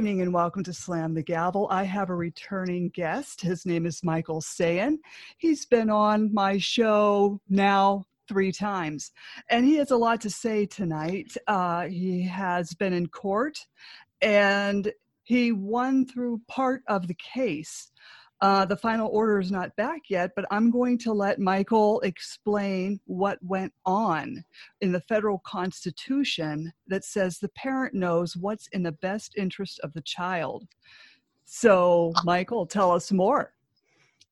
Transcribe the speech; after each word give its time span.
Evening 0.00 0.22
and 0.22 0.32
welcome 0.32 0.62
to 0.64 0.72
Slam 0.72 1.12
the 1.12 1.22
Gavel. 1.22 1.68
I 1.70 1.82
have 1.82 2.08
a 2.08 2.14
returning 2.14 2.88
guest. 2.88 3.42
His 3.42 3.66
name 3.66 3.84
is 3.84 4.02
Michael 4.02 4.40
Sayin. 4.40 4.98
He's 5.36 5.66
been 5.66 5.90
on 5.90 6.32
my 6.32 6.56
show 6.56 7.38
now 7.50 8.04
three 8.26 8.50
times, 8.50 9.12
and 9.50 9.66
he 9.66 9.74
has 9.74 9.90
a 9.90 9.98
lot 9.98 10.22
to 10.22 10.30
say 10.30 10.64
tonight. 10.64 11.36
Uh, 11.46 11.82
he 11.88 12.22
has 12.22 12.72
been 12.72 12.94
in 12.94 13.08
court 13.08 13.58
and 14.22 14.90
he 15.22 15.52
won 15.52 16.06
through 16.06 16.40
part 16.48 16.80
of 16.88 17.06
the 17.06 17.16
case. 17.16 17.92
Uh, 18.42 18.64
the 18.64 18.76
final 18.76 19.08
order 19.08 19.38
is 19.38 19.52
not 19.52 19.74
back 19.76 20.02
yet, 20.08 20.30
but 20.34 20.46
I'm 20.50 20.70
going 20.70 20.96
to 20.98 21.12
let 21.12 21.38
Michael 21.38 22.00
explain 22.00 22.98
what 23.04 23.38
went 23.42 23.72
on 23.84 24.42
in 24.80 24.92
the 24.92 25.00
federal 25.02 25.40
constitution 25.40 26.72
that 26.86 27.04
says 27.04 27.38
the 27.38 27.50
parent 27.50 27.94
knows 27.94 28.36
what's 28.36 28.66
in 28.68 28.82
the 28.82 28.92
best 28.92 29.34
interest 29.36 29.78
of 29.80 29.92
the 29.92 30.00
child. 30.00 30.66
So, 31.44 32.14
Michael, 32.24 32.64
tell 32.64 32.92
us 32.92 33.12
more. 33.12 33.52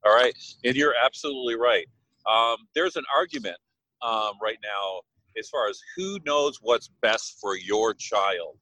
All 0.07 0.15
right. 0.15 0.35
And 0.65 0.75
you're 0.75 0.95
absolutely 1.05 1.57
right. 1.57 1.87
Um, 2.31 2.57
there's 2.75 2.97
an 2.97 3.05
argument 3.15 3.57
um, 4.01 4.33
right 4.41 4.59
now 4.63 5.01
as 5.39 5.49
far 5.49 5.69
as 5.69 5.79
who 5.97 6.19
knows 6.25 6.59
what's 6.63 6.89
best 7.03 7.39
for 7.41 7.57
your 7.57 7.93
child. 7.93 8.57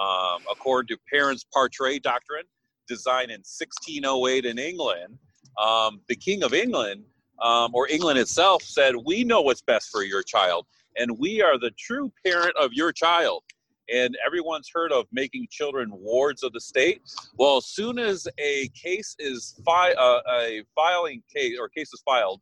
Um, 0.00 0.42
according 0.50 0.88
to 0.88 1.02
Parens 1.12 1.44
Patriae 1.54 2.00
doctrine, 2.00 2.44
designed 2.92 3.30
in 3.30 3.40
1608 3.40 4.44
in 4.44 4.58
England, 4.58 5.18
um, 5.58 6.00
the 6.08 6.16
King 6.16 6.42
of 6.42 6.52
England, 6.52 7.04
um, 7.40 7.74
or 7.74 7.88
England 7.88 8.18
itself, 8.18 8.62
said, 8.62 8.94
We 8.94 9.24
know 9.24 9.40
what's 9.40 9.62
best 9.62 9.88
for 9.90 10.02
your 10.02 10.22
child, 10.22 10.66
and 10.98 11.18
we 11.18 11.40
are 11.40 11.58
the 11.58 11.70
true 11.78 12.12
parent 12.24 12.54
of 12.60 12.72
your 12.72 12.92
child. 12.92 13.42
And 13.92 14.16
everyone's 14.24 14.70
heard 14.72 14.92
of 14.92 15.06
making 15.12 15.48
children 15.50 15.88
wards 15.90 16.42
of 16.42 16.52
the 16.52 16.60
state. 16.60 17.02
Well, 17.36 17.56
as 17.56 17.66
soon 17.66 17.98
as 17.98 18.28
a 18.38 18.68
case 18.68 19.16
is 19.18 19.60
fi- 19.64 19.92
uh, 19.92 20.20
a 20.30 20.62
filing 20.74 21.22
case 21.34 21.56
or 21.58 21.68
case 21.68 21.92
is 21.92 22.02
filed 22.04 22.40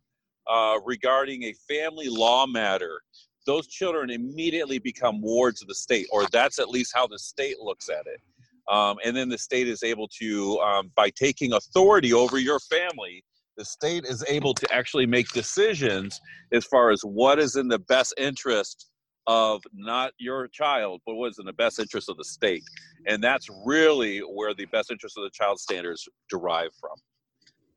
uh, 0.49 0.79
regarding 0.85 1.45
a 1.45 1.55
family 1.69 2.09
law 2.09 2.47
matter, 2.47 3.01
those 3.47 3.67
children 3.69 4.11
immediately 4.11 4.79
become 4.79 5.23
wards 5.23 5.63
of 5.63 5.69
the 5.69 5.75
state, 5.75 6.07
or 6.13 6.27
that's 6.31 6.59
at 6.59 6.69
least 6.69 6.93
how 6.95 7.07
the 7.07 7.19
state 7.19 7.59
looks 7.59 7.89
at 7.89 8.07
it. 8.07 8.21
Um, 8.69 8.97
and 9.05 9.17
then 9.17 9.29
the 9.29 9.39
state 9.39 9.69
is 9.69 9.83
able 9.83 10.09
to, 10.21 10.59
um, 10.61 10.91
by 10.95 11.11
taking 11.11 11.53
authority 11.53 12.13
over 12.13 12.39
your 12.39 12.61
family, 12.61 13.25
the 13.57 13.65
state 13.65 14.05
is 14.05 14.25
able 14.29 14.55
to 14.55 14.73
actually 14.73 15.07
make 15.07 15.29
decisions 15.31 16.21
as 16.53 16.65
far 16.65 16.91
as 16.91 17.03
what 17.03 17.39
is 17.39 17.57
in 17.57 17.69
the 17.69 17.79
best 17.79 18.15
interest 18.17 18.91
of 19.27 19.63
not 19.75 20.13
your 20.19 20.49
child, 20.49 21.01
but 21.07 21.15
what 21.15 21.31
is 21.31 21.39
in 21.39 21.47
the 21.47 21.53
best 21.53 21.79
interest 21.79 22.09
of 22.09 22.17
the 22.17 22.25
state. 22.25 22.63
And 23.07 23.23
that's 23.23 23.49
really 23.65 24.21
where 24.21 24.55
the 24.55 24.67
best 24.67 24.91
interest 24.91 25.19
of 25.19 25.25
the 25.25 25.31
child 25.31 25.61
standards 25.61 26.09
derive 26.29 26.71
from. 26.81 26.97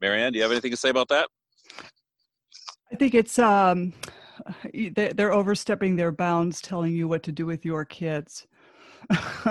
Marianne, 0.02 0.34
do 0.34 0.38
you 0.38 0.44
have 0.44 0.52
anything 0.52 0.72
to 0.72 0.78
say 0.78 0.90
about 0.90 1.10
that? 1.10 1.30
I 2.92 2.96
think 2.96 3.14
it's 3.14 3.40
um, 3.40 3.94
they're 4.74 5.34
overstepping 5.34 5.96
their 5.96 6.12
bounds, 6.12 6.62
telling 6.62 6.94
you 6.94 7.08
what 7.08 7.24
to 7.24 7.32
do 7.32 7.46
with 7.46 7.66
your 7.66 7.86
kids. 7.86 8.48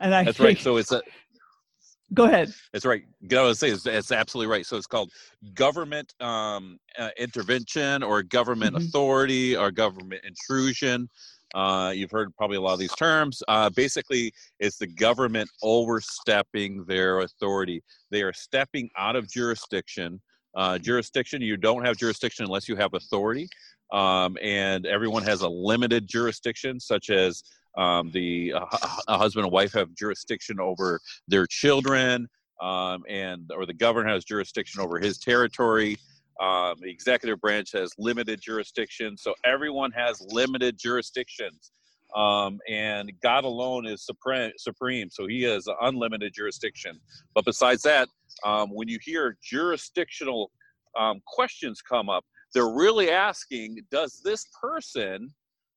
And 0.00 0.14
I 0.14 0.24
that's 0.24 0.38
think, 0.38 0.46
right. 0.46 0.58
So 0.58 0.76
it's 0.76 0.92
a. 0.92 1.02
Go 2.12 2.24
ahead. 2.24 2.52
That's 2.72 2.84
right. 2.84 3.04
I 3.30 3.42
was 3.42 3.60
say 3.60 3.70
it's, 3.70 3.86
it's 3.86 4.10
absolutely 4.10 4.50
right. 4.50 4.66
So 4.66 4.76
it's 4.76 4.88
called 4.88 5.12
government 5.54 6.12
um, 6.18 6.80
uh, 6.98 7.10
intervention 7.16 8.02
or 8.02 8.24
government 8.24 8.74
mm-hmm. 8.74 8.86
authority 8.86 9.56
or 9.56 9.70
government 9.70 10.24
intrusion. 10.24 11.08
Uh, 11.54 11.92
you've 11.94 12.10
heard 12.10 12.34
probably 12.36 12.56
a 12.56 12.60
lot 12.60 12.72
of 12.72 12.78
these 12.78 12.94
terms. 12.94 13.42
Uh, 13.48 13.70
basically, 13.70 14.32
it's 14.58 14.76
the 14.76 14.86
government 14.86 15.48
overstepping 15.62 16.84
their 16.84 17.20
authority. 17.20 17.82
They 18.10 18.22
are 18.22 18.32
stepping 18.32 18.88
out 18.96 19.16
of 19.16 19.28
jurisdiction. 19.28 20.20
Uh, 20.54 20.78
jurisdiction, 20.78 21.42
you 21.42 21.56
don't 21.56 21.84
have 21.84 21.96
jurisdiction 21.96 22.44
unless 22.44 22.68
you 22.68 22.76
have 22.76 22.94
authority. 22.94 23.48
Um, 23.92 24.36
and 24.40 24.86
everyone 24.86 25.24
has 25.24 25.42
a 25.42 25.48
limited 25.48 26.06
jurisdiction, 26.08 26.78
such 26.78 27.10
as 27.10 27.42
um, 27.76 28.10
the 28.12 28.52
uh, 28.54 28.66
a 29.08 29.18
husband 29.18 29.44
and 29.44 29.52
wife 29.52 29.72
have 29.72 29.94
jurisdiction 29.94 30.60
over 30.60 31.00
their 31.28 31.46
children, 31.46 32.28
um, 32.60 33.02
and 33.08 33.50
or 33.54 33.66
the 33.66 33.74
governor 33.74 34.08
has 34.08 34.24
jurisdiction 34.24 34.80
over 34.80 34.98
his 34.98 35.18
territory. 35.18 35.98
Um, 36.40 36.76
the 36.80 36.90
executive 36.90 37.38
branch 37.40 37.72
has 37.72 37.92
limited 37.98 38.40
jurisdiction, 38.40 39.16
so 39.16 39.34
everyone 39.44 39.92
has 39.92 40.22
limited 40.30 40.78
jurisdictions. 40.78 41.70
Um, 42.16 42.58
and 42.68 43.12
God 43.22 43.44
alone 43.44 43.86
is 43.86 44.04
supreme, 44.04 44.52
supreme, 44.56 45.10
so 45.10 45.26
He 45.26 45.42
has 45.42 45.68
unlimited 45.82 46.32
jurisdiction. 46.34 46.98
But 47.34 47.44
besides 47.44 47.82
that, 47.82 48.08
um, 48.44 48.70
when 48.70 48.88
you 48.88 48.98
hear 49.02 49.36
jurisdictional 49.42 50.50
um, 50.98 51.20
questions 51.26 51.82
come 51.82 52.08
up, 52.08 52.24
they're 52.52 52.72
really 52.72 53.10
asking, 53.10 53.78
does 53.90 54.20
this 54.24 54.48
person 54.60 55.32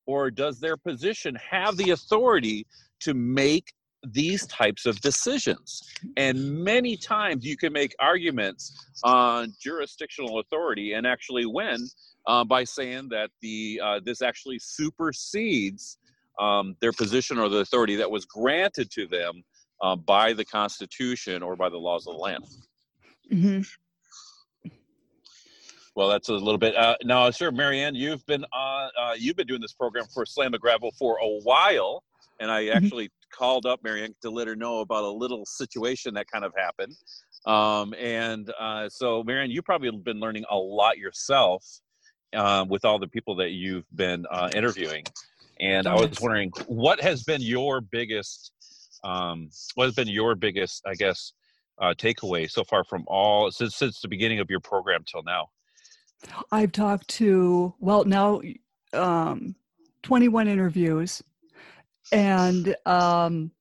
or 0.06 0.32
does 0.32 0.60
their 0.60 0.78
position 0.78 1.36
have 1.36 1.78
the 1.78 1.92
authority 1.92 2.66
to 3.02 3.14
make 3.14 3.74
these 4.12 4.46
types 4.48 4.86
of 4.86 5.00
decisions? 5.02 5.82
And 6.18 6.64
many 6.64 6.98
times 6.98 7.46
you 7.46 7.58
can 7.58 7.74
make 7.74 7.96
arguments 8.00 8.76
on 9.04 9.54
jurisdictional 9.62 10.40
authority 10.40 10.94
and 10.94 11.08
actually 11.08 11.46
win 11.46 11.88
uh, 12.28 12.44
by 12.44 12.64
saying 12.64 13.10
that 13.10 13.30
the 13.42 13.82
uh, 13.84 14.00
this 14.04 14.22
actually 14.22 14.60
supersedes 14.60 15.98
um, 16.40 16.76
their 16.82 16.94
position 16.94 17.38
or 17.38 17.50
the 17.50 17.58
authority 17.58 17.96
that 17.98 18.10
was 18.10 18.26
granted 18.26 18.90
to 18.92 19.08
them 19.08 19.44
uh, 19.82 19.96
by 19.96 20.34
the 20.34 20.46
Constitution 20.46 21.44
or 21.44 21.56
by 21.56 21.70
the 21.70 21.78
laws 21.78 22.08
of 22.08 22.16
the 22.16 22.20
land. 22.20 22.46
Mm-hmm. 23.32 23.62
Well, 25.96 26.10
that's 26.10 26.30
a 26.30 26.34
little 26.34 26.58
bit. 26.58 26.76
Uh, 26.76 26.96
now, 27.04 27.30
sure, 27.30 27.52
Marianne, 27.52 27.94
you've 27.94 28.26
been 28.26 28.44
on. 28.46 28.90
Uh, 29.00 29.14
you've 29.18 29.36
been 29.36 29.48
doing 29.48 29.62
this 29.62 29.74
program 29.74 30.06
for 30.14 30.26
Slam 30.26 30.52
the 30.52 30.60
Gravel 30.60 30.92
for 30.98 31.18
a 31.22 31.40
while, 31.44 32.04
and 32.40 32.50
I 32.50 32.64
mm-hmm. 32.64 32.78
actually 32.78 33.06
mm-hmm. 33.06 33.38
called 33.38 33.66
up 33.66 33.84
Marianne 33.84 34.16
to 34.24 34.32
let 34.32 34.48
her 34.48 34.56
know 34.56 34.80
about 34.80 35.04
a 35.04 35.10
little 35.10 35.46
situation 35.46 36.16
that 36.16 36.26
kind 36.32 36.44
of 36.44 36.54
happened. 36.58 36.96
Um, 37.46 37.94
and 38.00 38.52
uh, 38.60 38.90
so, 38.90 39.24
Marianne, 39.24 39.52
you've 39.52 39.66
probably 39.66 39.92
been 39.92 40.20
learning 40.20 40.46
a 40.50 40.58
lot 40.58 40.98
yourself 40.98 41.64
um, 42.34 42.70
with 42.70 42.86
all 42.86 42.98
the 42.98 43.08
people 43.08 43.36
that 43.36 43.52
you've 43.52 43.86
been 43.96 44.26
uh, 44.32 44.50
interviewing. 44.56 45.04
And 45.60 45.88
I 45.88 45.94
was 45.94 46.20
wondering, 46.20 46.52
what 46.68 47.00
has 47.02 47.24
been 47.24 47.42
your 47.42 47.82
biggest, 47.82 48.52
um, 49.04 49.50
what 49.76 49.86
has 49.86 49.94
been 49.94 50.08
your 50.08 50.34
biggest, 50.36 50.82
I 50.88 50.96
guess, 50.96 51.34
uh, 51.80 51.94
takeaway 51.98 52.50
so 52.50 52.64
far 52.64 52.84
from 52.84 53.04
all 53.08 53.52
since 53.52 53.76
since 53.76 54.00
the 54.02 54.08
beginning 54.08 54.40
of 54.40 54.50
your 54.50 54.60
program 54.60 55.04
till 55.06 55.24
now? 55.24 55.50
I've 56.52 56.72
talked 56.72 57.08
to, 57.10 57.74
well, 57.80 58.06
now 58.06 58.42
um, 58.94 59.56
21 60.04 60.48
interviews 60.48 61.24
and 62.12 62.76
um, 62.86 63.52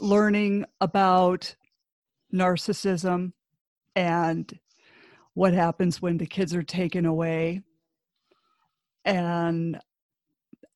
learning 0.00 0.64
about 0.80 1.54
narcissism 2.32 3.32
and 3.96 4.58
what 5.34 5.52
happens 5.52 6.02
when 6.02 6.18
the 6.18 6.26
kids 6.26 6.54
are 6.54 6.62
taken 6.62 7.06
away. 7.06 7.62
And 9.04 9.80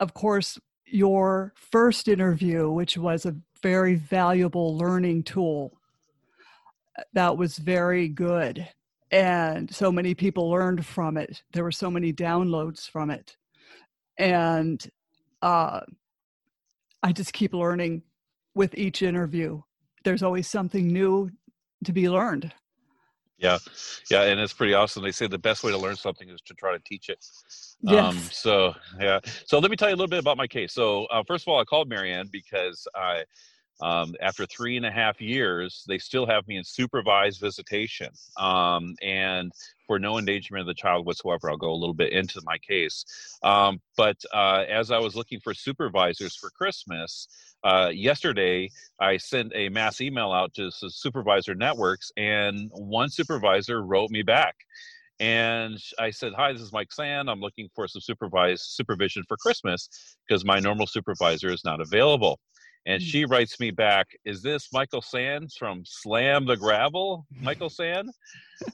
of 0.00 0.14
course, 0.14 0.58
your 0.87 1.52
first 1.56 2.08
interview, 2.08 2.70
which 2.70 2.96
was 2.96 3.25
a 3.25 3.37
very 3.62 3.94
valuable 3.94 4.76
learning 4.76 5.23
tool, 5.25 5.79
that 7.12 7.37
was 7.37 7.58
very 7.58 8.08
good 8.08 8.69
and 9.12 9.73
so 9.73 9.93
many 9.93 10.14
people 10.14 10.49
learned 10.49 10.85
from 10.85 11.19
it. 11.19 11.43
There 11.53 11.62
were 11.62 11.70
so 11.70 11.91
many 11.91 12.12
downloads 12.12 12.88
from 12.88 13.11
it. 13.11 13.37
And 14.19 14.85
uh, 15.43 15.81
i 17.03 17.12
just 17.12 17.32
keep 17.32 17.53
learning 17.53 18.03
with 18.55 18.75
each 18.76 19.03
interview. 19.03 19.61
There's 20.05 20.23
always 20.23 20.49
something 20.49 20.88
new 20.88 21.31
to 21.85 21.93
be 21.93 22.09
learned. 22.09 22.53
Yeah. 23.37 23.59
Yeah 24.11 24.23
and 24.23 24.41
it's 24.41 24.53
pretty 24.53 24.73
awesome. 24.73 25.03
They 25.03 25.12
say 25.12 25.26
the 25.26 25.38
best 25.38 25.62
way 25.62 25.73
to 25.73 25.79
learn 25.79 25.97
something 25.97 26.29
is 26.31 26.41
to 26.47 26.55
try 26.55 26.73
to 26.73 26.82
teach 26.87 27.11
it. 27.11 27.25
Yes. 27.82 28.15
Um, 28.15 28.17
so 28.17 28.75
yeah. 28.99 29.20
So 29.47 29.58
let 29.58 29.70
me 29.70 29.76
tell 29.76 29.88
you 29.91 29.94
a 29.94 29.97
little 29.97 30.08
bit 30.08 30.20
about 30.20 30.38
my 30.38 30.47
case. 30.47 30.73
So 30.73 31.05
uh, 31.06 31.23
first 31.26 31.44
of 31.44 31.49
all 31.49 31.61
i 31.61 31.65
called 31.65 31.88
marianne 31.88 32.29
because 32.32 32.87
i 32.94 33.25
um, 33.82 34.14
after 34.20 34.46
three 34.46 34.76
and 34.76 34.87
a 34.87 34.90
half 34.90 35.20
years, 35.20 35.84
they 35.88 35.99
still 35.99 36.25
have 36.26 36.46
me 36.46 36.56
in 36.56 36.64
supervised 36.64 37.40
visitation. 37.40 38.08
Um, 38.37 38.94
and 39.02 39.50
for 39.87 39.99
no 39.99 40.19
endangerment 40.19 40.62
of 40.62 40.67
the 40.69 40.81
child 40.81 41.05
whatsoever, 41.05 41.50
I'll 41.50 41.56
go 41.56 41.73
a 41.73 41.75
little 41.75 41.94
bit 41.94 42.12
into 42.12 42.40
my 42.44 42.58
case. 42.58 43.05
Um, 43.43 43.81
but 43.96 44.17
uh, 44.32 44.64
as 44.70 44.93
I 44.93 44.99
was 44.99 45.17
looking 45.17 45.40
for 45.40 45.52
supervisors 45.52 46.37
for 46.37 46.49
Christmas, 46.50 47.26
uh, 47.64 47.90
yesterday 47.93 48.70
I 49.00 49.17
sent 49.17 49.52
a 49.55 49.69
mass 49.69 50.00
email 50.00 50.31
out 50.31 50.55
to 50.55 50.70
supervisor 50.70 51.55
networks, 51.56 52.12
and 52.17 52.70
one 52.73 53.11
supervisor 53.11 53.82
wrote 53.82 54.11
me 54.11 54.23
back. 54.23 54.55
And 55.19 55.79
I 55.99 56.11
said, 56.11 56.32
Hi, 56.37 56.52
this 56.52 56.62
is 56.62 56.73
Mike 56.73 56.93
Sand. 56.93 57.29
I'm 57.29 57.40
looking 57.40 57.69
for 57.75 57.87
some 57.87 58.00
supervised 58.00 58.62
supervision 58.62 59.25
for 59.29 59.37
Christmas 59.37 59.88
because 60.26 60.44
my 60.44 60.58
normal 60.58 60.87
supervisor 60.87 61.52
is 61.52 61.64
not 61.64 61.81
available. 61.81 62.40
And 62.87 63.00
mm. 63.00 63.05
she 63.06 63.25
writes 63.25 63.61
me 63.61 63.70
back, 63.70 64.08
Is 64.25 64.43
this 64.43 64.69
Michael 64.73 65.02
Sands 65.02 65.56
from 65.56 65.82
Slam 65.84 66.46
the 66.46 66.56
Gravel? 66.56 67.26
Michael 67.40 67.70
Sand? 67.70 68.11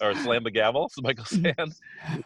or 0.03 0.15
Slam 0.15 0.45
the 0.45 0.51
Gavel? 0.51 0.91
Michael 1.01 1.25
mm. 1.25 1.55
Sand. 1.57 1.75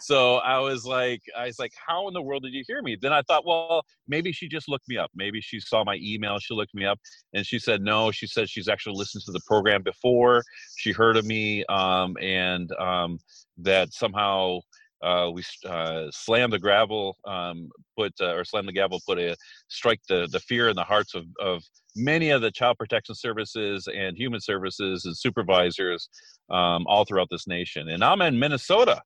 so 0.01 0.37
I 0.37 0.59
was 0.59 0.85
like, 0.85 1.23
I 1.37 1.47
was 1.47 1.59
like, 1.59 1.73
How 1.87 2.09
in 2.09 2.15
the 2.15 2.23
world 2.23 2.45
did 2.45 2.53
you 2.53 2.65
hear 2.67 2.83
me? 2.83 2.97
Then 3.01 3.13
I 3.13 3.23
thought, 3.23 3.47
well, 3.47 3.83
maybe 4.07 4.33
she 4.33 4.49
just 4.49 4.69
looked 4.69 4.89
me 4.89 4.97
up. 4.97 5.11
Maybe 5.15 5.41
she 5.41 5.61
saw 5.61 5.85
my 5.85 5.99
email, 6.03 6.39
she 6.39 6.55
looked 6.55 6.75
me 6.75 6.85
up, 6.85 6.99
and 7.35 7.47
she 7.47 7.59
said 7.59 7.83
no. 7.83 8.11
She 8.11 8.27
said 8.27 8.49
she's 8.49 8.69
actually 8.69 8.97
listened 8.97 9.25
to 9.27 9.33
the 9.33 9.43
program 9.47 9.83
before. 9.83 10.43
She 10.77 10.93
heard 10.93 11.17
of 11.17 11.25
me, 11.25 11.65
um, 11.67 12.17
and 12.21 12.71
um, 12.81 13.19
that 13.59 13.93
somehow 13.93 14.61
uh, 15.03 15.31
we 15.33 15.43
uh, 15.69 16.07
slam 16.11 16.51
the 16.51 16.59
gravel, 16.59 17.17
um, 17.27 17.69
put 17.97 18.13
uh, 18.21 18.35
or 18.35 18.45
slam 18.45 18.67
the 18.67 18.73
gavel, 18.73 19.01
put 19.07 19.19
a 19.19 19.37
strike 19.69 20.01
the 20.09 20.29
the 20.31 20.41
fear 20.41 20.69
in 20.69 20.77
the 20.77 20.85
hearts 20.85 21.15
of 21.15 21.25
of 21.41 21.63
many 21.95 22.31
of 22.31 22.41
the 22.41 22.51
child 22.51 22.79
protection 22.79 23.15
services 23.15 23.89
and 23.95 24.17
human 24.17 24.41
services 24.41 25.05
and 25.05 25.17
supervisors 25.17 26.09
um, 26.51 26.87
all 26.87 27.05
throughout 27.05 27.29
this 27.31 27.47
nation. 27.47 27.89
And 27.89 28.03
I'm 28.03 28.23
in 28.23 28.39
Minnesota, 28.39 29.03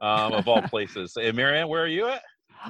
um, 0.00 0.32
of 0.32 0.48
all 0.48 0.62
places. 0.68 1.16
And 1.20 1.36
Marianne, 1.36 1.68
where 1.68 1.82
are 1.82 1.88
you 1.88 2.08
at? 2.08 2.22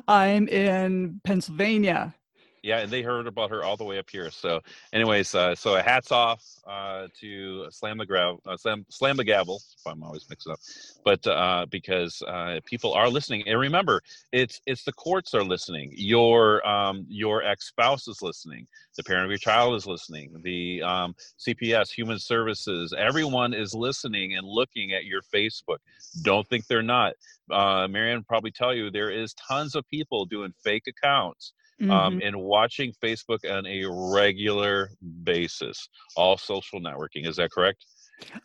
I'm 0.07 0.49
in 0.49 1.21
Pennsylvania 1.25 2.15
yeah, 2.63 2.79
and 2.81 2.91
they 2.91 3.03
heard 3.03 3.27
about 3.27 3.51
her 3.51 3.63
all 3.65 3.77
the 3.77 3.85
way 3.85 3.99
up 3.99 4.09
here. 4.11 4.31
So, 4.31 4.61
anyways, 4.93 5.35
uh, 5.35 5.55
so 5.55 5.75
hats 5.77 6.11
off 6.13 6.43
uh, 6.67 7.09
to 7.21 7.67
slam 7.71 7.99
the 7.99 8.07
gravel, 8.07 8.41
uh, 8.47 8.57
slam, 8.57 8.85
slam 8.89 9.17
the 9.17 9.25
gavel. 9.25 9.61
I'm 9.87 10.03
always 10.03 10.29
mixing 10.29 10.53
up, 10.53 10.59
but 11.05 11.27
uh, 11.27 11.67
because 11.71 12.23
uh, 12.27 12.61
people 12.65 12.93
are 12.93 13.09
listening, 13.09 13.45
and 13.47 13.59
remember, 13.59 14.03
it's 14.33 14.61
it's 14.67 14.85
the 14.85 14.93
courts 14.93 15.35
are 15.35 15.45
listening. 15.45 15.93
Your 15.95 16.67
um, 16.67 17.07
your 17.09 17.43
ex 17.43 17.69
spouse 17.69 18.09
is 18.09 18.23
listening. 18.23 18.67
The 18.97 19.05
parent 19.05 19.25
of 19.25 19.31
your 19.31 19.39
child 19.39 19.75
is 19.75 19.87
listening. 19.87 20.41
The 20.43 20.83
um, 20.83 21.15
CPS, 21.39 21.91
Human 21.91 22.19
Services, 22.19 22.93
everyone 22.97 23.55
is 23.55 23.75
listening 23.75 24.35
and 24.35 24.47
looking 24.47 24.93
at 24.93 25.05
your 25.05 25.23
Facebook. 25.23 25.79
Don't 26.23 26.47
think 26.49 26.67
they're 26.67 26.83
not. 26.83 27.15
Uh, 27.51 27.87
Marianne 27.89 28.25
probably 28.25 28.51
tell 28.51 28.75
you 28.75 28.91
there 28.91 29.11
is 29.11 29.35
tons 29.35 29.75
of 29.75 29.89
people 29.89 30.27
doing 30.27 30.53
fake 30.63 30.85
accounts 30.89 31.53
mm-hmm. 31.81 31.91
um, 31.91 32.21
and 32.23 32.37
watching 32.37 32.93
Facebook 33.03 33.51
on 33.51 33.67
a 33.67 33.85
regular 33.87 34.91
basis, 35.23 35.89
all 36.17 36.37
social 36.37 36.81
networking. 36.81 37.27
Is 37.27 37.37
that 37.37 37.51
correct? 37.51 37.85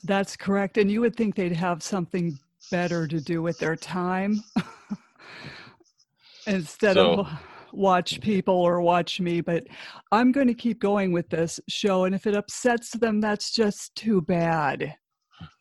That's 0.03 0.35
correct. 0.35 0.77
And 0.77 0.91
you 0.91 1.01
would 1.01 1.15
think 1.15 1.35
they'd 1.35 1.51
have 1.51 1.81
something 1.81 2.37
better 2.71 3.07
to 3.07 3.19
do 3.19 3.41
with 3.41 3.57
their 3.59 3.75
time 3.75 4.43
instead 6.47 6.95
so, 6.95 7.21
of 7.21 7.27
watch 7.71 8.21
people 8.21 8.55
or 8.55 8.81
watch 8.81 9.19
me. 9.19 9.41
But 9.41 9.65
I'm 10.11 10.31
going 10.31 10.47
to 10.47 10.53
keep 10.53 10.79
going 10.79 11.11
with 11.11 11.29
this 11.29 11.59
show. 11.67 12.05
And 12.05 12.13
if 12.13 12.27
it 12.27 12.35
upsets 12.35 12.91
them, 12.91 13.19
that's 13.19 13.51
just 13.51 13.95
too 13.95 14.21
bad. 14.21 14.95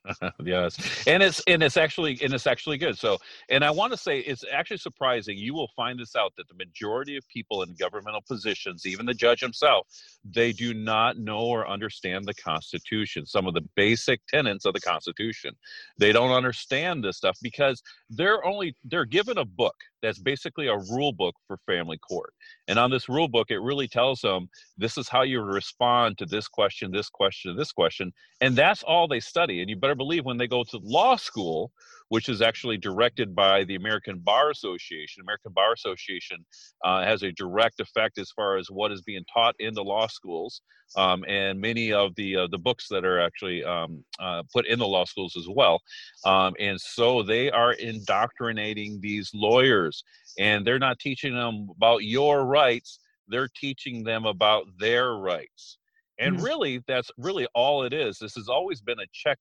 yes 0.45 1.07
and 1.07 1.23
it's 1.23 1.43
and 1.47 1.63
it's 1.63 1.77
actually 1.77 2.19
and 2.23 2.33
it's 2.33 2.47
actually 2.47 2.77
good 2.77 2.99
so 2.99 3.17
and 3.49 3.65
i 3.65 3.71
want 3.71 3.93
to 3.93 3.97
say 3.97 4.19
it's 4.21 4.45
actually 4.53 4.77
surprising 4.77 5.39
you 5.39 5.55
will 5.55 5.71
find 5.77 5.99
this 5.99 6.17
out 6.17 6.33
that 6.37 6.49
the 6.49 6.55
majority 6.55 7.17
of 7.17 7.27
people 7.29 7.63
in 7.63 7.75
governmental 7.75 8.23
positions 8.27 8.85
even 8.85 9.07
the 9.07 9.15
judge 9.15 9.41
himself 9.41 9.87
they 10.25 10.53
do 10.53 10.75
not 10.75 11.19
know 11.19 11.41
or 11.41 11.69
understand 11.69 12.25
the 12.25 12.35
constitution 12.35 13.25
some 13.25 13.47
of 13.47 13.55
the 13.55 13.63
basic 13.77 14.21
tenets 14.27 14.65
of 14.65 14.75
the 14.75 14.81
constitution 14.81 15.55
they 15.99 16.13
don't 16.13 16.33
understand 16.33 17.05
this 17.05 17.17
stuff 17.17 17.37
because 17.41 17.83
they're 18.11 18.45
only 18.45 18.75
they're 18.85 19.05
given 19.05 19.39
a 19.39 19.45
book 19.45 19.77
that's 20.03 20.19
basically 20.19 20.67
a 20.67 20.77
rule 20.77 21.13
book 21.13 21.35
for 21.47 21.57
family 21.65 21.97
court. 21.99 22.35
And 22.69 22.79
on 22.79 22.91
this 22.91 23.09
rule 23.09 23.29
book, 23.29 23.51
it 23.51 23.61
really 23.61 23.89
tells 23.89 24.21
them 24.21 24.49
this 24.77 24.99
is 24.99 25.09
how 25.09 25.23
you 25.23 25.41
respond 25.41 26.19
to 26.19 26.27
this 26.27 26.49
question, 26.49 26.91
this 26.91 27.09
question, 27.09 27.57
this 27.57 27.73
question. 27.73 28.13
And 28.41 28.57
that's 28.57 28.83
all 28.83 29.07
they 29.07 29.21
study. 29.21 29.61
And 29.61 29.71
you 29.71 29.77
better 29.77 29.92
believe 29.95 30.25
when 30.25 30.37
they 30.37 30.47
go 30.47 30.65
to 30.65 30.81
law 30.83 31.17
school, 31.17 31.73
which 32.13 32.29
is 32.29 32.43
actually 32.43 32.77
directed 32.77 33.35
by 33.35 33.65
the 33.65 33.75
American 33.75 34.19
Bar 34.19 34.51
Association. 34.51 35.23
American 35.23 35.51
Bar 35.53 35.73
Association 35.73 36.45
uh, 36.85 37.03
has 37.03 37.23
a 37.23 37.33
direct 37.33 37.81
effect 37.81 38.19
as 38.19 38.31
far 38.31 38.59
as 38.59 38.71
what 38.71 38.93
is 38.93 39.01
being 39.01 39.25
taught 39.33 39.55
in 39.61 39.73
the 39.73 39.83
law 39.83 40.07
schools, 40.07 40.61
um, 40.97 41.25
and 41.27 41.59
many 41.59 41.91
of 41.91 42.15
the 42.17 42.37
uh, 42.37 42.47
the 42.51 42.59
books 42.59 42.87
that 42.91 43.07
are 43.07 43.19
actually 43.19 43.65
um, 43.65 44.05
uh, 44.21 44.43
put 44.53 44.67
in 44.67 44.79
the 44.79 44.87
law 44.87 45.07
schools 45.07 45.37
as 45.39 45.47
well. 45.49 45.81
Um, 46.27 46.53
and 46.61 46.79
so 46.79 47.23
they 47.23 47.51
are 47.51 47.73
indoctrinating 47.73 49.01
these 49.01 49.31
lawyers, 49.33 50.05
and 50.39 50.67
they're 50.67 50.79
not 50.79 50.99
teaching 50.99 51.35
them 51.35 51.69
about 51.77 52.05
your 52.05 52.45
rights; 52.45 52.99
they're 53.27 53.49
teaching 53.57 54.05
them 54.05 54.27
about 54.27 54.67
their 54.79 55.15
rights. 55.15 55.79
And 56.19 56.37
mm-hmm. 56.37 56.45
really, 56.45 56.83
that's 56.87 57.11
really 57.17 57.47
all 57.55 57.85
it 57.85 57.93
is. 57.93 58.19
This 58.19 58.35
has 58.35 58.49
always 58.49 58.81
been 58.81 59.01
a 59.01 59.07
check 59.13 59.39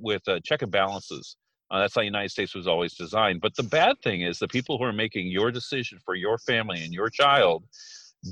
with 0.00 0.28
uh, 0.28 0.40
check 0.44 0.62
and 0.62 0.72
balances. 0.72 1.36
Uh, 1.70 1.80
that's 1.80 1.94
how 1.94 2.00
the 2.00 2.06
United 2.06 2.30
States 2.30 2.54
was 2.54 2.66
always 2.66 2.94
designed. 2.94 3.40
But 3.40 3.56
the 3.56 3.64
bad 3.64 3.96
thing 4.02 4.22
is 4.22 4.38
the 4.38 4.48
people 4.48 4.78
who 4.78 4.84
are 4.84 4.92
making 4.92 5.26
your 5.26 5.50
decision 5.50 5.98
for 6.04 6.14
your 6.14 6.38
family 6.38 6.82
and 6.84 6.92
your 6.92 7.10
child 7.10 7.64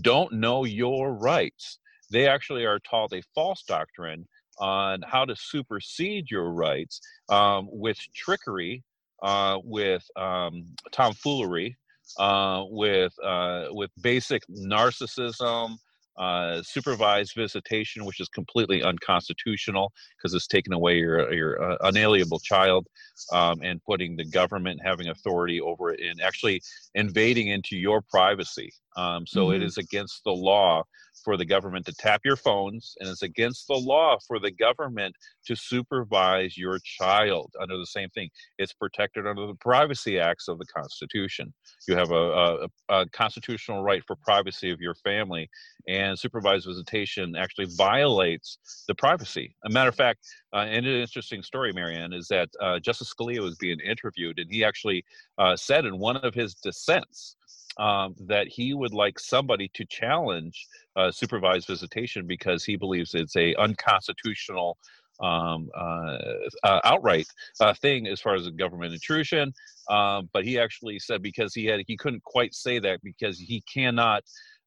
don't 0.01 0.33
know 0.33 0.65
your 0.65 1.15
rights. 1.15 1.79
They 2.11 2.29
actually 2.29 2.65
are 2.65 2.79
taught 2.79 3.13
a 3.13 3.23
false 3.35 3.65
doctrine 3.67 4.27
on 4.59 5.03
how 5.03 5.25
to 5.25 5.35
supersede 5.35 6.31
your 6.31 6.53
rights 6.53 7.01
um, 7.29 7.69
with 7.71 7.99
trickery, 8.15 8.85
uh, 9.23 9.59
with 9.65 10.05
um, 10.17 10.67
tomfoolery, 10.93 11.77
uh, 12.19 12.65
with 12.69 13.13
uh, 13.25 13.67
with 13.71 13.91
basic 14.01 14.43
narcissism, 14.49 15.77
uh, 16.17 16.63
supervised 16.63 17.33
visitation, 17.35 18.05
which 18.05 18.21
is 18.21 18.29
completely 18.29 18.83
unconstitutional 18.83 19.93
because 20.17 20.35
it's 20.35 20.47
taking 20.47 20.73
away 20.73 20.99
your 20.99 21.33
your 21.33 21.63
uh, 21.63 21.77
unalienable 21.83 22.41
child 22.41 22.87
um, 23.33 23.61
and 23.63 23.83
putting 23.85 24.17
the 24.17 24.25
government 24.25 24.81
having 24.85 25.09
authority 25.09 25.61
over 25.61 25.93
it 25.93 26.01
and 26.01 26.21
actually 26.21 26.61
invading 26.95 27.49
into 27.49 27.77
your 27.77 28.01
privacy. 28.01 28.73
Um, 28.97 29.27
so 29.27 29.47
mm-hmm. 29.47 29.57
it 29.57 29.63
is 29.63 29.79
against 29.79 30.23
the 30.25 30.33
law 30.33 30.85
for 31.23 31.37
the 31.37 31.45
government 31.45 31.87
to 31.87 31.93
tap 31.93 32.21
your 32.25 32.37
phones, 32.37 32.97
and 33.01 33.09
it's 33.09 33.23
against 33.23 33.67
the 33.67 33.75
law 33.75 34.19
for 34.27 34.39
the 34.39 34.51
government 34.51 35.15
to 35.47 35.55
supervise 35.55 36.57
your 36.57 36.79
child 36.81 37.53
under 37.61 37.77
the 37.79 37.87
same 37.87 38.11
thing. 38.11 38.29
It's 38.59 38.73
protected 38.73 39.27
under 39.27 39.47
the 39.47 39.55
Privacy 39.55 40.19
Acts 40.19 40.49
of 40.49 40.59
the 40.59 40.67
Constitution. 40.67 41.53
You 41.89 41.97
have 41.97 42.11
a, 42.11 42.15
a, 42.15 42.69
a 42.89 43.09
constitutional 43.11 43.83
right 43.83 44.03
for 44.07 44.17
privacy 44.17 44.71
of 44.71 44.81
your 44.81 44.95
family, 44.97 45.49
and 45.89 46.19
supervised 46.19 46.67
visitation 46.67 47.37
actually 47.37 47.69
violates 47.77 48.59
the 48.89 48.95
privacy. 48.95 49.57
A 49.65 49.71
matter 49.71 49.89
of 49.89 49.97
fact, 49.97 50.21
uh, 50.53 50.67
and 50.69 50.87
an 50.87 51.01
interesting 51.01 51.43
story, 51.43 51.73
Marianne, 51.73 52.13
is 52.13 52.29
that 52.29 52.49
uh, 52.61 52.79
Justice 52.79 53.13
Scalia 53.13 53.41
was 53.41 53.57
being 53.57 53.81
interviewed, 53.81 54.39
and 54.39 54.51
he 54.51 54.65
actually 54.65 55.05
uh, 55.39 55.57
said 55.57 55.85
in 55.85 55.99
one 55.99 56.17
of 56.19 56.35
his 56.35 56.55
dissents 56.55 57.37
um, 57.79 58.15
that 58.21 58.49
he 58.49 58.75
would 58.75 58.93
like 58.93 59.19
somebody 59.19 59.71
to 59.75 59.85
challenge 59.87 60.67
uh, 60.97 61.11
supervised 61.11 61.67
visitation 61.67 62.27
because 62.27 62.65
he 62.65 62.77
believes 62.77 63.15
it's 63.15 63.37
a 63.37 63.55
unconstitutional 63.57 64.79
um, 65.21 65.71
uh, 65.77 66.19
uh, 66.65 66.81
outright 66.85 67.27
uh, 67.61 67.75
thing 67.75 68.07
as 68.07 68.21
far 68.21 68.35
as 68.35 68.49
government 68.51 68.93
intrusion. 68.93 69.53
Um, 69.89 70.29
but 70.33 70.45
he 70.45 70.59
actually 70.59 70.99
said 70.99 71.23
because 71.23 71.55
he 71.55 71.67
had 71.67 71.83
he 71.87 71.97
couldn't 71.97 72.25
quite 72.25 72.55
say 72.55 72.79
that 72.81 73.01
because 73.03 73.39
he 73.39 73.63
cannot. 73.73 74.25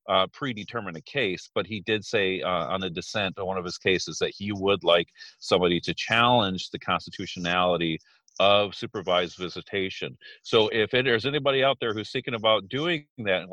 Uh, 0.10 0.26
predetermine 0.32 0.96
a 0.96 1.02
case, 1.02 1.50
but 1.54 1.68
he 1.68 1.82
did 1.82 2.02
say 2.02 2.40
uh, 2.42 2.68
on 2.68 2.80
the 2.80 2.90
dissent 2.90 3.38
on 3.38 3.46
one 3.46 3.58
of 3.58 3.66
his 3.66 3.78
cases 3.78 4.18
that 4.18 4.30
he 4.34 4.54
would 4.54 4.82
like 4.82 5.10
somebody 5.40 5.82
to 5.82 5.94
challenge 5.94 6.70
the 6.70 6.80
constitutionality 6.80 8.00
of 8.39 8.75
supervised 8.75 9.38
visitation. 9.38 10.17
So 10.44 10.67
if 10.70 10.94
it, 10.94 11.06
there's 11.06 11.25
anybody 11.25 11.63
out 11.63 11.77
there 11.79 11.94
who's 11.94 12.12
thinking 12.12 12.36
about 12.36 12.70
doing 12.70 13.06
that 13.20 13.48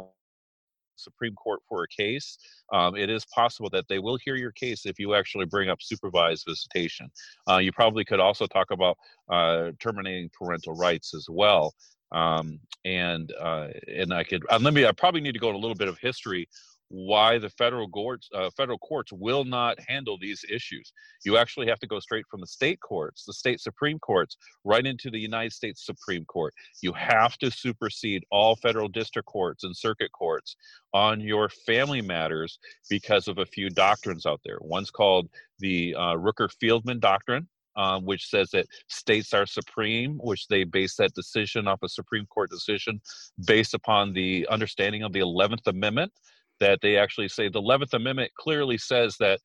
Supreme 0.96 1.34
Court 1.34 1.60
for 1.68 1.84
a 1.84 1.88
case, 1.88 2.38
um, 2.72 2.96
it 2.96 3.10
is 3.10 3.24
possible 3.26 3.70
that 3.70 3.86
they 3.88 3.98
will 3.98 4.18
hear 4.24 4.36
your 4.36 4.52
case 4.52 4.86
if 4.86 4.98
you 4.98 5.14
actually 5.14 5.46
bring 5.46 5.68
up 5.68 5.78
supervised 5.80 6.44
visitation. 6.46 7.10
Uh, 7.50 7.58
you 7.58 7.72
probably 7.72 8.04
could 8.04 8.20
also 8.20 8.46
talk 8.46 8.70
about 8.70 8.96
uh, 9.28 9.70
terminating 9.80 10.30
parental 10.38 10.74
rights 10.74 11.14
as 11.14 11.26
well. 11.28 11.74
Um, 12.12 12.60
and 12.84 13.32
uh, 13.40 13.68
and 13.88 14.14
I 14.14 14.22
could 14.22 14.44
uh, 14.48 14.58
let 14.60 14.72
me. 14.72 14.86
I 14.86 14.92
probably 14.92 15.20
need 15.20 15.32
to 15.32 15.40
go 15.40 15.48
in 15.48 15.56
a 15.56 15.58
little 15.58 15.74
bit 15.74 15.88
of 15.88 15.98
history 15.98 16.48
why 16.94 17.38
the 17.38 17.50
federal 17.50 17.88
courts 17.88 18.28
uh, 18.32 18.48
federal 18.56 18.78
courts 18.78 19.12
will 19.12 19.44
not 19.44 19.76
handle 19.88 20.16
these 20.16 20.44
issues. 20.48 20.92
You 21.24 21.36
actually 21.36 21.66
have 21.66 21.80
to 21.80 21.88
go 21.88 21.98
straight 21.98 22.24
from 22.30 22.40
the 22.40 22.46
state 22.46 22.80
courts, 22.80 23.24
the 23.24 23.32
state 23.32 23.60
supreme 23.60 23.98
courts, 23.98 24.36
right 24.62 24.86
into 24.86 25.10
the 25.10 25.18
United 25.18 25.52
States 25.52 25.84
Supreme 25.84 26.24
Court. 26.24 26.54
You 26.82 26.92
have 26.92 27.36
to 27.38 27.50
supersede 27.50 28.24
all 28.30 28.54
federal 28.54 28.86
district 28.88 29.26
courts 29.26 29.64
and 29.64 29.76
circuit 29.76 30.12
courts 30.12 30.54
on 30.92 31.20
your 31.20 31.48
family 31.48 32.00
matters 32.00 32.60
because 32.88 33.26
of 33.26 33.38
a 33.38 33.46
few 33.46 33.70
doctrines 33.70 34.24
out 34.24 34.40
there. 34.44 34.58
One's 34.60 34.92
called 34.92 35.28
the 35.58 35.96
uh, 35.96 36.14
Rooker-Feldman 36.14 37.00
doctrine. 37.00 37.48
Um, 37.76 38.04
which 38.04 38.28
says 38.30 38.50
that 38.52 38.68
states 38.86 39.34
are 39.34 39.46
supreme, 39.46 40.20
which 40.22 40.46
they 40.46 40.62
base 40.62 40.94
that 40.94 41.12
decision 41.12 41.66
off 41.66 41.82
a 41.82 41.88
Supreme 41.88 42.24
Court 42.26 42.48
decision 42.48 43.00
based 43.48 43.74
upon 43.74 44.12
the 44.12 44.46
understanding 44.48 45.02
of 45.02 45.12
the 45.12 45.18
11th 45.18 45.66
Amendment, 45.66 46.12
that 46.60 46.80
they 46.82 46.96
actually 46.96 47.28
say 47.28 47.48
the 47.48 47.60
11th 47.60 47.94
Amendment 47.94 48.30
clearly 48.38 48.78
says 48.78 49.16
that 49.18 49.40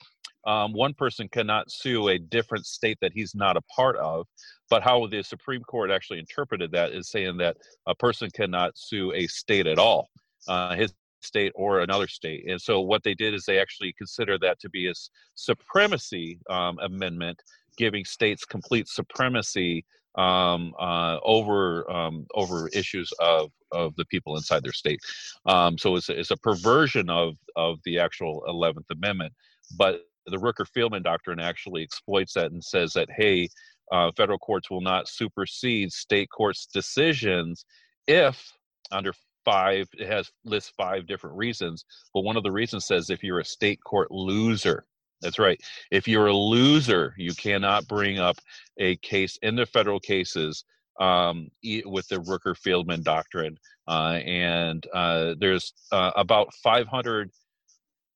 um, 0.46 0.74
one 0.74 0.94
person 0.94 1.28
cannot 1.32 1.70
sue 1.70 2.10
a 2.10 2.18
different 2.18 2.66
state 2.66 2.98
that 3.02 3.12
he's 3.14 3.36
not 3.36 3.58
a 3.58 3.62
part 3.76 3.98
of. 3.98 4.26
But 4.70 4.84
how 4.84 5.06
the 5.08 5.24
Supreme 5.24 5.62
Court 5.64 5.92
actually 5.92 6.20
interpreted 6.20 6.72
that 6.72 6.92
is 6.92 7.10
saying 7.10 7.38
that 7.38 7.58
a 7.88 7.96
person 7.96 8.30
cannot 8.34 8.78
sue 8.78 9.12
a 9.14 9.28
state 9.28 9.68
at 9.68 9.80
all, 9.80 10.08
uh, 10.48 10.76
his 10.76 10.94
state 11.22 11.52
or 11.56 11.82
another 11.82 12.08
state. 12.08 12.46
And 12.48 12.62
so 12.62 12.80
what 12.80 13.04
they 13.04 13.14
did 13.14 13.34
is 13.34 13.46
they 13.46 13.60
actually 13.60 13.94
consider 13.98 14.38
that 14.40 14.60
to 14.62 14.70
be 14.70 14.88
a 14.88 14.94
supremacy 15.36 16.40
um, 16.50 16.78
amendment, 16.80 17.42
giving 17.78 18.06
states 18.06 18.46
complete 18.46 18.88
supremacy 18.88 19.86
um, 20.20 20.74
uh, 20.78 21.18
over 21.24 21.90
um, 21.90 22.28
over 22.36 22.68
issues 22.70 23.12
of 23.20 23.52
of 23.72 23.96
the 23.96 24.06
people 24.06 24.36
inside 24.36 24.64
their 24.64 24.74
state. 24.74 25.00
Um, 25.46 25.78
so 25.78 25.96
it's 25.96 26.10
a, 26.10 26.20
it's 26.20 26.32
a 26.32 26.38
perversion 26.38 27.10
of 27.10 27.36
of 27.56 27.80
the 27.86 28.00
actual 28.00 28.44
Eleventh 28.48 28.88
Amendment. 28.92 29.34
But 29.78 30.02
the 30.26 30.38
Rooker 30.38 30.68
Feldman 30.68 31.04
doctrine 31.04 31.40
actually 31.40 31.84
exploits 31.84 32.34
that 32.34 32.52
and 32.52 32.64
says 32.64 32.92
that 32.94 33.10
hey, 33.16 33.48
uh, 33.92 34.12
federal 34.18 34.40
courts 34.40 34.70
will 34.70 34.82
not 34.82 35.08
supersede 35.08 35.92
state 35.92 36.30
courts' 36.30 36.68
decisions 36.68 37.66
if 38.08 38.52
under 38.92 39.14
five 39.46 39.88
it 39.94 40.08
has 40.08 40.30
lists 40.44 40.74
five 40.78 41.08
different 41.08 41.36
reasons 41.38 41.86
but 42.14 42.22
one 42.22 42.36
of 42.36 42.44
the 42.44 42.52
reasons 42.52 42.86
says 42.86 43.10
if 43.10 43.24
you're 43.24 43.40
a 43.40 43.46
state 43.46 43.80
court 43.86 44.12
loser 44.12 44.86
that's 45.22 45.40
right. 45.40 45.60
If 45.92 46.08
you're 46.08 46.28
a 46.28 46.34
loser, 46.34 47.14
you 47.18 47.34
cannot 47.34 47.88
bring 47.88 48.20
up 48.20 48.38
a 48.78 48.96
case 48.98 49.38
in 49.42 49.56
the 49.56 49.66
federal 49.66 50.00
cases 50.00 50.64
um, 51.00 51.50
with 51.86 52.08
the 52.08 52.18
Rooker 52.18 52.56
Feldman 52.58 53.04
doctrine. 53.04 53.58
Uh, 53.88 54.20
and 54.26 54.86
uh, 54.94 55.36
there's 55.40 55.74
uh, 55.92 56.12
about 56.16 56.54
500 56.56 57.32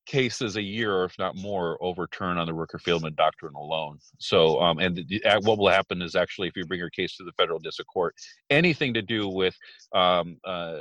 cases 0.06 0.56
a 0.56 0.62
year, 0.62 0.94
or 0.94 1.04
if 1.04 1.18
not 1.18 1.36
more, 1.36 1.78
overturned 1.80 2.38
on 2.38 2.46
the 2.46 2.52
Rooker 2.52 2.80
Feldman 2.80 3.14
doctrine 3.14 3.54
alone. 3.54 3.98
So, 4.18 4.60
um, 4.60 4.78
and 4.78 4.96
the, 4.96 5.22
what 5.42 5.58
will 5.58 5.68
happen 5.68 6.02
is 6.02 6.14
actually, 6.14 6.48
if 6.48 6.56
you 6.56 6.66
bring 6.66 6.80
your 6.80 6.90
case 6.90 7.16
to 7.16 7.24
the 7.24 7.32
federal 7.32 7.58
district 7.58 7.90
court, 7.90 8.14
anything 8.50 8.94
to 8.94 9.02
do 9.02 9.28
with 9.28 9.56
um, 9.94 10.36
uh, 10.44 10.76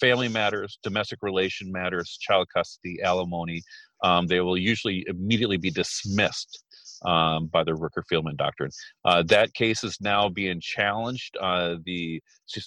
family 0.00 0.28
matters, 0.28 0.78
domestic 0.82 1.20
relation 1.22 1.72
matters, 1.72 2.18
child 2.20 2.48
custody, 2.54 3.00
alimony, 3.02 3.62
um, 4.02 4.26
they 4.26 4.40
will 4.40 4.56
usually 4.56 5.04
immediately 5.08 5.56
be 5.56 5.70
dismissed 5.70 6.62
um, 7.04 7.46
by 7.46 7.62
the 7.62 7.72
Rooker-Feldman 7.72 8.36
doctrine. 8.36 8.70
Uh, 9.04 9.22
that 9.24 9.54
case 9.54 9.84
is 9.84 9.98
now 10.00 10.28
being 10.28 10.60
challenged. 10.60 11.36
Uh, 11.40 11.76
the 11.84 12.22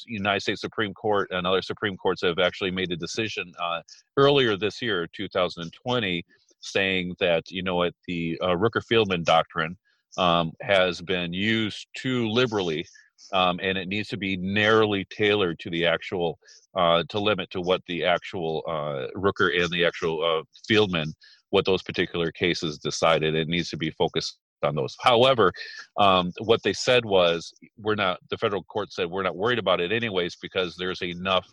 United 0.06 0.42
States 0.42 0.62
Supreme 0.62 0.94
Court 0.94 1.30
and 1.32 1.48
other 1.48 1.62
Supreme 1.62 1.98
Courts 1.98 2.22
have 2.22 2.40
actually 2.40 2.72
made 2.72 2.92
a 2.92 2.98
decision 2.98 3.52
uh, 3.62 3.82
earlier 4.18 4.56
this 4.56 4.82
year, 4.82 5.08
2020, 5.16 6.24
saying 6.62 7.16
that 7.20 7.50
you 7.50 7.64
know 7.64 7.76
what 7.76 7.94
the 8.08 8.38
uh, 8.42 8.48
Rooker-Feldman 8.50 9.24
doctrine 9.24 9.78
um, 10.18 10.52
has 10.62 11.02
been 11.02 11.34
used 11.34 11.88
too 11.96 12.28
liberally. 12.30 12.86
Um, 13.34 13.60
and 13.62 13.78
it 13.78 13.88
needs 13.88 14.10
to 14.10 14.18
be 14.18 14.38
narrowly 14.38 15.06
tailored 15.10 15.60
to 15.60 15.70
the 15.70 15.86
actual 15.86 16.40
uh, 16.76 17.04
to 17.10 17.20
limit 17.20 17.50
to 17.52 17.62
what 17.62 17.82
the 17.88 18.06
actual 18.06 18.64
uh, 18.68 19.08
Rooker 19.18 19.62
and 19.62 19.70
the 19.72 19.86
actual 19.86 20.24
uh, 20.24 20.44
Feldman 20.68 21.14
what 21.52 21.66
those 21.66 21.82
particular 21.82 22.32
cases 22.32 22.78
decided. 22.78 23.36
It 23.36 23.48
needs 23.48 23.70
to 23.70 23.78
be 23.78 23.92
focused 23.92 24.38
on 24.64 24.76
those. 24.76 24.96
However, 25.02 25.52
um, 25.98 26.32
what 26.40 26.62
they 26.64 26.74
said 26.74 27.06
was 27.06 27.54
we're 27.78 27.96
not. 27.96 28.20
The 28.30 28.38
federal 28.38 28.64
court 28.64 28.92
said 28.92 29.10
we're 29.10 29.24
not 29.24 29.38
worried 29.38 29.60
about 29.60 29.82
it 29.82 29.92
anyways 29.92 30.36
because 30.42 30.76
there's 30.76 31.02
enough 31.02 31.48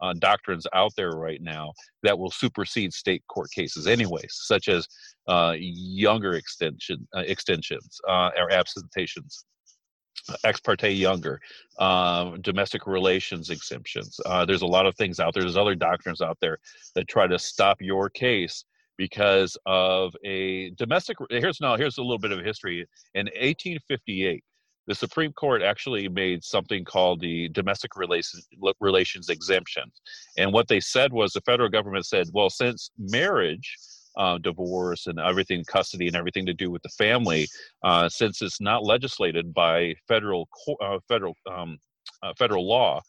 uh, 0.00 0.14
doctrines 0.18 0.66
out 0.74 0.92
there 0.96 1.10
right 1.10 1.42
now 1.42 1.72
that 2.02 2.18
will 2.18 2.30
supersede 2.30 2.92
state 2.92 3.22
court 3.28 3.50
cases 3.50 3.86
anyways, 3.86 4.30
such 4.30 4.68
as 4.68 4.86
uh, 5.28 5.54
younger 5.58 6.34
extension 6.34 7.06
uh, 7.16 7.20
extensions 7.20 8.00
uh, 8.08 8.30
or 8.38 8.50
abstentions. 8.50 9.44
Ex 10.44 10.60
parte 10.60 10.90
younger, 10.90 11.40
um, 11.78 12.40
domestic 12.42 12.86
relations 12.86 13.50
exemptions. 13.50 14.20
Uh, 14.26 14.44
there's 14.44 14.62
a 14.62 14.66
lot 14.66 14.86
of 14.86 14.94
things 14.96 15.20
out 15.20 15.34
there. 15.34 15.42
There's 15.42 15.56
other 15.56 15.74
doctrines 15.74 16.20
out 16.20 16.38
there 16.40 16.58
that 16.94 17.08
try 17.08 17.26
to 17.26 17.38
stop 17.38 17.78
your 17.80 18.10
case 18.10 18.64
because 19.00 19.56
of 19.64 20.14
a 20.26 20.68
domestic 20.72 21.16
here's 21.30 21.58
now 21.58 21.74
here's 21.74 21.96
a 21.96 22.02
little 22.02 22.18
bit 22.18 22.32
of 22.32 22.44
history 22.44 22.86
in 23.14 23.24
1858 23.28 24.44
the 24.88 24.94
supreme 24.94 25.32
court 25.32 25.62
actually 25.62 26.06
made 26.06 26.44
something 26.44 26.84
called 26.84 27.18
the 27.18 27.48
domestic 27.48 27.96
relations 27.96 28.46
relations 28.78 29.30
exemption 29.30 29.84
and 30.36 30.52
what 30.52 30.68
they 30.68 30.80
said 30.80 31.14
was 31.14 31.32
the 31.32 31.40
federal 31.46 31.70
government 31.70 32.04
said 32.04 32.26
well 32.34 32.50
since 32.50 32.90
marriage 32.98 33.78
uh, 34.20 34.36
divorce 34.38 35.06
and 35.06 35.18
everything 35.18 35.64
custody 35.64 36.06
and 36.06 36.14
everything 36.14 36.44
to 36.44 36.52
do 36.52 36.70
with 36.70 36.82
the 36.82 36.88
family 36.90 37.48
uh, 37.82 38.06
since 38.08 38.42
it's 38.42 38.60
not 38.60 38.84
legislated 38.84 39.54
by 39.54 39.94
federal 40.06 40.46
uh, 40.82 40.98
federal 41.08 41.34
um, 41.50 41.78
uh, 42.22 42.32
federal 42.36 42.68
law 42.68 43.00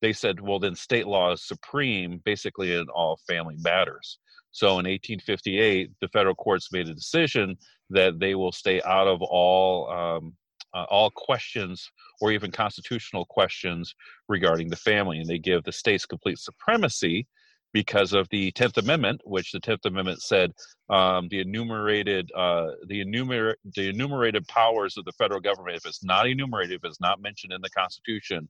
they 0.00 0.12
said 0.12 0.40
well 0.40 0.60
then 0.60 0.74
state 0.74 1.06
law 1.06 1.32
is 1.32 1.42
supreme 1.42 2.20
basically 2.24 2.72
in 2.72 2.86
all 2.94 3.18
family 3.26 3.56
matters. 3.58 4.18
So 4.52 4.66
in 4.70 4.86
1858, 4.86 5.90
the 6.00 6.08
federal 6.08 6.34
courts 6.34 6.72
made 6.72 6.88
a 6.88 6.94
decision 6.94 7.56
that 7.90 8.18
they 8.18 8.34
will 8.34 8.52
stay 8.52 8.82
out 8.82 9.06
of 9.06 9.22
all 9.22 9.90
um, 9.90 10.34
uh, 10.74 10.84
all 10.88 11.10
questions 11.10 11.90
or 12.20 12.30
even 12.32 12.50
constitutional 12.50 13.24
questions 13.24 13.94
regarding 14.28 14.68
the 14.68 14.76
family, 14.76 15.18
and 15.18 15.28
they 15.28 15.38
give 15.38 15.64
the 15.64 15.72
states 15.72 16.06
complete 16.06 16.38
supremacy 16.38 17.26
because 17.72 18.12
of 18.12 18.28
the 18.30 18.50
Tenth 18.52 18.76
Amendment, 18.78 19.20
which 19.24 19.52
the 19.52 19.60
Tenth 19.60 19.84
Amendment 19.84 20.22
said 20.22 20.52
um, 20.88 21.28
the 21.28 21.40
enumerated 21.40 22.30
uh, 22.36 22.68
the 22.86 23.04
enumer- 23.04 23.54
the 23.76 23.88
enumerated 23.88 24.46
powers 24.48 24.96
of 24.96 25.04
the 25.04 25.12
federal 25.12 25.40
government, 25.40 25.76
if 25.76 25.86
it's 25.86 26.02
not 26.02 26.26
enumerated, 26.26 26.80
if 26.82 26.84
it's 26.84 27.00
not 27.00 27.20
mentioned 27.20 27.52
in 27.52 27.60
the 27.60 27.70
Constitution, 27.70 28.48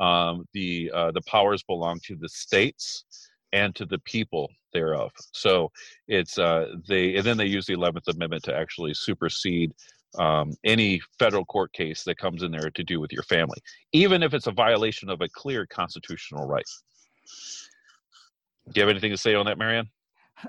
um, 0.00 0.46
the 0.52 0.90
uh, 0.94 1.10
the 1.10 1.22
powers 1.22 1.62
belong 1.62 2.00
to 2.04 2.16
the 2.16 2.28
states 2.28 3.04
and 3.52 3.74
to 3.74 3.84
the 3.84 3.98
people 4.00 4.50
thereof. 4.72 5.12
So 5.32 5.70
it's 6.08 6.38
uh, 6.38 6.74
they 6.88 7.16
and 7.16 7.24
then 7.24 7.36
they 7.36 7.46
use 7.46 7.66
the 7.66 7.74
Eleventh 7.74 8.08
Amendment 8.08 8.44
to 8.44 8.54
actually 8.54 8.94
supersede 8.94 9.72
um, 10.18 10.52
any 10.64 11.00
federal 11.18 11.44
court 11.44 11.72
case 11.72 12.04
that 12.04 12.18
comes 12.18 12.42
in 12.42 12.50
there 12.50 12.70
to 12.70 12.84
do 12.84 13.00
with 13.00 13.12
your 13.12 13.22
family, 13.22 13.58
even 13.92 14.22
if 14.22 14.34
it's 14.34 14.46
a 14.46 14.52
violation 14.52 15.08
of 15.08 15.20
a 15.20 15.28
clear 15.28 15.66
constitutional 15.66 16.46
right. 16.46 16.64
Do 18.66 18.80
you 18.80 18.82
have 18.82 18.90
anything 18.90 19.10
to 19.10 19.16
say 19.16 19.34
on 19.34 19.46
that, 19.46 19.58
Marianne? 19.58 19.88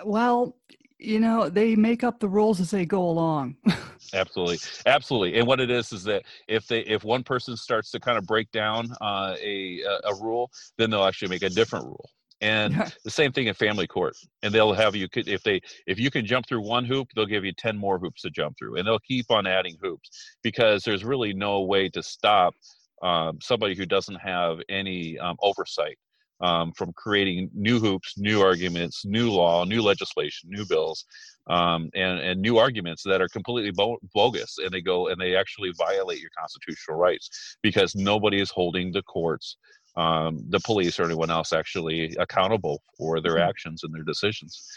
Well, 0.05 0.55
you 1.00 1.20
know, 1.20 1.50
they 1.50 1.75
make 1.75 2.03
up 2.03 2.20
the 2.20 2.29
rules 2.29 2.60
as 2.60 2.72
they 2.72 2.86
go 2.86 3.03
along. 3.03 3.58
absolutely, 4.13 4.60
absolutely. 4.86 5.38
And 5.38 5.48
what 5.48 5.60
it 5.60 5.70
is 5.70 5.91
is 5.91 6.03
that 6.05 6.24
if 6.48 6.67
they 6.67 6.79
if 6.82 7.03
one 7.03 7.24
person 7.24 7.58
starts 7.58 7.91
to 7.91 8.00
kind 8.00 8.17
of 8.17 8.25
break 8.25 8.50
down 8.51 8.88
uh, 9.01 9.36
a 9.41 9.82
a 10.05 10.15
rule, 10.22 10.50
then 10.77 10.89
they'll 10.89 11.05
actually 11.05 11.29
make 11.29 11.43
a 11.43 11.50
different 11.50 11.86
rule 11.86 12.10
and 12.43 12.91
the 13.05 13.10
same 13.10 13.32
thing 13.32 13.48
in 13.48 13.53
family 13.53 13.88
court 13.88 14.15
and 14.43 14.53
they'll 14.53 14.74
have 14.74 14.96
you 14.96 15.08
if 15.15 15.41
they 15.43 15.62
if 15.88 15.98
you 15.98 16.12
can 16.12 16.25
jump 16.25 16.46
through 16.46 16.62
one 16.62 16.84
hoop 16.84 17.08
they'll 17.15 17.25
give 17.25 17.46
you 17.46 17.53
10 17.58 17.77
more 17.77 17.98
hoops 17.98 18.22
to 18.22 18.29
jump 18.29 18.55
through 18.58 18.75
and 18.75 18.86
they'll 18.86 19.00
keep 19.00 19.25
on 19.32 19.48
adding 19.48 19.77
hoops 19.82 20.10
because 20.43 20.84
there's 20.84 21.03
really 21.03 21.34
no 21.34 21.62
way 21.62 21.89
to 21.89 22.03
stop 22.03 22.53
um, 23.01 23.38
somebody 23.41 23.75
who 23.75 23.86
doesn't 23.86 24.15
have 24.15 24.60
any 24.70 25.17
um, 25.20 25.38
oversight 25.41 25.98
um, 26.43 26.71
from 26.73 26.93
creating 26.93 27.50
new 27.53 27.79
hoops 27.79 28.17
new 28.17 28.41
arguments 28.41 29.05
new 29.05 29.31
law 29.31 29.63
new 29.63 29.81
legislation 29.81 30.50
new 30.50 30.65
bills 30.65 31.05
um, 31.50 31.89
and, 31.95 32.19
and 32.19 32.41
new 32.41 32.57
arguments 32.57 33.03
that 33.03 33.21
are 33.21 33.27
completely 33.29 33.71
bogus 34.13 34.57
and 34.59 34.71
they 34.71 34.81
go 34.81 35.07
and 35.07 35.19
they 35.19 35.35
actually 35.35 35.71
violate 35.77 36.19
your 36.19 36.29
constitutional 36.38 36.97
rights 36.97 37.57
because 37.62 37.95
nobody 37.95 38.39
is 38.39 38.51
holding 38.51 38.91
the 38.91 39.01
courts 39.03 39.57
um, 39.95 40.43
the 40.50 40.59
police 40.59 41.00
or 41.00 41.03
anyone 41.03 41.29
else 41.29 41.53
actually 41.53 42.15
accountable 42.19 42.81
for 42.97 43.21
their 43.21 43.33
mm-hmm. 43.33 43.50
actions 43.50 43.83
and 43.83 43.93
their 43.93 44.03
decisions. 44.03 44.67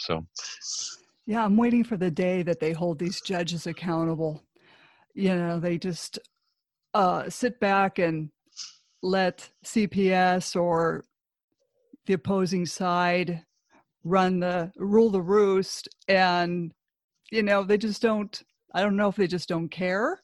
So, 0.00 0.26
yeah, 1.26 1.44
I'm 1.44 1.56
waiting 1.56 1.84
for 1.84 1.96
the 1.96 2.10
day 2.10 2.42
that 2.42 2.58
they 2.58 2.72
hold 2.72 2.98
these 2.98 3.20
judges 3.20 3.66
accountable. 3.66 4.42
You 5.14 5.36
know, 5.36 5.60
they 5.60 5.78
just 5.78 6.18
uh, 6.94 7.30
sit 7.30 7.60
back 7.60 7.98
and 7.98 8.30
let 9.02 9.50
CPS 9.64 10.56
or 10.60 11.04
the 12.06 12.14
opposing 12.14 12.66
side 12.66 13.44
run 14.04 14.40
the 14.40 14.72
rule 14.76 15.10
the 15.10 15.22
roost 15.22 15.88
and 16.08 16.72
you 17.30 17.42
know 17.42 17.62
they 17.62 17.78
just 17.78 18.02
don't 18.02 18.42
i 18.74 18.82
don't 18.82 18.96
know 18.96 19.08
if 19.08 19.14
they 19.14 19.28
just 19.28 19.48
don't 19.48 19.68
care 19.68 20.20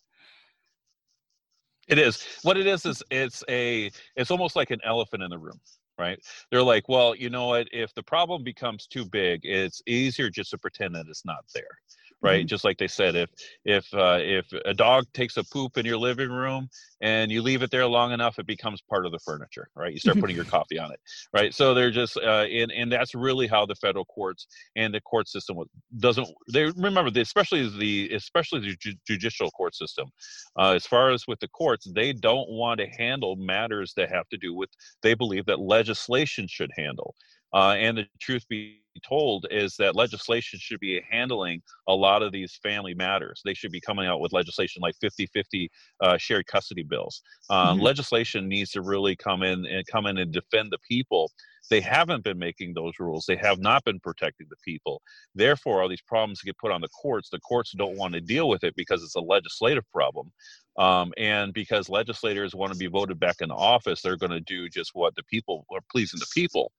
it 1.89 1.99
is. 1.99 2.23
What 2.43 2.59
it 2.59 2.67
is 2.67 2.85
is 2.85 3.03
it's 3.11 3.43
a 3.49 3.91
it's 4.15 4.31
almost 4.31 4.57
like 4.57 4.71
an 4.71 4.81
elephant 4.85 5.23
in 5.23 5.31
the 5.31 5.39
room, 5.39 5.59
right? 5.99 6.19
They're 6.51 6.63
like, 6.63 6.89
well, 6.89 7.15
you 7.15 7.31
know 7.31 7.47
what? 7.47 7.67
If 7.73 7.95
the 7.95 8.03
problem 8.03 8.45
becomes 8.45 8.87
too 8.87 9.07
big, 9.07 9.41
it's 9.45 9.83
easier 9.87 10.29
just 10.29 10.51
to 10.51 10.59
pretend 10.59 10.95
that 10.95 11.07
it's 11.09 11.25
not 11.25 11.45
there, 11.55 11.79
right? 12.23 12.41
Mm-hmm. 12.41 12.49
Just 12.49 12.65
like 12.65 12.79
they 12.79 12.89
said, 12.89 13.15
if 13.15 13.31
if 13.65 13.87
uh, 13.95 14.19
if 14.21 14.47
a 14.65 14.75
dog 14.75 15.05
takes 15.13 15.37
a 15.37 15.45
poop 15.45 15.77
in 15.77 15.87
your 15.87 15.99
living 15.99 16.31
room 16.31 16.69
and 17.01 17.31
you 17.31 17.43
leave 17.43 17.63
it 17.63 17.71
there 17.71 17.87
long 17.87 18.13
enough, 18.13 18.39
it 18.39 18.47
becomes 18.47 18.81
part 18.83 19.07
of 19.07 19.13
the 19.13 19.19
furniture, 19.21 19.69
right? 19.77 19.93
You 19.93 19.99
start 19.99 20.19
putting 20.21 20.37
your 20.37 20.45
coffee 20.45 20.79
on 20.79 20.93
it, 20.93 21.01
right? 21.33 21.55
So 21.55 21.75
they're 21.75 21.91
just, 21.91 22.17
uh, 22.17 22.45
and 22.51 22.73
and 22.73 22.91
that's 22.91 23.15
really 23.15 23.47
how 23.47 23.67
the 23.67 23.77
federal 23.77 24.05
courts 24.05 24.47
and 24.77 24.93
the 24.93 25.01
court 25.01 25.29
system 25.29 25.59
doesn't. 25.99 26.29
They 26.53 26.65
remember, 26.65 27.11
the, 27.11 27.21
especially 27.21 27.69
the 27.79 28.11
especially 28.15 28.61
the 28.61 28.77
ju- 28.81 28.99
judicial 29.07 29.51
court 29.53 29.75
system, 29.75 30.09
uh, 30.59 30.73
as 30.73 30.87
far 30.87 31.11
as 31.11 31.27
with 31.29 31.41
the 31.41 31.49
courts, 31.49 31.87
they 31.95 32.13
don't 32.13 32.49
want 32.49 32.81
to 32.81 32.87
handle 32.87 33.37
matters 33.37 33.93
that 33.97 34.11
have 34.11 34.29
to 34.31 34.37
do 34.37 34.55
with 34.55 34.71
they 35.03 35.15
believe 35.15 35.47
that 35.47 35.61
legislation 35.61 36.47
should 36.49 36.71
handle. 36.77 37.15
Uh, 37.55 37.75
and 37.79 37.97
the 37.97 38.07
truth 38.21 38.47
be 38.49 38.83
told 39.07 39.47
is 39.51 39.77
that 39.77 39.97
legislation 39.97 40.59
should 40.59 40.81
be 40.81 41.01
handling 41.11 41.63
a 41.89 41.95
lot 41.95 42.23
of 42.23 42.33
these 42.33 42.59
family 42.63 42.95
matters. 42.95 43.41
They 43.45 43.55
should 43.55 43.73
be 43.73 43.81
coming 43.81 44.07
out 44.07 44.21
with 44.21 44.33
legislation 44.33 44.81
like 44.83 44.95
50-50 45.03 45.69
uh, 46.01 46.17
shared 46.17 46.47
custody 46.47 46.83
bills. 46.83 47.23
Um, 47.51 47.77
mm-hmm. 47.77 47.85
Legislation 47.85 48.49
needs 48.49 48.71
to 48.73 48.83
really 48.83 49.17
come 49.17 49.43
in 49.43 49.67
and 49.67 49.87
come 49.87 50.07
in 50.07 50.19
and 50.19 50.33
defend 50.33 50.71
the 50.71 50.79
people. 50.89 51.31
They 51.71 51.81
haven't 51.81 52.25
been 52.25 52.39
making 52.39 52.75
those 52.75 52.95
rules. 52.99 53.27
They 53.27 53.37
have 53.37 53.59
not 53.59 53.85
been 53.85 54.01
protecting 54.01 54.47
the 54.49 54.57
people. 54.65 55.03
Therefore, 55.35 55.83
all 55.83 55.89
these 55.89 56.03
problems 56.03 56.41
get 56.41 56.57
put 56.59 56.73
on 56.73 56.81
the 56.81 56.89
courts. 56.89 57.29
The 57.29 57.41
courts 57.41 57.73
don't 57.77 57.97
want 57.97 58.15
to 58.15 58.21
deal 58.21 58.49
with 58.49 58.65
it 58.65 58.75
because 58.75 59.03
it's 59.03 59.17
a 59.17 59.21
legislative 59.21 59.85
problem. 59.93 60.33
Um, 60.79 61.13
and 61.19 61.53
because 61.53 61.89
legislators 61.89 62.55
want 62.55 62.73
to 62.73 62.79
be 62.79 62.87
voted 62.87 63.19
back 63.19 63.37
in 63.41 63.51
office, 63.51 64.01
they're 64.01 64.17
going 64.17 64.33
to 64.33 64.41
do 64.41 64.69
just 64.69 64.93
what 64.95 65.15
the 65.17 65.25
people 65.25 65.67
are 65.73 65.81
pleasing 65.91 66.21
the 66.21 66.27
people. 66.33 66.73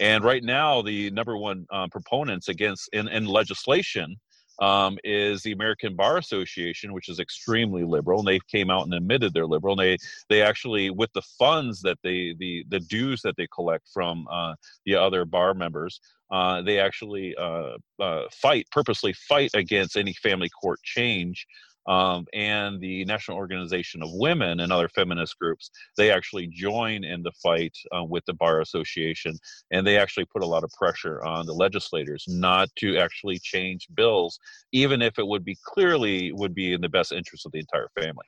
And 0.00 0.24
right 0.24 0.42
now, 0.42 0.82
the 0.82 1.10
number 1.10 1.36
one 1.36 1.66
um, 1.70 1.90
proponents 1.90 2.48
against 2.48 2.88
in, 2.92 3.08
in 3.08 3.26
legislation 3.26 4.16
um, 4.60 4.98
is 5.02 5.42
the 5.42 5.52
American 5.52 5.96
Bar 5.96 6.18
Association, 6.18 6.92
which 6.92 7.08
is 7.08 7.18
extremely 7.18 7.84
liberal, 7.84 8.20
and 8.20 8.28
they 8.28 8.40
came 8.50 8.70
out 8.70 8.84
and 8.84 8.94
admitted 8.94 9.34
they're 9.34 9.46
liberal. 9.46 9.78
And 9.78 9.80
they 9.80 9.98
they 10.28 10.42
actually, 10.42 10.90
with 10.90 11.12
the 11.12 11.22
funds 11.38 11.80
that 11.82 11.98
they 12.02 12.34
the 12.38 12.64
the 12.68 12.80
dues 12.80 13.22
that 13.22 13.36
they 13.36 13.48
collect 13.54 13.88
from 13.92 14.26
uh, 14.30 14.54
the 14.86 14.94
other 14.96 15.24
bar 15.24 15.54
members, 15.54 16.00
uh, 16.30 16.62
they 16.62 16.78
actually 16.78 17.34
uh, 17.36 17.76
uh 18.00 18.22
fight 18.32 18.66
purposely 18.70 19.12
fight 19.12 19.50
against 19.54 19.96
any 19.96 20.12
family 20.12 20.48
court 20.60 20.80
change 20.82 21.46
um, 21.86 22.26
and 22.32 22.80
the 22.80 23.04
National 23.04 23.36
Organization 23.36 24.02
of 24.02 24.08
Women 24.12 24.60
and 24.60 24.72
other 24.72 24.88
feminist 24.88 25.38
groups, 25.38 25.70
they 25.96 26.10
actually 26.10 26.46
join 26.48 27.04
in 27.04 27.22
the 27.22 27.32
fight 27.42 27.76
uh, 27.96 28.04
with 28.04 28.24
the 28.26 28.34
Bar 28.34 28.60
Association, 28.60 29.36
and 29.70 29.86
they 29.86 29.98
actually 29.98 30.26
put 30.26 30.42
a 30.42 30.46
lot 30.46 30.64
of 30.64 30.70
pressure 30.70 31.22
on 31.24 31.46
the 31.46 31.52
legislators 31.52 32.24
not 32.28 32.68
to 32.76 32.98
actually 32.98 33.38
change 33.38 33.88
bills, 33.94 34.38
even 34.72 35.02
if 35.02 35.18
it 35.18 35.26
would 35.26 35.44
be 35.44 35.56
clearly 35.64 36.32
would 36.32 36.54
be 36.54 36.72
in 36.72 36.80
the 36.80 36.88
best 36.88 37.12
interest 37.12 37.46
of 37.46 37.52
the 37.52 37.60
entire 37.60 37.88
family. 37.98 38.26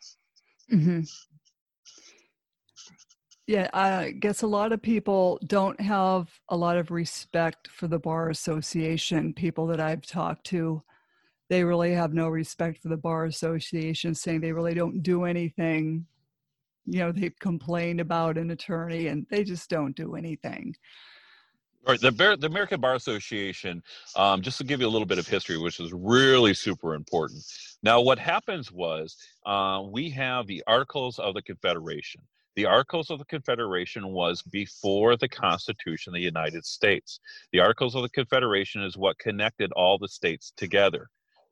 Mm-hmm. 0.73 1.01
Yeah, 3.47 3.71
I 3.73 4.11
guess 4.11 4.43
a 4.43 4.47
lot 4.47 4.73
of 4.73 4.83
people 4.83 5.39
don't 5.47 5.81
have 5.81 6.29
a 6.49 6.57
lot 6.57 6.77
of 6.77 6.91
respect 6.91 7.69
for 7.69 7.87
the 7.87 7.99
Bar 7.99 8.29
Association. 8.29 9.33
People 9.33 9.69
that 9.69 9.79
I've 9.79 10.03
talked 10.03 10.45
to, 10.47 10.83
they 11.49 11.65
really 11.65 11.93
have 11.93 12.13
no 12.13 12.29
respect 12.29 12.83
for 12.83 12.89
the 12.89 12.97
bar 12.97 13.25
association 13.25 14.15
saying 14.15 14.41
they 14.41 14.53
really 14.53 14.75
don't 14.75 15.03
do 15.03 15.25
anything 15.25 16.07
you 16.87 17.01
know 17.01 17.13
they've 17.13 17.39
complained 17.39 18.01
about 18.01 18.39
an 18.39 18.51
attorney 18.51 19.09
and 19.09 19.27
they 19.31 19.45
just 19.45 19.69
don't 19.69 19.97
do 19.97 20.15
anything 20.15 20.75
all 21.87 21.93
right, 21.93 22.01
the, 22.01 22.37
the 22.41 22.49
American 22.49 22.81
Bar 22.81 22.97
Association, 22.97 23.81
um, 24.17 24.43
just 24.43 24.59
to 24.59 24.65
give 24.65 24.81
you 24.81 24.89
a 24.89 24.91
little 24.91 25.07
bit 25.07 25.19
of 25.19 25.29
history, 25.29 25.57
which 25.57 25.79
is 25.79 25.93
really 25.93 26.53
super 26.53 26.97
important. 26.97 27.45
Now, 27.81 28.01
what 28.01 28.19
happens 28.19 28.73
was 28.73 29.17
uh, 29.47 29.83
we 29.89 30.11
have 30.11 30.49
the 30.49 30.65
Articles 30.67 31.21
of 31.21 31.35
the 31.35 31.43
Confederation. 31.43 32.23
The 32.57 32.65
Articles 32.65 33.11
of 33.11 33.21
the 33.21 33.25
Confederation 33.27 34.09
was 34.09 34.43
before 34.43 35.17
the 35.17 35.29
Constitution 35.29 36.11
of 36.11 36.15
the 36.15 36.25
United 36.25 36.65
States. 36.65 37.21
The 37.53 37.61
Articles 37.61 37.95
of 37.95 38.03
the 38.03 38.09
Confederation 38.09 38.83
is 38.83 38.97
what 38.97 39.17
connected 39.19 39.71
all 39.73 39.97
the 39.97 40.09
states 40.09 40.53
together. 40.57 41.09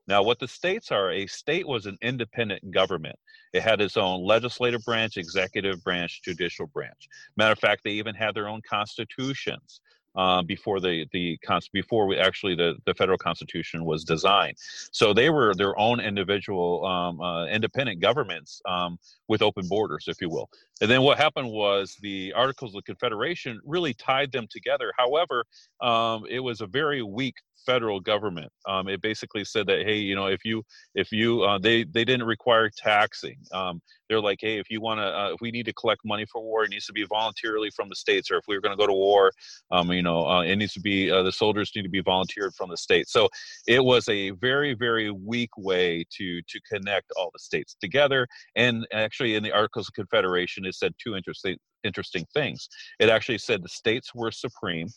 Now, 0.06 0.22
what 0.22 0.38
the 0.38 0.48
states 0.48 0.92
are, 0.92 1.10
a 1.10 1.26
state 1.26 1.66
was 1.66 1.86
an 1.86 1.96
independent 2.02 2.70
government. 2.70 3.18
It 3.52 3.62
had 3.62 3.80
its 3.80 3.96
own 3.96 4.24
legislative 4.24 4.82
branch, 4.84 5.16
executive 5.16 5.82
branch, 5.82 6.20
judicial 6.22 6.66
branch. 6.66 7.08
Matter 7.36 7.52
of 7.52 7.58
fact, 7.58 7.82
they 7.84 7.92
even 7.92 8.14
had 8.14 8.34
their 8.34 8.48
own 8.48 8.60
constitutions. 8.68 9.80
Uh, 10.16 10.40
before 10.42 10.78
the 10.78 11.04
the 11.12 11.36
before 11.72 12.06
we 12.06 12.16
actually 12.16 12.54
the, 12.54 12.76
the 12.86 12.94
federal 12.94 13.18
constitution 13.18 13.84
was 13.84 14.04
designed. 14.04 14.56
So 14.92 15.12
they 15.12 15.28
were 15.28 15.56
their 15.56 15.76
own 15.76 15.98
individual 15.98 16.86
um, 16.86 17.20
uh, 17.20 17.46
independent 17.46 18.00
governments 18.00 18.62
um, 18.64 18.96
with 19.26 19.42
open 19.42 19.66
borders, 19.66 20.04
if 20.06 20.20
you 20.20 20.28
will. 20.30 20.48
And 20.80 20.88
then 20.88 21.02
what 21.02 21.18
happened 21.18 21.50
was 21.50 21.96
the 22.00 22.32
Articles 22.34 22.76
of 22.76 22.84
Confederation 22.84 23.60
really 23.64 23.92
tied 23.92 24.30
them 24.30 24.46
together. 24.48 24.92
However, 24.96 25.44
um, 25.80 26.22
it 26.30 26.38
was 26.38 26.60
a 26.60 26.68
very 26.68 27.02
weak 27.02 27.34
federal 27.64 28.00
government. 28.00 28.50
Um, 28.66 28.88
it 28.88 29.00
basically 29.00 29.44
said 29.44 29.66
that 29.66 29.84
hey, 29.84 29.96
you 29.96 30.14
know, 30.14 30.26
if 30.26 30.44
you 30.44 30.62
if 30.94 31.12
you 31.12 31.42
uh, 31.42 31.58
they 31.58 31.84
they 31.84 32.04
didn't 32.04 32.26
require 32.26 32.70
taxing. 32.76 33.36
Um, 33.52 33.80
they're 34.08 34.20
like, 34.20 34.38
hey, 34.40 34.58
if 34.58 34.70
you 34.70 34.80
want 34.80 35.00
to, 35.00 35.06
uh, 35.06 35.30
if 35.32 35.40
we 35.40 35.50
need 35.50 35.64
to 35.66 35.72
collect 35.72 36.02
money 36.04 36.26
for 36.30 36.42
war, 36.42 36.64
it 36.64 36.70
needs 36.70 36.86
to 36.86 36.92
be 36.92 37.04
voluntarily 37.04 37.70
from 37.70 37.88
the 37.88 37.96
states, 37.96 38.30
or 38.30 38.36
if 38.36 38.44
we 38.46 38.54
are 38.54 38.60
going 38.60 38.76
to 38.76 38.80
go 38.80 38.86
to 38.86 38.92
war, 38.92 39.32
um, 39.70 39.90
you 39.90 40.02
know, 40.02 40.26
uh, 40.26 40.42
it 40.42 40.56
needs 40.56 40.74
to 40.74 40.80
be 40.80 41.10
uh, 41.10 41.22
the 41.22 41.32
soldiers 41.32 41.72
need 41.74 41.82
to 41.82 41.88
be 41.88 42.02
volunteered 42.02 42.52
from 42.54 42.70
the 42.70 42.76
states. 42.76 43.12
So 43.12 43.28
it 43.66 43.82
was 43.82 44.08
a 44.08 44.30
very 44.30 44.74
very 44.74 45.10
weak 45.10 45.50
way 45.56 46.04
to 46.18 46.42
to 46.42 46.60
connect 46.70 47.12
all 47.16 47.30
the 47.32 47.38
states 47.38 47.76
together. 47.80 48.26
And 48.56 48.86
actually, 48.92 49.36
in 49.36 49.42
the 49.42 49.52
Articles 49.52 49.88
of 49.88 49.94
Confederation, 49.94 50.64
it 50.64 50.74
said 50.74 50.92
two 51.02 51.16
interesting 51.16 51.56
interesting 51.82 52.26
things. 52.32 52.68
It 52.98 53.10
actually 53.10 53.38
said 53.38 53.62
the 53.62 53.68
states 53.68 54.14
were 54.14 54.30
supreme 54.30 54.88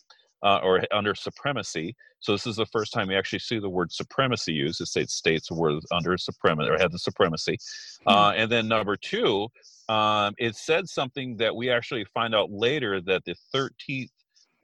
uh, 0.42 0.60
or 0.62 0.82
under 0.92 1.14
supremacy. 1.14 1.94
So 2.20 2.32
this 2.32 2.46
is 2.46 2.56
the 2.56 2.66
first 2.66 2.92
time 2.92 3.08
we 3.08 3.16
actually 3.16 3.40
see 3.40 3.58
the 3.58 3.68
word 3.68 3.92
supremacy 3.92 4.52
used. 4.52 4.80
It 4.80 4.86
states 4.86 5.14
states 5.14 5.50
were 5.50 5.78
under 5.92 6.16
supremacy 6.16 6.70
or 6.70 6.78
had 6.78 6.92
the 6.92 6.98
supremacy. 6.98 7.58
Hmm. 8.04 8.08
Uh, 8.08 8.32
and 8.32 8.50
then 8.50 8.68
number 8.68 8.96
two, 8.96 9.48
um, 9.88 10.34
it 10.38 10.56
said 10.56 10.88
something 10.88 11.36
that 11.38 11.54
we 11.54 11.70
actually 11.70 12.04
find 12.12 12.34
out 12.34 12.50
later 12.50 13.00
that 13.02 13.24
the 13.24 13.34
13th 13.54 14.10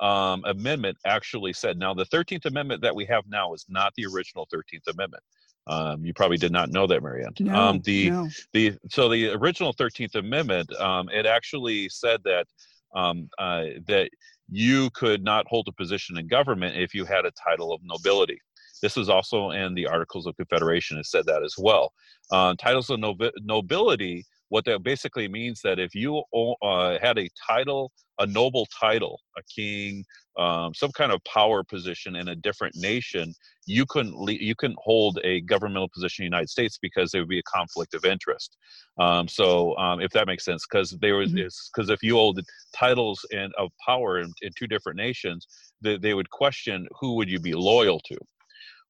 um, 0.00 0.44
Amendment 0.44 0.98
actually 1.06 1.52
said. 1.52 1.78
Now, 1.78 1.94
the 1.94 2.04
13th 2.06 2.46
Amendment 2.46 2.82
that 2.82 2.94
we 2.94 3.04
have 3.06 3.24
now 3.28 3.54
is 3.54 3.64
not 3.68 3.92
the 3.96 4.06
original 4.06 4.46
13th 4.52 4.92
Amendment. 4.92 5.22
Um, 5.66 6.04
you 6.04 6.12
probably 6.12 6.36
did 6.36 6.52
not 6.52 6.70
know 6.70 6.86
that, 6.86 7.02
Marianne. 7.02 7.32
No, 7.40 7.54
um, 7.54 7.80
the 7.84 8.10
no. 8.10 8.28
the 8.52 8.76
so 8.90 9.08
the 9.08 9.30
original 9.30 9.72
Thirteenth 9.72 10.14
Amendment 10.14 10.70
um, 10.78 11.08
it 11.08 11.24
actually 11.24 11.88
said 11.88 12.20
that 12.24 12.46
um, 12.94 13.28
uh, 13.38 13.64
that 13.86 14.10
you 14.50 14.90
could 14.90 15.22
not 15.22 15.46
hold 15.48 15.66
a 15.68 15.72
position 15.72 16.18
in 16.18 16.26
government 16.26 16.76
if 16.76 16.94
you 16.94 17.04
had 17.04 17.24
a 17.24 17.32
title 17.32 17.72
of 17.72 17.80
nobility. 17.82 18.38
This 18.82 18.96
is 18.96 19.08
also 19.08 19.50
in 19.50 19.74
the 19.74 19.86
Articles 19.86 20.26
of 20.26 20.36
Confederation. 20.36 20.98
It 20.98 21.06
said 21.06 21.26
that 21.26 21.42
as 21.42 21.54
well. 21.56 21.92
Uh, 22.30 22.54
titles 22.58 22.90
of 22.90 23.00
nobility, 23.40 24.24
what 24.48 24.64
that 24.66 24.82
basically 24.82 25.28
means 25.28 25.60
that 25.62 25.78
if 25.78 25.94
you 25.94 26.22
uh, 26.62 26.98
had 27.00 27.18
a 27.18 27.28
title, 27.46 27.90
a 28.18 28.26
noble 28.26 28.66
title, 28.78 29.20
a 29.36 29.42
king, 29.52 30.04
um, 30.38 30.74
some 30.74 30.90
kind 30.92 31.12
of 31.12 31.20
power 31.24 31.62
position 31.62 32.16
in 32.16 32.28
a 32.28 32.34
different 32.34 32.74
nation, 32.76 33.32
you 33.66 33.86
couldn't 33.86 34.16
le- 34.16 34.32
you 34.32 34.54
couldn't 34.54 34.78
hold 34.82 35.18
a 35.24 35.40
governmental 35.42 35.88
position 35.94 36.24
in 36.24 36.30
the 36.30 36.36
United 36.36 36.50
States 36.50 36.78
because 36.80 37.10
there 37.10 37.20
would 37.20 37.28
be 37.28 37.38
a 37.38 37.42
conflict 37.44 37.94
of 37.94 38.04
interest. 38.04 38.56
Um, 39.00 39.28
so 39.28 39.76
um, 39.76 40.00
if 40.00 40.10
that 40.12 40.26
makes 40.26 40.44
sense, 40.44 40.64
because 40.70 40.90
there 41.00 41.16
was 41.16 41.32
because 41.32 41.56
mm-hmm. 41.78 41.92
if 41.92 42.02
you 42.02 42.14
hold 42.14 42.40
titles 42.76 43.24
and 43.32 43.52
of 43.58 43.70
power 43.84 44.20
in, 44.20 44.32
in 44.42 44.50
two 44.58 44.66
different 44.66 44.98
nations, 44.98 45.46
they, 45.80 45.96
they 45.96 46.14
would 46.14 46.30
question 46.30 46.86
who 47.00 47.14
would 47.14 47.30
you 47.30 47.38
be 47.38 47.54
loyal 47.54 48.00
to. 48.00 48.16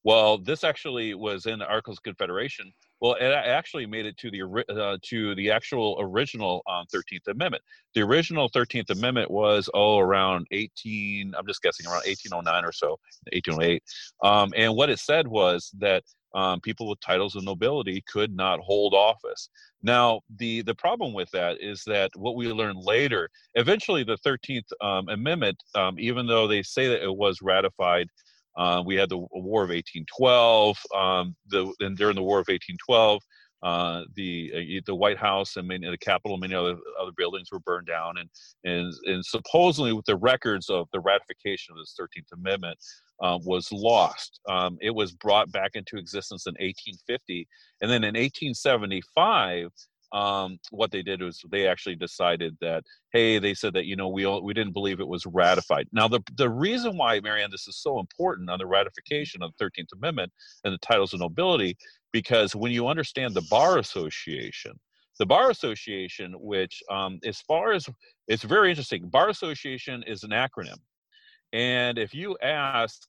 Well, 0.02 0.36
this 0.36 0.64
actually 0.64 1.14
was 1.14 1.46
in 1.46 1.58
the 1.58 1.66
Articles 1.66 1.98
of 1.98 2.02
Confederation. 2.02 2.72
Well, 3.04 3.16
it 3.20 3.26
actually 3.26 3.84
made 3.84 4.06
it 4.06 4.16
to 4.16 4.30
the 4.30 4.64
uh, 4.74 4.96
to 5.02 5.34
the 5.34 5.50
actual 5.50 5.98
original 6.00 6.62
um, 6.66 6.86
Thirteenth 6.90 7.28
Amendment. 7.28 7.62
The 7.94 8.00
original 8.00 8.48
Thirteenth 8.48 8.88
Amendment 8.88 9.30
was 9.30 9.68
oh 9.74 9.98
around 9.98 10.46
eighteen. 10.52 11.34
I'm 11.36 11.46
just 11.46 11.60
guessing 11.60 11.84
around 11.84 12.06
1809 12.06 12.64
or 12.64 12.72
so, 12.72 12.98
1808. 13.30 13.82
Um, 14.22 14.54
and 14.56 14.74
what 14.74 14.88
it 14.88 15.00
said 15.00 15.28
was 15.28 15.70
that 15.80 16.02
um, 16.34 16.62
people 16.62 16.88
with 16.88 16.98
titles 17.00 17.36
of 17.36 17.44
nobility 17.44 18.02
could 18.10 18.34
not 18.34 18.60
hold 18.60 18.94
office. 18.94 19.50
Now, 19.82 20.22
the 20.38 20.62
the 20.62 20.74
problem 20.74 21.12
with 21.12 21.30
that 21.32 21.58
is 21.60 21.82
that 21.86 22.10
what 22.16 22.36
we 22.36 22.48
learned 22.48 22.78
later, 22.80 23.28
eventually, 23.54 24.02
the 24.02 24.16
Thirteenth 24.16 24.72
um, 24.80 25.10
Amendment, 25.10 25.62
um, 25.74 25.96
even 25.98 26.26
though 26.26 26.48
they 26.48 26.62
say 26.62 26.88
that 26.88 27.02
it 27.02 27.14
was 27.14 27.42
ratified 27.42 28.08
uh, 28.56 28.82
we 28.84 28.94
had 28.94 29.08
the 29.08 29.18
War 29.18 29.62
of 29.62 29.70
1812. 29.70 30.78
Um, 30.94 31.36
the, 31.48 31.72
and 31.80 31.96
during 31.96 32.16
the 32.16 32.22
War 32.22 32.38
of 32.38 32.46
1812, 32.48 33.20
uh, 33.62 34.02
the 34.14 34.52
uh, 34.54 34.80
the 34.84 34.94
White 34.94 35.16
House 35.16 35.56
and 35.56 35.66
many 35.66 35.88
the 35.88 35.96
Capitol, 35.96 36.34
and 36.34 36.42
many 36.42 36.54
other 36.54 36.76
other 37.00 37.12
buildings 37.16 37.48
were 37.50 37.60
burned 37.60 37.86
down, 37.86 38.18
and 38.18 38.28
and 38.64 38.92
and 39.06 39.24
supposedly 39.24 39.94
with 39.94 40.04
the 40.04 40.16
records 40.16 40.68
of 40.68 40.86
the 40.92 41.00
ratification 41.00 41.72
of 41.72 41.78
this 41.78 41.94
Thirteenth 41.98 42.28
Amendment 42.34 42.78
um, 43.22 43.40
was 43.44 43.72
lost. 43.72 44.38
Um, 44.48 44.76
it 44.82 44.94
was 44.94 45.12
brought 45.12 45.50
back 45.50 45.70
into 45.74 45.96
existence 45.96 46.46
in 46.46 46.52
1850, 46.52 47.48
and 47.80 47.90
then 47.90 48.04
in 48.04 48.14
1875 48.14 49.70
um, 50.14 50.58
what 50.70 50.92
they 50.92 51.02
did 51.02 51.20
was 51.20 51.42
they 51.50 51.66
actually 51.66 51.96
decided 51.96 52.56
that 52.60 52.84
hey 53.12 53.38
they 53.38 53.52
said 53.52 53.74
that 53.74 53.84
you 53.84 53.96
know 53.96 54.08
we 54.08 54.24
we 54.40 54.54
didn't 54.54 54.72
believe 54.72 55.00
it 55.00 55.08
was 55.08 55.26
ratified. 55.26 55.88
Now 55.92 56.08
the 56.08 56.20
the 56.36 56.48
reason 56.48 56.96
why 56.96 57.20
marianne 57.20 57.50
this 57.50 57.66
is 57.66 57.76
so 57.76 57.98
important 57.98 58.48
on 58.48 58.58
the 58.58 58.66
ratification 58.66 59.42
of 59.42 59.52
the 59.58 59.64
13th 59.64 59.92
amendment 59.94 60.32
and 60.62 60.72
the 60.72 60.78
titles 60.78 61.12
of 61.12 61.20
nobility 61.20 61.76
because 62.12 62.54
when 62.54 62.70
you 62.70 62.86
understand 62.86 63.34
the 63.34 63.46
bar 63.50 63.78
association 63.78 64.78
the 65.18 65.26
bar 65.26 65.50
association 65.50 66.32
which 66.38 66.82
um, 66.90 67.18
as 67.24 67.40
far 67.40 67.72
as 67.72 67.88
it's 68.28 68.44
very 68.44 68.70
interesting 68.70 69.08
bar 69.08 69.28
association 69.28 70.02
is 70.06 70.22
an 70.22 70.30
acronym. 70.30 70.78
And 71.52 71.98
if 71.98 72.14
you 72.14 72.36
ask 72.42 73.02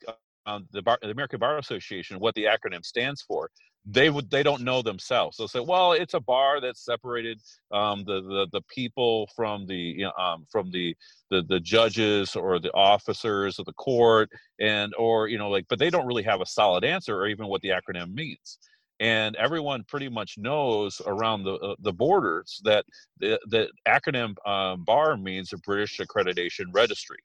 um, 0.46 0.68
the, 0.72 0.82
bar, 0.82 1.00
the 1.02 1.10
American 1.10 1.39
Bar 1.39 1.58
Association 1.58 2.20
what 2.20 2.36
the 2.36 2.46
acronym 2.46 2.86
stands 2.86 3.22
for, 3.22 3.50
they 3.86 4.10
would 4.10 4.30
they 4.32 4.43
don't 4.43 4.63
know 4.63 4.82
themselves. 4.82 5.38
They'll 5.38 5.48
say, 5.48 5.60
"Well, 5.60 5.93
it's 5.93 6.15
a 6.15 6.19
bar 6.19 6.60
that 6.62 6.78
separated 6.78 7.41
um, 7.71 8.04
the, 8.06 8.21
the 8.21 8.48
the 8.52 8.62
people 8.62 9.30
from 9.36 9.67
the 9.67 9.76
you 9.76 10.06
know, 10.06 10.12
um, 10.13 10.45
from 10.52 10.71
the, 10.71 10.95
the 11.30 11.43
the 11.43 11.60
judges 11.60 12.36
or 12.36 12.60
the 12.60 12.74
officers 12.74 13.60
of 13.60 13.65
the 13.65 13.74
court, 13.74 14.30
and 14.60 14.93
or 14.98 15.28
you 15.28 15.38
know 15.38 15.50
like, 15.50 15.65
but 15.69 15.80
they 15.80 15.89
don't 15.89 16.08
really 16.08 16.24
have 16.24 16.41
a 16.41 16.45
solid 16.45 16.84
answer 16.84 17.15
or 17.15 17.28
even 17.28 17.48
what 17.48 17.62
the 17.62 17.69
acronym 17.69 18.13
means." 18.13 18.58
And 19.02 19.36
everyone 19.36 19.84
pretty 19.84 20.08
much 20.08 20.38
knows 20.38 21.02
around 21.06 21.43
the 21.43 21.56
uh, 21.56 21.76
the 21.80 21.93
borders 21.93 22.62
that 22.63 22.86
the 23.19 23.39
the 23.48 23.69
acronym 23.88 24.36
um, 24.48 24.84
bar 24.84 25.15
means 25.17 25.50
the 25.50 25.58
British 25.58 26.00
Accreditation 26.00 26.65
Registry. 26.74 27.19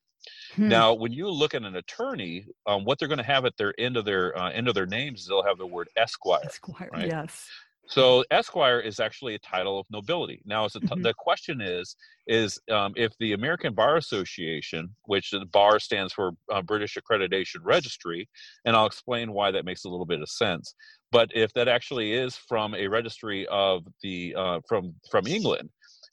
Hmm. 0.55 0.69
Now, 0.69 0.95
when 0.95 1.13
you 1.13 1.29
look 1.29 1.55
at 1.55 1.63
an 1.63 1.77
attorney, 1.77 2.47
um, 2.67 2.85
what 2.85 2.99
they're 2.99 3.09
going 3.09 3.19
to 3.19 3.25
have 3.25 3.45
at 3.45 3.57
their 3.57 3.75
end 3.79 3.97
of 3.97 4.05
their 4.05 4.37
uh, 4.39 4.51
end 4.51 4.69
of 4.69 4.75
their 4.75 4.87
names 4.87 5.23
is 5.23 5.27
they'll 5.27 5.43
have 5.43 5.59
the 5.59 5.67
word 5.67 5.89
Esquire. 5.97 6.41
Esquire, 6.45 6.91
right? 6.93 7.09
yes. 7.09 7.49
So 7.91 8.25
Esquire 8.31 8.79
is 8.79 9.01
actually 9.01 9.35
a 9.35 9.39
title 9.41 9.81
of 9.81 9.87
nobility. 9.91 10.43
Now, 10.45 10.69
t- 10.69 10.79
mm-hmm. 10.79 11.03
the 11.03 11.13
question 11.13 11.61
is, 11.61 11.97
is 12.29 12.61
um, 12.71 12.93
if 12.97 13.13
the 13.19 13.33
American 13.33 13.75
Bar 13.75 13.97
Association, 13.97 14.95
which 15.07 15.33
the 15.33 15.45
bar 15.47 15.81
stands 15.81 16.13
for 16.13 16.31
uh, 16.53 16.63
British 16.63 16.97
Accreditation 16.97 17.65
Registry, 17.65 18.29
and 18.65 18.77
I'll 18.77 18.87
explain 18.87 19.33
why 19.33 19.51
that 19.51 19.65
makes 19.65 19.85
a 19.85 19.89
little 19.89 20.07
bit 20.07 20.23
of 20.23 20.29
sense. 20.29 20.73
But 21.11 21.31
if 21.35 21.53
that 21.55 21.67
actually 21.67 22.13
is 22.13 22.37
from 22.37 22.77
a 22.77 22.87
registry 22.87 23.45
of 23.49 23.83
the 24.05 24.37
uh, 24.39 24.61
from 24.69 24.95
from 25.11 25.27
England, 25.27 25.71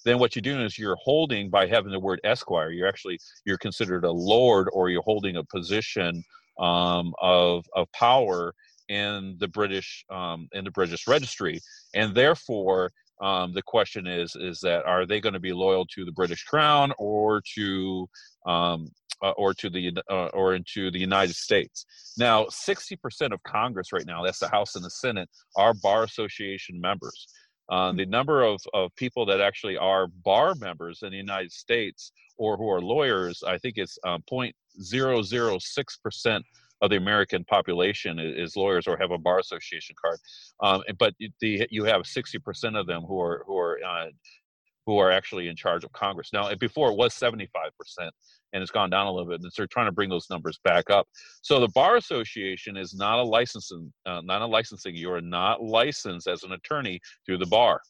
then 0.07 0.19
what 0.19 0.35
you're 0.35 0.41
doing 0.41 0.61
is 0.61 0.77
you're 0.77 0.97
holding 0.97 1.49
by 1.49 1.67
having 1.67 1.91
the 1.91 1.99
word 1.99 2.19
esquire 2.23 2.71
you're 2.71 2.87
actually 2.87 3.19
you're 3.45 3.57
considered 3.57 4.03
a 4.03 4.11
lord 4.11 4.67
or 4.73 4.89
you're 4.89 5.01
holding 5.03 5.37
a 5.37 5.43
position 5.43 6.23
um, 6.59 7.13
of 7.21 7.65
of 7.75 7.91
power 7.91 8.53
in 8.89 9.35
the 9.39 9.47
british 9.47 10.05
um, 10.09 10.47
in 10.53 10.63
the 10.63 10.71
british 10.71 11.07
registry 11.07 11.59
and 11.93 12.15
therefore 12.15 12.91
um, 13.21 13.51
the 13.53 13.63
question 13.63 14.05
is 14.05 14.35
is 14.35 14.59
that 14.59 14.85
are 14.85 15.05
they 15.05 15.19
going 15.19 15.33
to 15.33 15.39
be 15.39 15.53
loyal 15.53 15.85
to 15.85 16.05
the 16.05 16.11
british 16.11 16.43
crown 16.43 16.93
or 16.97 17.41
to 17.55 18.07
um, 18.45 18.89
uh, 19.21 19.31
or 19.31 19.53
to 19.53 19.69
the 19.69 19.91
uh, 20.09 20.27
or 20.27 20.55
into 20.55 20.91
the 20.91 20.99
United 20.99 21.35
States. 21.35 21.85
Now, 22.17 22.45
60% 22.45 23.33
of 23.33 23.41
Congress 23.43 23.91
right 23.91 24.05
now, 24.05 24.23
that's 24.23 24.39
the 24.39 24.47
House 24.47 24.75
and 24.75 24.85
the 24.85 24.89
Senate, 24.89 25.29
are 25.55 25.73
bar 25.73 26.03
association 26.03 26.79
members. 26.79 27.27
Uh, 27.69 27.91
the 27.91 28.05
number 28.05 28.43
of, 28.43 28.61
of 28.73 28.95
people 28.95 29.25
that 29.25 29.41
actually 29.41 29.77
are 29.77 30.07
bar 30.07 30.55
members 30.55 31.03
in 31.03 31.11
the 31.11 31.17
United 31.17 31.51
States 31.51 32.11
or 32.37 32.57
who 32.57 32.69
are 32.69 32.81
lawyers, 32.81 33.43
I 33.45 33.57
think 33.57 33.77
it's 33.77 33.99
um, 34.05 34.23
0.006% 34.31 36.41
of 36.81 36.91
the 36.91 36.97
American 36.97 37.43
population 37.43 38.19
is, 38.19 38.55
lawyers 38.55 38.87
or 38.87 38.95
have 38.97 39.11
a 39.11 39.17
bar 39.17 39.39
association 39.39 39.95
card. 39.99 40.19
Um, 40.61 40.83
but 40.99 41.15
the, 41.41 41.67
you 41.69 41.83
have 41.85 42.03
60% 42.03 42.79
of 42.79 42.85
them 42.85 43.01
who 43.03 43.19
are, 43.19 43.43
who 43.47 43.57
are 43.57 43.79
uh, 43.83 44.09
who 44.87 44.97
are 44.97 45.11
actually 45.11 45.49
in 45.49 45.55
charge 45.55 45.83
of 45.83 45.91
Congress. 45.91 46.29
Now, 46.31 46.55
before 46.55 46.89
it 46.89 46.97
was 46.97 47.13
75%, 47.13 47.49
and 47.99 48.63
it's 48.63 48.71
gone 48.71 48.89
down 48.89 49.05
a 49.05 49.11
little 49.11 49.27
bit, 49.27 49.41
and 49.41 49.51
they're 49.55 49.67
trying 49.67 49.87
to 49.87 49.91
bring 49.91 50.09
those 50.09 50.29
numbers 50.29 50.57
back 50.63 50.89
up. 50.89 51.05
So 51.41 51.59
the 51.59 51.67
Bar 51.67 51.97
Association 51.97 52.77
is 52.77 52.95
not 52.95 53.19
a 53.19 53.23
licensing, 53.23 53.91
uh, 54.05 54.21
not 54.23 54.41
a 54.41 54.45
licensing. 54.45 54.95
You 54.95 55.11
are 55.11 55.21
not 55.21 55.61
licensed 55.61 56.27
as 56.27 56.43
an 56.43 56.53
attorney 56.53 57.01
through 57.25 57.39
the 57.39 57.45
bar. 57.45 57.81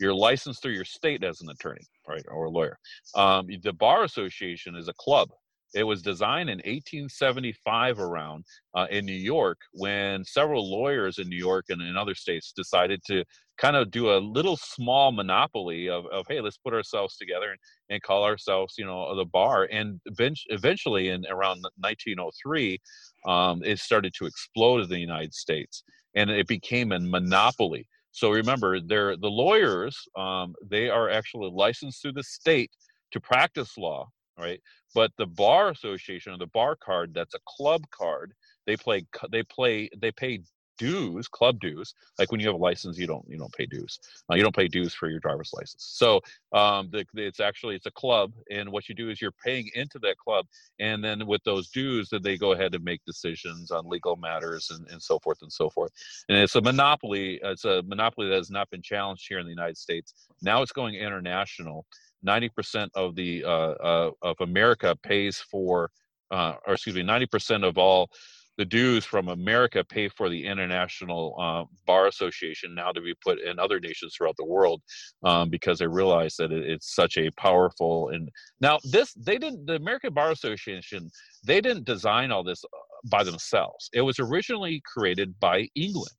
You're 0.00 0.14
licensed 0.14 0.62
through 0.62 0.72
your 0.72 0.86
state 0.86 1.22
as 1.22 1.42
an 1.42 1.50
attorney, 1.50 1.86
right, 2.08 2.24
or 2.32 2.46
a 2.46 2.50
lawyer. 2.50 2.78
Um, 3.14 3.46
the 3.62 3.74
Bar 3.74 4.04
Association 4.04 4.74
is 4.74 4.88
a 4.88 4.94
club. 4.94 5.28
It 5.74 5.84
was 5.84 6.02
designed 6.02 6.50
in 6.50 6.58
1875 6.58 8.00
around 8.00 8.44
uh, 8.74 8.86
in 8.90 9.06
New 9.06 9.12
York 9.12 9.58
when 9.72 10.24
several 10.24 10.70
lawyers 10.70 11.18
in 11.18 11.28
New 11.28 11.36
York 11.36 11.66
and 11.68 11.80
in 11.80 11.96
other 11.96 12.14
states 12.14 12.52
decided 12.52 13.02
to 13.06 13.24
kind 13.58 13.76
of 13.76 13.90
do 13.90 14.10
a 14.10 14.18
little 14.18 14.56
small 14.56 15.12
monopoly 15.12 15.88
of, 15.88 16.06
of 16.06 16.26
hey, 16.28 16.40
let's 16.40 16.56
put 16.56 16.72
ourselves 16.72 17.16
together 17.16 17.50
and, 17.50 17.58
and 17.90 18.02
call 18.02 18.24
ourselves, 18.24 18.74
you 18.78 18.86
know, 18.86 19.14
the 19.14 19.24
bar. 19.24 19.68
And 19.70 20.00
eventually, 20.48 21.10
in 21.10 21.24
around 21.26 21.62
1903, 21.76 22.78
um, 23.26 23.62
it 23.62 23.78
started 23.78 24.14
to 24.14 24.26
explode 24.26 24.80
in 24.82 24.88
the 24.88 24.98
United 24.98 25.34
States, 25.34 25.84
and 26.14 26.30
it 26.30 26.48
became 26.48 26.92
a 26.92 27.00
monopoly. 27.00 27.86
So 28.12 28.30
remember, 28.30 28.80
they're 28.80 29.16
the 29.16 29.28
lawyers. 29.28 29.96
Um, 30.16 30.54
they 30.68 30.88
are 30.88 31.10
actually 31.10 31.50
licensed 31.52 32.02
through 32.02 32.14
the 32.14 32.24
state 32.24 32.70
to 33.12 33.20
practice 33.20 33.76
law, 33.76 34.08
right? 34.40 34.60
But 34.94 35.12
the 35.18 35.26
bar 35.26 35.70
association 35.70 36.32
or 36.32 36.38
the 36.38 36.46
bar 36.46 36.76
card, 36.76 37.12
that's 37.14 37.34
a 37.34 37.40
club 37.46 37.82
card. 37.90 38.32
They 38.66 38.76
play. 38.76 39.06
They 39.30 39.42
play. 39.42 39.90
They 39.96 40.12
pay 40.12 40.40
dues, 40.80 41.28
club 41.28 41.60
dues. 41.60 41.94
Like 42.18 42.32
when 42.32 42.40
you 42.40 42.46
have 42.46 42.54
a 42.54 42.58
license, 42.58 42.98
you 42.98 43.06
don't 43.06 43.24
you 43.28 43.36
don't 43.36 43.52
pay 43.52 43.66
dues. 43.66 44.00
Uh, 44.30 44.34
you 44.34 44.42
don't 44.42 44.56
pay 44.56 44.66
dues 44.66 44.94
for 44.94 45.10
your 45.10 45.20
driver's 45.20 45.52
license. 45.52 45.86
So 45.92 46.20
um, 46.52 46.88
the, 46.90 47.04
the, 47.12 47.26
it's 47.26 47.38
actually 47.38 47.76
it's 47.76 47.86
a 47.86 47.90
club, 47.90 48.32
and 48.50 48.70
what 48.72 48.88
you 48.88 48.94
do 48.94 49.10
is 49.10 49.20
you're 49.20 49.30
paying 49.44 49.68
into 49.74 49.98
that 50.00 50.16
club, 50.16 50.46
and 50.78 51.04
then 51.04 51.26
with 51.26 51.44
those 51.44 51.68
dues, 51.68 52.08
that 52.08 52.22
they 52.22 52.38
go 52.38 52.52
ahead 52.52 52.74
and 52.74 52.82
make 52.82 53.04
decisions 53.04 53.70
on 53.70 53.88
legal 53.88 54.16
matters 54.16 54.70
and, 54.70 54.88
and 54.88 55.02
so 55.02 55.18
forth 55.18 55.42
and 55.42 55.52
so 55.52 55.68
forth. 55.68 55.92
And 56.30 56.38
it's 56.38 56.56
a 56.56 56.62
monopoly. 56.62 57.38
It's 57.42 57.66
a 57.66 57.82
monopoly 57.82 58.28
that 58.30 58.36
has 58.36 58.50
not 58.50 58.70
been 58.70 58.82
challenged 58.82 59.26
here 59.28 59.38
in 59.38 59.44
the 59.44 59.50
United 59.50 59.76
States. 59.76 60.14
Now 60.40 60.62
it's 60.62 60.72
going 60.72 60.94
international. 60.94 61.84
Ninety 62.22 62.48
percent 62.48 62.90
of 62.94 63.14
the 63.16 63.44
uh, 63.44 63.48
uh, 63.48 64.10
of 64.22 64.36
America 64.40 64.96
pays 65.02 65.38
for, 65.38 65.90
uh, 66.30 66.54
or 66.66 66.74
excuse 66.74 66.96
me, 66.96 67.02
ninety 67.02 67.26
percent 67.26 67.64
of 67.64 67.78
all 67.78 68.10
the 68.58 68.64
dues 68.66 69.06
from 69.06 69.28
America 69.28 69.82
pay 69.82 70.06
for 70.08 70.28
the 70.28 70.44
International 70.44 71.34
uh, 71.40 71.64
Bar 71.86 72.08
Association 72.08 72.74
now 72.74 72.92
to 72.92 73.00
be 73.00 73.14
put 73.24 73.40
in 73.40 73.58
other 73.58 73.80
nations 73.80 74.14
throughout 74.14 74.36
the 74.36 74.44
world 74.44 74.82
um, 75.22 75.48
because 75.48 75.78
they 75.78 75.86
realize 75.86 76.36
that 76.36 76.52
it, 76.52 76.68
it's 76.68 76.94
such 76.94 77.16
a 77.16 77.30
powerful 77.38 78.10
and 78.10 78.28
now 78.60 78.78
this 78.84 79.14
they 79.14 79.38
didn't 79.38 79.64
the 79.64 79.76
American 79.76 80.12
Bar 80.12 80.30
Association 80.30 81.10
they 81.42 81.62
didn't 81.62 81.86
design 81.86 82.30
all 82.30 82.44
this 82.44 82.62
by 83.08 83.24
themselves. 83.24 83.88
It 83.92 84.02
was 84.02 84.18
originally 84.18 84.82
created 84.84 85.38
by 85.40 85.68
England. 85.74 86.12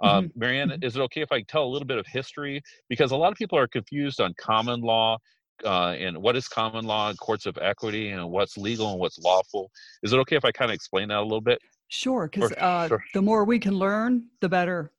Um, 0.00 0.26
mm-hmm. 0.26 0.38
Marianne, 0.38 0.68
mm-hmm. 0.68 0.84
is 0.84 0.96
it 0.96 1.00
okay 1.00 1.22
if 1.22 1.32
I 1.32 1.42
tell 1.42 1.64
a 1.64 1.70
little 1.72 1.86
bit 1.86 1.98
of 1.98 2.06
history? 2.06 2.62
Because 2.88 3.10
a 3.10 3.16
lot 3.16 3.32
of 3.32 3.38
people 3.38 3.58
are 3.58 3.66
confused 3.66 4.20
on 4.20 4.34
common 4.38 4.80
law 4.80 5.18
uh, 5.64 5.90
and 5.90 6.16
what 6.18 6.36
is 6.36 6.48
common 6.48 6.84
law 6.84 7.10
and 7.10 7.18
courts 7.18 7.46
of 7.46 7.58
equity 7.60 8.10
and 8.10 8.28
what's 8.30 8.56
legal 8.56 8.90
and 8.90 9.00
what's 9.00 9.18
lawful. 9.18 9.70
Is 10.02 10.12
it 10.12 10.18
okay 10.20 10.36
if 10.36 10.44
I 10.44 10.52
kind 10.52 10.70
of 10.70 10.74
explain 10.74 11.08
that 11.08 11.18
a 11.18 11.22
little 11.22 11.40
bit? 11.40 11.60
Sure, 11.88 12.28
because 12.30 12.52
uh, 12.52 12.88
sure. 12.88 13.02
the 13.14 13.22
more 13.22 13.44
we 13.44 13.58
can 13.58 13.74
learn, 13.74 14.26
the 14.40 14.48
better. 14.48 14.92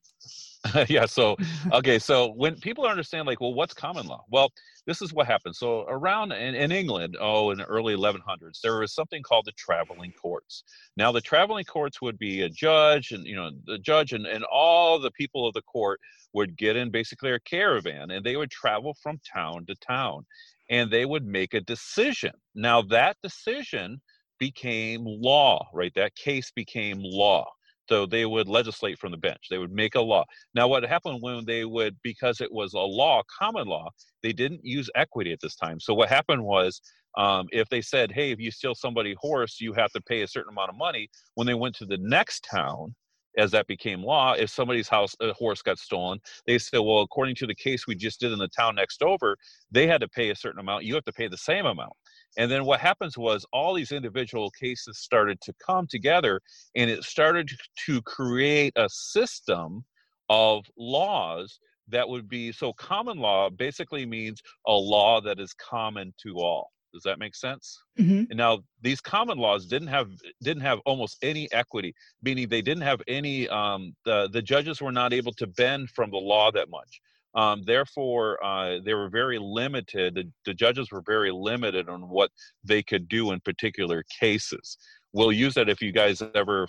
yeah. 0.90 1.06
So, 1.06 1.38
okay. 1.72 2.00
So 2.00 2.34
when 2.34 2.56
people 2.56 2.86
understand, 2.86 3.28
like, 3.28 3.40
well, 3.40 3.54
what's 3.54 3.74
common 3.74 4.08
law? 4.08 4.26
Well, 4.30 4.52
this 4.86 5.02
is 5.02 5.14
what 5.14 5.26
happened. 5.26 5.56
So 5.56 5.86
around 5.88 6.32
in, 6.32 6.56
in 6.56 6.72
England, 6.72 7.16
oh, 7.20 7.52
in 7.52 7.60
the 7.60 7.66
early 7.66 7.96
1100s, 7.96 8.60
there 8.62 8.80
was 8.80 8.94
something 8.94 9.24
called 9.24 9.46
the 9.46 9.54
traveling 9.54 10.12
courts. 10.22 10.64
Now, 10.98 11.12
the 11.12 11.22
traveling 11.22 11.64
courts 11.64 12.02
would 12.02 12.20
be 12.20 12.42
a 12.42 12.50
judge, 12.50 13.12
and 13.12 13.26
you 13.26 13.36
know, 13.36 13.52
the 13.68 13.78
judge 13.78 14.12
and, 14.14 14.26
and 14.26 14.44
all 14.52 15.00
the 15.00 15.12
people 15.12 15.48
of 15.48 15.54
the 15.54 15.62
court 15.62 16.00
would 16.34 16.58
get 16.58 16.76
in 16.76 16.92
basically 16.92 17.32
a 17.32 17.40
caravan, 17.40 18.12
and 18.12 18.26
they 18.26 18.36
would 18.36 18.52
travel 18.52 18.96
from 19.02 19.20
town 19.34 19.66
to 19.68 19.76
town, 19.76 20.26
and 20.70 20.92
they 20.92 21.06
would 21.06 21.26
make 21.26 21.54
a 21.54 21.62
decision. 21.62 22.34
Now, 22.54 22.82
that 22.84 23.18
decision 23.24 24.02
became 24.40 25.04
law, 25.06 25.68
right? 25.74 25.94
That 25.96 26.16
case 26.16 26.52
became 26.52 27.00
law. 27.00 27.46
So 27.90 28.06
they 28.06 28.26
would 28.26 28.48
legislate 28.48 29.00
from 29.00 29.12
the 29.12 29.18
bench. 29.18 29.48
They 29.50 29.58
would 29.58 29.72
make 29.72 29.96
a 29.96 30.02
law. 30.02 30.24
Now, 30.54 30.68
what 30.68 30.84
happened 30.84 31.22
when 31.22 31.44
they 31.46 31.66
would, 31.66 31.98
because 32.04 32.40
it 32.40 32.52
was 32.52 32.74
a 32.74 32.80
law, 32.80 33.24
common 33.40 33.68
law, 33.68 33.90
they 34.22 34.32
didn't 34.32 34.64
use 34.64 34.90
equity 34.96 35.32
at 35.34 35.40
this 35.42 35.56
time. 35.56 35.80
So 35.80 35.94
what 35.96 36.08
happened 36.10 36.44
was, 36.44 36.82
um, 37.18 37.48
if 37.52 37.68
they 37.70 37.82
said, 37.82 38.12
"Hey, 38.12 38.32
if 38.32 38.40
you 38.40 38.52
steal 38.52 38.76
somebody's 38.76 39.18
horse, 39.20 39.60
you 39.60 39.74
have 39.74 39.92
to 39.94 40.02
pay 40.02 40.22
a 40.22 40.28
certain 40.28 40.52
amount 40.54 40.70
of 40.70 40.78
money," 40.78 41.10
when 41.34 41.48
they 41.48 41.56
went 41.56 41.76
to 41.78 41.86
the 41.86 41.98
next 41.98 42.44
town, 42.50 42.96
as 43.38 43.52
that 43.52 43.68
became 43.68 44.04
law, 44.04 44.34
if 44.34 44.50
somebody's 44.50 44.88
house 44.88 45.16
a 45.22 45.34
horse 45.34 45.62
got 45.62 45.78
stolen, 45.80 46.20
they 46.46 46.58
said, 46.60 46.80
well, 46.80 47.02
according 47.02 47.36
to 47.36 47.48
the 47.48 47.56
case 47.56 47.88
we 47.88 47.96
just 47.96 48.20
did 48.20 48.32
in 48.32 48.40
the 48.40 48.48
town 48.50 48.76
next 48.76 49.02
over, 49.02 49.38
they 49.72 49.88
had 49.88 50.02
to 50.02 50.08
pay 50.08 50.30
a 50.30 50.36
certain 50.36 50.60
amount. 50.60 50.84
You 50.84 50.96
have 50.96 51.06
to 51.06 51.14
pay 51.14 51.28
the 51.28 51.38
same 51.38 51.66
amount. 51.66 51.94
And 52.38 52.50
then 52.50 52.66
what 52.66 52.80
happens 52.80 53.18
was 53.18 53.46
all 53.52 53.74
these 53.74 53.92
individual 53.92 54.52
cases 54.52 55.00
started 55.00 55.42
to 55.42 55.54
come 55.66 55.88
together, 55.88 56.40
and 56.76 56.90
it 56.90 57.04
started 57.04 57.50
to 57.86 58.02
create 58.04 58.74
a 58.76 58.88
system 58.90 59.84
of 60.30 60.64
laws 60.78 61.60
that 61.88 62.08
would 62.08 62.30
be 62.30 62.52
so 62.52 62.72
common 62.74 63.18
law 63.18 63.50
basically 63.50 64.06
means 64.06 64.42
a 64.68 64.74
law 64.74 65.20
that 65.22 65.40
is 65.40 65.54
common 65.54 66.14
to 66.22 66.36
all 66.36 66.70
does 66.94 67.04
that 67.04 67.20
make 67.20 67.36
sense? 67.36 67.82
Mm-hmm. 68.00 68.24
And 68.30 68.38
now 68.38 68.60
these 68.82 69.02
common 69.02 69.38
laws 69.38 69.66
didn't 69.66 69.90
have 69.90 70.10
didn't 70.42 70.64
have 70.64 70.80
almost 70.86 71.18
any 71.22 71.52
equity, 71.52 71.94
meaning 72.22 72.48
they 72.48 72.62
didn't 72.62 72.84
have 72.84 73.02
any. 73.08 73.48
Um, 73.50 73.96
the 74.06 74.30
the 74.32 74.42
judges 74.42 74.82
were 74.82 74.92
not 74.92 75.14
able 75.14 75.34
to 75.34 75.48
bend 75.48 75.90
from 75.92 76.12
the 76.12 76.18
law 76.18 76.52
that 76.52 76.70
much. 76.70 77.02
Um, 77.36 77.62
therefore, 77.64 78.44
uh, 78.44 78.80
they 78.84 78.94
were 78.94 79.10
very 79.10 79.38
limited. 79.40 80.16
The, 80.16 80.32
the, 80.46 80.54
judges 80.54 80.92
were 80.92 81.04
very 81.06 81.32
limited 81.32 81.88
on 81.88 82.10
what 82.10 82.32
they 82.64 82.82
could 82.82 83.08
do 83.08 83.32
in 83.32 83.40
particular 83.42 84.04
cases. 84.20 84.78
We'll 85.14 85.32
use 85.32 85.54
that 85.54 85.70
if 85.70 85.82
you 85.82 85.92
guys 85.92 86.24
ever 86.34 86.68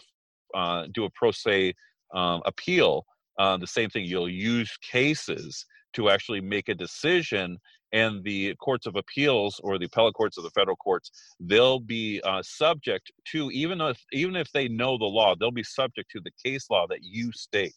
uh, 0.54 0.86
do 0.92 1.04
a 1.04 1.10
pro 1.10 1.30
se 1.30 1.74
um, 2.14 2.42
appeal. 2.44 3.04
Uh, 3.38 3.56
the 3.56 3.66
same 3.66 3.88
thing. 3.88 4.04
You'll 4.04 4.28
use 4.28 4.70
cases 4.82 5.64
to 5.94 6.10
actually 6.10 6.40
make 6.40 6.68
a 6.68 6.74
decision 6.74 7.58
and 7.92 8.22
the 8.22 8.54
courts 8.56 8.86
of 8.86 8.96
appeals 8.96 9.60
or 9.64 9.78
the 9.78 9.86
appellate 9.86 10.14
courts 10.14 10.38
of 10.38 10.44
the 10.44 10.50
federal 10.50 10.76
courts 10.76 11.10
they'll 11.40 11.80
be 11.80 12.20
uh, 12.24 12.42
subject 12.42 13.10
to 13.24 13.50
even 13.50 13.80
if 13.80 14.00
even 14.12 14.36
if 14.36 14.50
they 14.52 14.68
know 14.68 14.96
the 14.96 15.04
law 15.04 15.34
they'll 15.34 15.50
be 15.50 15.62
subject 15.62 16.10
to 16.10 16.20
the 16.20 16.30
case 16.44 16.70
law 16.70 16.86
that 16.86 17.02
you 17.02 17.32
state 17.32 17.74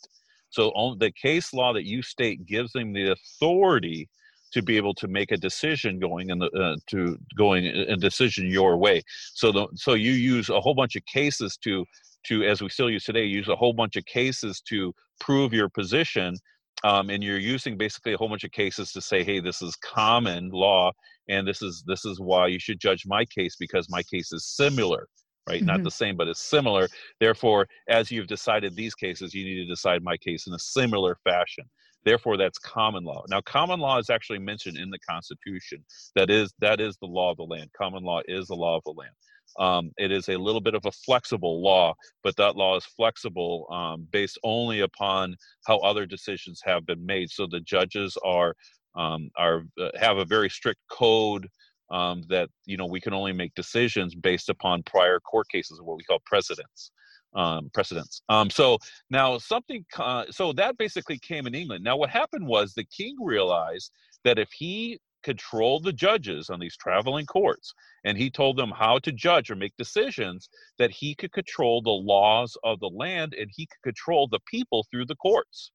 so 0.54 0.70
on, 0.70 1.00
the 1.00 1.12
case 1.12 1.52
law 1.52 1.74
that 1.74 1.86
you 1.86 2.04
state 2.04 2.46
gives 2.46 2.72
them 2.74 2.94
the 2.94 3.12
authority 3.12 4.08
to 4.52 4.62
be 4.62 4.78
able 4.78 4.94
to 4.94 5.08
make 5.08 5.32
a 5.32 5.38
decision 5.38 6.00
going 6.00 6.30
in 6.30 6.38
the 6.38 6.50
uh, 6.52 6.76
to 6.92 7.18
going 7.36 7.66
a 7.66 7.98
decision 7.98 8.48
your 8.48 8.78
way. 8.78 9.02
So 9.34 9.52
the 9.52 9.68
so 9.74 9.96
you 9.96 10.12
use 10.12 10.50
a 10.50 10.62
whole 10.62 10.76
bunch 10.76 10.96
of 10.96 11.04
cases 11.06 11.58
to 11.63 11.84
to 12.28 12.44
as 12.44 12.62
we 12.62 12.70
still 12.70 12.89
use 12.89 13.04
today 13.04 13.26
use 13.26 13.48
a 13.48 13.56
whole 13.56 13.74
bunch 13.74 13.96
of 13.96 14.06
cases 14.06 14.62
to 14.70 14.94
prove 15.20 15.54
your 15.54 15.70
position 15.70 16.36
um, 16.84 17.10
and 17.10 17.24
you're 17.24 17.39
using 17.39 17.78
basically 17.78 18.13
a 18.13 18.18
whole 18.18 18.30
bunch 18.30 18.44
of 18.44 18.52
cases 18.52 18.92
to 18.92 19.02
say 19.02 19.24
hey 19.24 19.39
this 19.39 19.62
is 19.62 19.76
common 19.78 20.50
law 20.50 20.92
and 21.30 21.48
this 21.48 21.62
is 21.62 21.84
this 21.88 22.06
is 22.06 22.20
why 22.20 22.48
you 22.48 22.60
should 22.60 22.80
judge 22.80 23.04
my 23.06 23.26
case 23.26 23.56
because 23.60 23.88
my 23.89 24.04
case 24.04 24.32
is 24.32 24.46
similar 24.46 25.08
right? 25.48 25.60
Mm-hmm. 25.60 25.68
not 25.68 25.84
the 25.84 25.92
same 25.92 26.16
but 26.16 26.28
it's 26.28 26.42
similar. 26.42 26.88
Therefore 27.20 27.68
as 27.88 28.12
you've 28.12 28.28
decided 28.28 28.76
these 28.76 28.96
cases 28.96 29.34
you 29.34 29.44
need 29.46 29.64
to 29.64 29.68
decide 29.68 30.04
my 30.04 30.18
case 30.18 30.48
in 30.48 30.54
a 30.54 30.60
similar 30.60 31.18
fashion. 31.24 31.66
Therefore 32.06 32.38
that's 32.38 32.60
common 32.60 33.04
law. 33.04 33.24
Now 33.30 33.42
common 33.42 33.80
law 33.80 33.98
is 33.98 34.10
actually 34.10 34.40
mentioned 34.40 34.78
in 34.78 34.90
the 34.90 35.00
constitution. 35.00 35.84
That 36.16 36.30
is 36.30 36.54
that 36.60 36.80
is 36.80 36.98
the 36.98 37.08
law 37.08 37.32
of 37.32 37.38
the 37.38 37.44
land. 37.44 37.70
Common 37.78 38.04
law 38.04 38.22
is 38.28 38.48
the 38.48 38.56
law 38.56 38.78
of 38.78 38.84
the 38.86 38.92
land. 38.92 39.14
Um, 39.60 39.92
it 39.98 40.12
is 40.12 40.30
a 40.30 40.38
little 40.38 40.62
bit 40.62 40.74
of 40.74 40.86
a 40.86 40.92
flexible 40.92 41.62
law, 41.62 41.94
but 42.24 42.36
that 42.38 42.56
law 42.56 42.76
is 42.76 42.86
flexible 42.86 43.68
um, 43.72 44.08
based 44.12 44.40
only 44.44 44.82
upon 44.82 45.36
how 45.66 45.78
other 45.80 46.06
decisions 46.06 46.62
have 46.66 46.86
been 46.86 47.06
made. 47.06 47.30
So 47.30 47.48
the 47.48 47.60
judges 47.60 48.18
are 48.26 48.56
um, 48.96 49.30
are 49.38 49.64
uh, 49.82 49.90
have 50.00 50.18
a 50.18 50.26
very 50.26 50.50
strict 50.50 50.80
code 50.90 51.48
um, 51.91 52.24
that 52.30 52.50
you 52.65 52.78
know 52.78 52.86
we 52.86 53.02
can 53.02 53.13
only 53.13 53.34
make 53.34 53.54
decisions 53.56 54.15
based 54.15 54.50
upon 54.50 54.84
prior 54.84 55.19
court 55.19 55.48
cases, 55.50 55.82
what 55.82 55.98
we 55.98 56.04
call 56.04 56.19
precedents. 56.26 56.91
Um, 57.36 57.72
precedents. 57.74 58.22
Um, 58.30 58.52
so 58.52 58.78
now 59.10 59.39
something, 59.39 59.84
uh, 59.98 60.26
so 60.30 60.54
that 60.54 60.78
basically 60.78 61.17
came 61.17 61.48
in 61.48 61.56
England. 61.56 61.84
Now 61.84 61.98
what 61.98 62.12
happened 62.12 62.46
was 62.46 62.76
the 62.76 62.84
king 62.84 63.15
realized 63.19 63.89
that 64.24 64.38
if 64.38 64.52
he 64.52 65.00
control 65.24 65.80
the 65.80 65.93
judges 65.93 66.50
on 66.50 66.60
these 66.60 66.78
traveling 66.78 67.26
courts 67.26 67.74
and 68.04 68.17
he 68.17 68.30
told 68.30 68.58
them 68.58 68.72
how 68.72 69.00
to 69.00 69.12
judge 69.12 69.50
or 69.50 69.56
make 69.56 69.76
decisions 69.78 70.50
that 70.78 70.91
he 70.91 71.15
could 71.15 71.32
control 71.32 71.82
the 71.82 71.89
laws 71.89 72.56
of 72.63 72.80
the 72.80 72.89
land 72.89 73.34
and 73.34 73.50
he 73.56 73.65
could 73.65 73.82
control 73.82 74.28
the 74.28 74.39
people 74.46 74.86
through 74.91 75.06
the 75.06 75.15
courts 75.15 75.72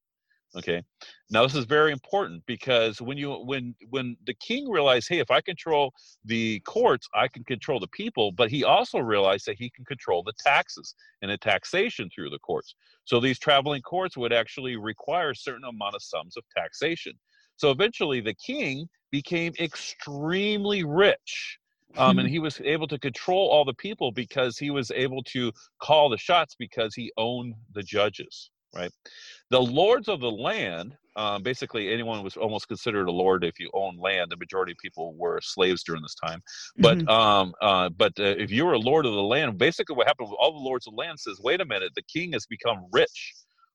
okay. 0.57 0.83
Now 1.31 1.43
this 1.43 1.55
is 1.55 1.65
very 1.65 1.93
important 1.93 2.43
because 2.47 3.01
when 3.01 3.19
you 3.19 3.31
when 3.33 3.75
when 3.91 4.17
the 4.27 4.35
king 4.35 4.69
realized 4.71 5.09
hey 5.09 5.19
if 5.19 5.31
i 5.31 5.41
control 5.41 5.93
the 6.25 6.61
courts 6.61 7.07
i 7.15 7.29
can 7.29 7.45
control 7.45 7.79
the 7.79 7.89
people 7.89 8.33
but 8.33 8.51
he 8.51 8.65
also 8.65 8.99
realized 8.99 9.47
that 9.47 9.59
he 9.59 9.71
can 9.71 9.85
control 9.85 10.23
the 10.23 10.33
taxes 10.39 10.95
and 11.23 11.31
the 11.31 11.37
taxation 11.37 12.09
through 12.15 12.31
the 12.31 12.39
courts. 12.39 12.75
So 13.05 13.21
these 13.21 13.39
traveling 13.39 13.83
courts 13.83 14.17
would 14.17 14.33
actually 14.33 14.77
require 14.77 15.31
a 15.31 15.37
certain 15.37 15.65
amount 15.65 15.95
of 15.95 16.03
sums 16.03 16.37
of 16.37 16.45
taxation. 16.57 17.13
So 17.57 17.71
eventually 17.71 18.21
the 18.21 18.35
king 18.35 18.89
became 19.11 19.53
extremely 19.59 20.85
rich. 20.85 21.59
Um, 21.97 22.19
and 22.19 22.29
he 22.35 22.39
was 22.39 22.61
able 22.65 22.87
to 22.89 22.99
control 22.99 23.49
all 23.49 23.65
the 23.65 23.75
people 23.75 24.13
because 24.13 24.57
he 24.57 24.71
was 24.71 24.91
able 24.93 25.23
to 25.25 25.53
call 25.81 26.09
the 26.09 26.19
shots 26.19 26.55
because 26.59 26.95
he 26.95 27.13
owned 27.17 27.55
the 27.75 27.83
judges 27.83 28.51
right 28.75 28.91
the 29.51 29.61
lords 29.61 30.09
of 30.09 30.21
the 30.21 30.31
land 30.31 30.97
um, 31.17 31.43
basically 31.43 31.93
anyone 31.93 32.23
was 32.23 32.37
almost 32.37 32.69
considered 32.69 33.09
a 33.09 33.13
lord 33.13 33.45
if 33.45 33.59
you 33.59 33.71
own 33.73 33.97
land 33.99 34.31
the 34.31 34.37
majority 34.37 34.73
of 34.73 34.79
people 34.79 35.15
were 35.15 35.41
slaves 35.43 35.83
during 35.83 36.03
this 36.03 36.15
time 36.15 36.43
but 36.79 36.99
mm-hmm. 36.99 37.09
um, 37.09 37.55
uh, 37.63 37.89
but 37.89 38.13
uh, 38.19 38.35
if 38.39 38.51
you 38.51 38.65
were 38.67 38.75
a 38.75 38.79
lord 38.79 39.07
of 39.07 39.13
the 39.13 39.23
land 39.23 39.57
basically 39.59 39.97
what 39.97 40.07
happened 40.07 40.29
with 40.29 40.37
all 40.41 40.53
the 40.53 40.59
lords 40.59 40.87
of 40.87 40.95
the 40.95 40.99
land 40.99 41.19
says 41.19 41.41
wait 41.43 41.61
a 41.61 41.65
minute 41.65 41.93
the 41.97 42.03
king 42.03 42.33
has 42.33 42.47
become 42.47 42.85
rich 42.93 43.35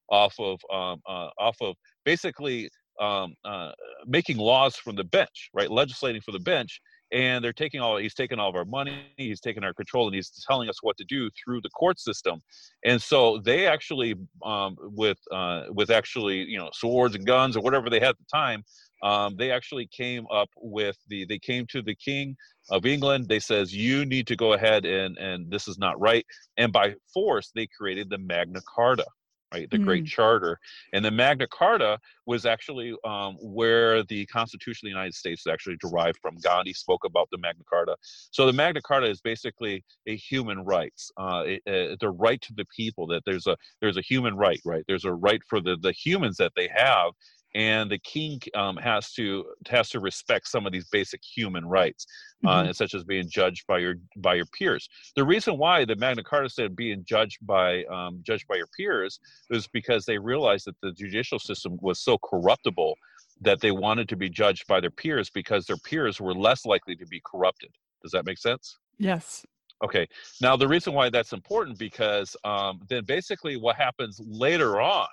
off 0.09 0.35
of 0.39 0.59
um, 0.71 1.01
uh, 1.07 1.29
off 1.39 1.57
of 1.61 1.75
basically 2.05 2.69
um, 2.99 3.35
uh, 3.43 3.71
making 4.05 4.37
laws 4.37 4.75
from 4.75 4.95
the 4.95 5.03
bench, 5.03 5.49
right? 5.53 5.71
Legislating 5.71 6.21
for 6.21 6.31
the 6.31 6.39
bench, 6.39 6.79
and 7.13 7.43
they're 7.43 7.53
taking 7.53 7.79
all. 7.79 7.97
He's 7.97 8.15
taking 8.15 8.39
all 8.39 8.49
of 8.49 8.55
our 8.55 8.65
money. 8.65 9.05
He's 9.17 9.39
taking 9.39 9.63
our 9.63 9.73
control, 9.73 10.07
and 10.07 10.15
he's 10.15 10.31
telling 10.47 10.67
us 10.67 10.81
what 10.81 10.97
to 10.97 11.05
do 11.05 11.29
through 11.31 11.61
the 11.61 11.69
court 11.69 11.99
system. 11.99 12.41
And 12.83 13.01
so 13.01 13.37
they 13.37 13.67
actually, 13.67 14.15
um, 14.43 14.75
with 14.79 15.19
uh, 15.31 15.65
with 15.69 15.91
actually, 15.91 16.37
you 16.37 16.57
know, 16.57 16.69
swords 16.73 17.15
and 17.15 17.25
guns 17.25 17.55
or 17.55 17.61
whatever 17.61 17.89
they 17.89 17.99
had 17.99 18.09
at 18.09 18.17
the 18.17 18.25
time, 18.33 18.63
um, 19.03 19.35
they 19.37 19.51
actually 19.51 19.87
came 19.95 20.25
up 20.33 20.49
with 20.57 20.97
the. 21.07 21.25
They 21.25 21.39
came 21.39 21.67
to 21.67 21.81
the 21.83 21.95
king 21.95 22.35
of 22.71 22.85
England. 22.85 23.27
They 23.29 23.39
says 23.39 23.73
you 23.73 24.05
need 24.05 24.25
to 24.27 24.35
go 24.35 24.53
ahead 24.53 24.85
and 24.85 25.17
and 25.17 25.51
this 25.51 25.67
is 25.67 25.77
not 25.77 25.99
right. 25.99 26.25
And 26.57 26.73
by 26.73 26.95
force, 27.13 27.51
they 27.53 27.67
created 27.67 28.09
the 28.09 28.17
Magna 28.17 28.61
Carta 28.75 29.05
right? 29.53 29.69
The 29.69 29.77
mm. 29.77 29.85
Great 29.85 30.05
Charter. 30.05 30.59
And 30.93 31.03
the 31.03 31.11
Magna 31.11 31.47
Carta 31.47 31.99
was 32.25 32.45
actually 32.45 32.95
um, 33.05 33.37
where 33.39 34.03
the 34.03 34.25
Constitution 34.27 34.87
of 34.87 34.89
the 34.89 34.95
United 34.95 35.13
States 35.13 35.45
actually 35.47 35.77
derived 35.77 36.17
from. 36.21 36.37
Gandhi 36.43 36.73
spoke 36.73 37.05
about 37.05 37.27
the 37.31 37.37
Magna 37.37 37.63
Carta. 37.69 37.95
So 38.31 38.45
the 38.45 38.53
Magna 38.53 38.81
Carta 38.81 39.09
is 39.09 39.21
basically 39.21 39.83
a 40.07 40.15
human 40.15 40.59
rights, 40.59 41.11
uh, 41.17 41.43
it, 41.45 41.61
uh, 41.67 41.95
the 41.99 42.09
right 42.09 42.41
to 42.41 42.53
the 42.55 42.65
people. 42.75 43.07
That 43.07 43.23
there's 43.25 43.47
a 43.47 43.55
there's 43.81 43.97
a 43.97 44.01
human 44.01 44.35
right, 44.35 44.59
right? 44.65 44.83
There's 44.87 45.05
a 45.05 45.13
right 45.13 45.41
for 45.47 45.61
the 45.61 45.77
the 45.81 45.91
humans 45.91 46.37
that 46.37 46.53
they 46.55 46.69
have, 46.75 47.11
and 47.55 47.89
the 47.89 47.99
king 47.99 48.39
um, 48.55 48.77
has 48.77 49.11
to 49.13 49.45
has 49.67 49.89
to 49.89 49.99
respect 49.99 50.47
some 50.47 50.65
of 50.65 50.71
these 50.71 50.87
basic 50.91 51.21
human 51.23 51.65
rights, 51.65 52.05
uh, 52.45 52.63
mm-hmm. 52.63 52.71
such 52.71 52.93
as 52.93 53.03
being 53.03 53.27
judged 53.29 53.65
by 53.67 53.77
your 53.77 53.95
by 54.17 54.33
your 54.33 54.45
peers. 54.57 54.89
The 55.15 55.23
reason 55.23 55.57
why 55.57 55.85
the 55.85 55.95
Magna 55.95 56.23
Carta 56.23 56.49
said 56.49 56.75
being 56.75 57.03
judged 57.05 57.37
by 57.45 57.83
um, 57.85 58.21
judged 58.23 58.47
by 58.47 58.55
your 58.55 58.67
peers 58.75 59.19
is 59.49 59.67
because 59.67 60.05
they 60.05 60.17
realized 60.17 60.65
that 60.65 60.79
the 60.81 60.91
judicial 60.91 61.39
system 61.39 61.77
was 61.81 61.99
so 61.99 62.17
corruptible 62.17 62.95
that 63.41 63.61
they 63.61 63.71
wanted 63.71 64.09
to 64.09 64.15
be 64.15 64.29
judged 64.29 64.65
by 64.67 64.79
their 64.79 64.91
peers 64.91 65.29
because 65.29 65.65
their 65.65 65.77
peers 65.77 66.19
were 66.19 66.33
less 66.33 66.65
likely 66.65 66.95
to 66.95 67.05
be 67.05 67.21
corrupted. 67.25 67.69
Does 68.01 68.11
that 68.11 68.25
make 68.25 68.37
sense? 68.37 68.77
Yes. 68.97 69.45
Okay. 69.83 70.07
Now 70.41 70.55
the 70.55 70.67
reason 70.67 70.93
why 70.93 71.09
that's 71.09 71.33
important 71.33 71.77
because 71.77 72.35
um, 72.43 72.81
then 72.89 73.03
basically 73.05 73.57
what 73.57 73.75
happens 73.75 74.19
later 74.23 74.81
on 74.81 75.07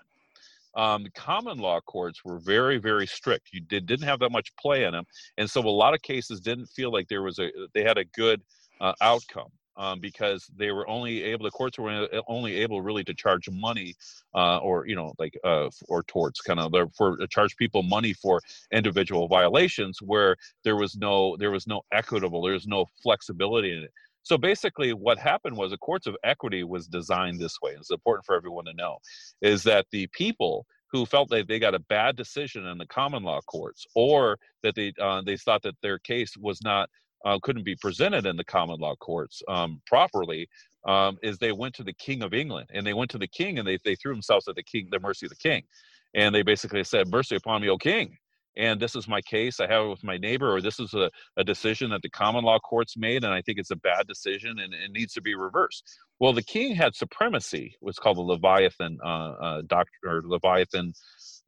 um, 0.74 1.06
common 1.14 1.58
law 1.58 1.80
courts 1.80 2.24
were 2.24 2.38
very, 2.38 2.78
very 2.78 3.06
strict. 3.06 3.50
You 3.52 3.60
did, 3.60 3.86
didn't 3.86 4.06
have 4.06 4.20
that 4.20 4.32
much 4.32 4.54
play 4.56 4.84
in 4.84 4.92
them, 4.92 5.04
and 5.38 5.50
so 5.50 5.60
a 5.60 5.68
lot 5.68 5.94
of 5.94 6.02
cases 6.02 6.40
didn't 6.40 6.66
feel 6.66 6.92
like 6.92 7.08
there 7.08 7.22
was 7.22 7.38
a 7.38 7.50
they 7.74 7.82
had 7.82 7.98
a 7.98 8.04
good 8.04 8.42
uh, 8.80 8.94
outcome. 9.00 9.48
Um, 9.76 9.98
because 9.98 10.50
they 10.58 10.72
were 10.72 10.86
only 10.88 11.22
able 11.22 11.44
the 11.44 11.50
courts 11.52 11.78
were 11.78 12.06
only 12.28 12.56
able 12.56 12.82
really 12.82 13.04
to 13.04 13.14
charge 13.14 13.48
money 13.48 13.94
uh, 14.34 14.58
or 14.58 14.86
you 14.86 14.94
know 14.94 15.14
like 15.18 15.38
uh, 15.42 15.70
or 15.88 16.02
torts 16.02 16.42
kind 16.42 16.60
of 16.60 16.74
for 16.94 17.22
uh, 17.22 17.26
charge 17.28 17.56
people 17.56 17.82
money 17.82 18.12
for 18.12 18.42
individual 18.72 19.26
violations 19.26 20.02
where 20.02 20.36
there 20.64 20.76
was 20.76 20.96
no 20.96 21.34
there 21.38 21.52
was 21.52 21.66
no 21.66 21.80
equitable 21.92 22.42
there 22.42 22.52
was 22.52 22.66
no 22.66 22.84
flexibility 23.02 23.72
in 23.74 23.84
it 23.84 23.92
so 24.22 24.36
basically, 24.36 24.92
what 24.92 25.18
happened 25.18 25.56
was 25.56 25.70
the 25.70 25.78
courts 25.78 26.06
of 26.06 26.16
equity 26.24 26.64
was 26.64 26.86
designed 26.86 27.38
this 27.38 27.56
way. 27.62 27.72
It's 27.72 27.90
important 27.90 28.26
for 28.26 28.36
everyone 28.36 28.66
to 28.66 28.74
know 28.74 28.98
is 29.42 29.62
that 29.64 29.86
the 29.92 30.06
people 30.08 30.66
who 30.92 31.06
felt 31.06 31.28
that 31.30 31.48
they 31.48 31.58
got 31.58 31.74
a 31.74 31.78
bad 31.78 32.16
decision 32.16 32.66
in 32.66 32.76
the 32.76 32.86
common 32.86 33.22
law 33.22 33.40
courts, 33.42 33.86
or 33.94 34.38
that 34.62 34.74
they 34.74 34.92
uh, 35.00 35.22
they 35.22 35.36
thought 35.36 35.62
that 35.62 35.76
their 35.82 35.98
case 35.98 36.36
was 36.36 36.60
not 36.62 36.88
uh, 37.24 37.38
couldn't 37.42 37.64
be 37.64 37.76
presented 37.76 38.26
in 38.26 38.36
the 38.36 38.44
common 38.44 38.78
law 38.78 38.94
courts 38.96 39.42
um, 39.48 39.80
properly, 39.86 40.48
um, 40.86 41.18
is 41.22 41.38
they 41.38 41.52
went 41.52 41.74
to 41.74 41.82
the 41.82 41.92
king 41.92 42.22
of 42.22 42.32
england 42.32 42.68
and 42.72 42.86
they 42.86 42.94
went 42.94 43.10
to 43.10 43.18
the 43.18 43.28
king 43.28 43.58
and 43.58 43.68
they, 43.68 43.78
they 43.84 43.94
threw 43.94 44.12
themselves 44.12 44.48
at 44.48 44.54
the 44.54 44.62
king 44.62 44.88
the 44.90 45.00
mercy 45.00 45.26
of 45.26 45.30
the 45.30 45.36
king 45.36 45.62
and 46.14 46.34
they 46.34 46.42
basically 46.42 46.82
said 46.84 47.08
mercy 47.08 47.36
upon 47.36 47.60
me 47.60 47.68
o 47.68 47.76
king 47.76 48.16
and 48.56 48.80
this 48.80 48.96
is 48.96 49.08
my 49.08 49.20
case 49.22 49.60
i 49.60 49.66
have 49.66 49.84
it 49.86 49.88
with 49.88 50.04
my 50.04 50.16
neighbor 50.18 50.52
or 50.52 50.60
this 50.60 50.80
is 50.80 50.94
a, 50.94 51.10
a 51.36 51.44
decision 51.44 51.90
that 51.90 52.02
the 52.02 52.10
common 52.10 52.44
law 52.44 52.58
courts 52.58 52.96
made 52.96 53.24
and 53.24 53.32
i 53.32 53.40
think 53.42 53.58
it's 53.58 53.70
a 53.70 53.76
bad 53.76 54.06
decision 54.06 54.58
and 54.58 54.74
it 54.74 54.92
needs 54.92 55.12
to 55.12 55.20
be 55.20 55.34
reversed 55.34 55.88
well 56.20 56.32
the 56.32 56.42
king 56.42 56.74
had 56.74 56.94
supremacy 56.94 57.76
what's 57.80 57.98
called 57.98 58.16
the 58.16 58.22
leviathan 58.22 58.98
uh, 59.04 59.30
uh, 59.32 59.62
doctor 59.66 59.98
or 60.04 60.22
leviathan 60.24 60.92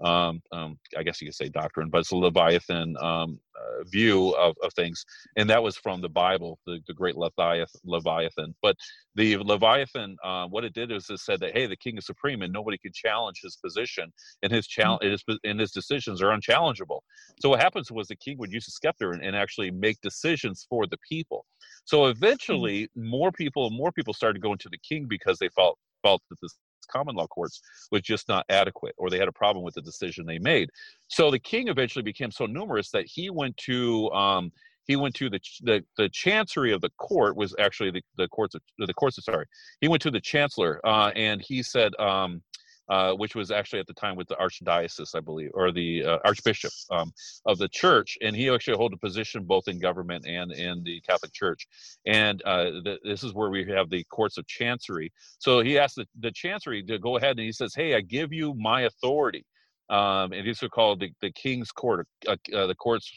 um, 0.02 0.42
um, 0.50 0.78
I 0.96 1.02
guess 1.02 1.20
you 1.20 1.28
could 1.28 1.34
say 1.34 1.48
doctrine, 1.48 1.88
but 1.88 1.98
it's 1.98 2.10
a 2.10 2.16
Leviathan 2.16 2.96
um, 3.00 3.38
uh, 3.54 3.84
view 3.84 4.30
of, 4.30 4.56
of 4.62 4.72
things, 4.74 5.04
and 5.36 5.48
that 5.48 5.62
was 5.62 5.76
from 5.76 6.00
the 6.00 6.08
Bible, 6.08 6.58
the, 6.66 6.80
the 6.88 6.94
great 6.94 7.16
Leviathan, 7.16 7.80
Leviathan. 7.84 8.54
But 8.62 8.76
the 9.14 9.36
Leviathan, 9.36 10.16
uh, 10.24 10.46
what 10.46 10.64
it 10.64 10.72
did 10.72 10.90
is 10.90 11.08
it 11.08 11.20
said 11.20 11.38
that 11.40 11.52
hey, 11.52 11.66
the 11.66 11.76
king 11.76 11.98
is 11.98 12.06
supreme, 12.06 12.42
and 12.42 12.52
nobody 12.52 12.78
can 12.78 12.92
challenge 12.92 13.40
his 13.42 13.56
position, 13.56 14.12
and 14.42 14.50
his 14.50 14.66
challenge, 14.66 15.04
mm-hmm. 15.04 15.34
and 15.44 15.60
his 15.60 15.70
decisions 15.70 16.20
are 16.20 16.30
unchallengeable. 16.30 17.00
So 17.40 17.50
what 17.50 17.60
happens 17.60 17.92
was 17.92 18.08
the 18.08 18.16
king 18.16 18.38
would 18.38 18.52
use 18.52 18.66
a 18.66 18.72
scepter 18.72 19.12
and, 19.12 19.22
and 19.22 19.36
actually 19.36 19.70
make 19.70 20.00
decisions 20.00 20.66
for 20.68 20.86
the 20.86 20.98
people. 21.08 21.44
So 21.84 22.00
mm-hmm. 22.00 22.10
eventually, 22.10 22.88
more 22.96 23.30
people 23.30 23.68
and 23.68 23.76
more 23.76 23.92
people 23.92 24.14
started 24.14 24.42
going 24.42 24.58
to 24.62 24.68
the 24.70 24.78
king 24.78 25.06
because 25.08 25.38
they 25.38 25.48
felt 25.50 25.78
felt 26.02 26.22
that 26.30 26.40
this 26.40 26.56
common 26.90 27.14
law 27.14 27.26
courts 27.26 27.60
was 27.90 28.02
just 28.02 28.28
not 28.28 28.44
adequate 28.48 28.94
or 28.98 29.08
they 29.08 29.18
had 29.18 29.28
a 29.28 29.32
problem 29.32 29.64
with 29.64 29.74
the 29.74 29.80
decision 29.80 30.26
they 30.26 30.38
made. 30.38 30.68
So 31.08 31.30
the 31.30 31.38
king 31.38 31.68
eventually 31.68 32.02
became 32.02 32.30
so 32.30 32.46
numerous 32.46 32.90
that 32.90 33.06
he 33.06 33.30
went 33.30 33.56
to 33.58 34.10
um, 34.10 34.52
he 34.84 34.96
went 34.96 35.14
to 35.16 35.30
the, 35.30 35.40
the 35.62 35.84
the 35.96 36.08
chancery 36.08 36.72
of 36.72 36.80
the 36.80 36.90
court 36.98 37.36
was 37.36 37.54
actually 37.58 37.90
the, 37.90 38.02
the 38.16 38.28
courts 38.28 38.54
of, 38.54 38.62
the 38.78 38.94
courts 38.94 39.18
of, 39.18 39.24
sorry 39.24 39.46
he 39.80 39.88
went 39.88 40.02
to 40.02 40.10
the 40.10 40.20
chancellor 40.20 40.80
uh, 40.84 41.10
and 41.14 41.40
he 41.40 41.62
said 41.62 41.94
um, 42.00 42.42
uh, 42.88 43.12
which 43.12 43.34
was 43.34 43.50
actually 43.50 43.80
at 43.80 43.86
the 43.86 43.94
time 43.94 44.16
with 44.16 44.28
the 44.28 44.34
archdiocese, 44.36 45.14
I 45.14 45.20
believe, 45.20 45.50
or 45.54 45.72
the 45.72 46.04
uh, 46.04 46.18
archbishop 46.24 46.72
um, 46.90 47.12
of 47.46 47.58
the 47.58 47.68
church, 47.68 48.18
and 48.22 48.34
he 48.34 48.50
actually 48.50 48.76
held 48.76 48.92
a 48.92 48.96
position 48.96 49.44
both 49.44 49.68
in 49.68 49.78
government 49.78 50.26
and 50.26 50.52
in 50.52 50.82
the 50.82 51.00
Catholic 51.00 51.32
Church. 51.32 51.66
And 52.06 52.42
uh, 52.44 52.70
this 53.04 53.22
is 53.22 53.34
where 53.34 53.50
we 53.50 53.64
have 53.66 53.88
the 53.88 54.04
courts 54.04 54.36
of 54.38 54.46
chancery. 54.46 55.12
So 55.38 55.60
he 55.60 55.78
asked 55.78 55.96
the, 55.96 56.06
the 56.20 56.32
chancery 56.32 56.82
to 56.84 56.98
go 56.98 57.16
ahead, 57.16 57.32
and 57.38 57.40
he 57.40 57.52
says, 57.52 57.74
"Hey, 57.74 57.94
I 57.94 58.00
give 58.00 58.32
you 58.32 58.54
my 58.54 58.82
authority." 58.82 59.44
Um, 59.88 60.32
and 60.32 60.46
these 60.46 60.62
are 60.62 60.68
called 60.68 61.00
the, 61.00 61.12
the 61.20 61.30
King's 61.32 61.70
Court. 61.70 62.06
Uh, 62.26 62.36
uh, 62.54 62.66
the 62.66 62.74
courts, 62.74 63.12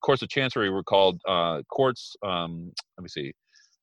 courts 0.00 0.22
of 0.22 0.28
chancery 0.28 0.70
were 0.70 0.82
called 0.82 1.20
courts. 1.70 2.16
Um, 2.24 2.72
let 2.96 3.02
me 3.02 3.08
see, 3.08 3.32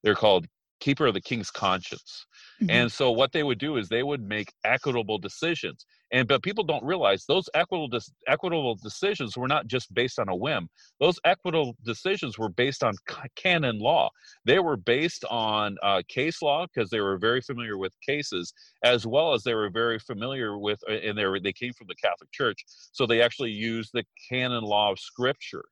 they're 0.03 0.15
called 0.15 0.47
keeper 0.83 1.05
of 1.07 1.13
the 1.13 1.21
king's 1.21 1.49
conscience. 1.49 2.25
Mm-hmm. 2.61 2.69
And 2.69 2.91
so 2.91 3.11
what 3.11 3.31
they 3.31 3.43
would 3.43 3.59
do 3.59 3.77
is 3.77 3.87
they 3.87 4.03
would 4.03 4.27
make 4.27 4.49
equitable 4.63 5.17
decisions. 5.17 5.85
And 6.11 6.27
but 6.27 6.43
people 6.43 6.63
don't 6.63 6.83
realize 6.83 7.25
those 7.25 7.49
equitable 7.55 7.99
equitable 8.27 8.75
decisions 8.75 9.35
were 9.35 9.47
not 9.47 9.65
just 9.65 9.93
based 9.93 10.19
on 10.19 10.29
a 10.29 10.35
whim. 10.35 10.67
Those 10.99 11.19
equitable 11.25 11.75
decisions 11.83 12.37
were 12.37 12.49
based 12.49 12.83
on 12.83 12.93
canon 13.35 13.79
law. 13.79 14.09
They 14.45 14.59
were 14.59 14.77
based 14.77 15.25
on 15.31 15.77
uh, 15.81 16.01
case 16.07 16.41
law 16.41 16.67
because 16.67 16.89
they 16.91 17.01
were 17.01 17.17
very 17.17 17.41
familiar 17.41 17.77
with 17.77 17.93
cases, 18.07 18.53
as 18.83 19.07
well 19.07 19.33
as 19.33 19.43
they 19.43 19.55
were 19.55 19.71
very 19.71 19.97
familiar 19.97 20.57
with, 20.57 20.79
uh, 20.87 20.93
and 20.93 21.17
they 21.17 21.25
were, 21.25 21.39
they 21.39 21.53
came 21.53 21.73
from 21.73 21.87
the 21.87 21.95
Catholic 21.95 22.31
Church, 22.31 22.63
so 22.91 23.05
they 23.05 23.21
actually 23.21 23.51
used 23.51 23.91
the 23.93 24.03
canon 24.29 24.63
law 24.63 24.91
of 24.91 24.99
Scripture. 24.99 25.65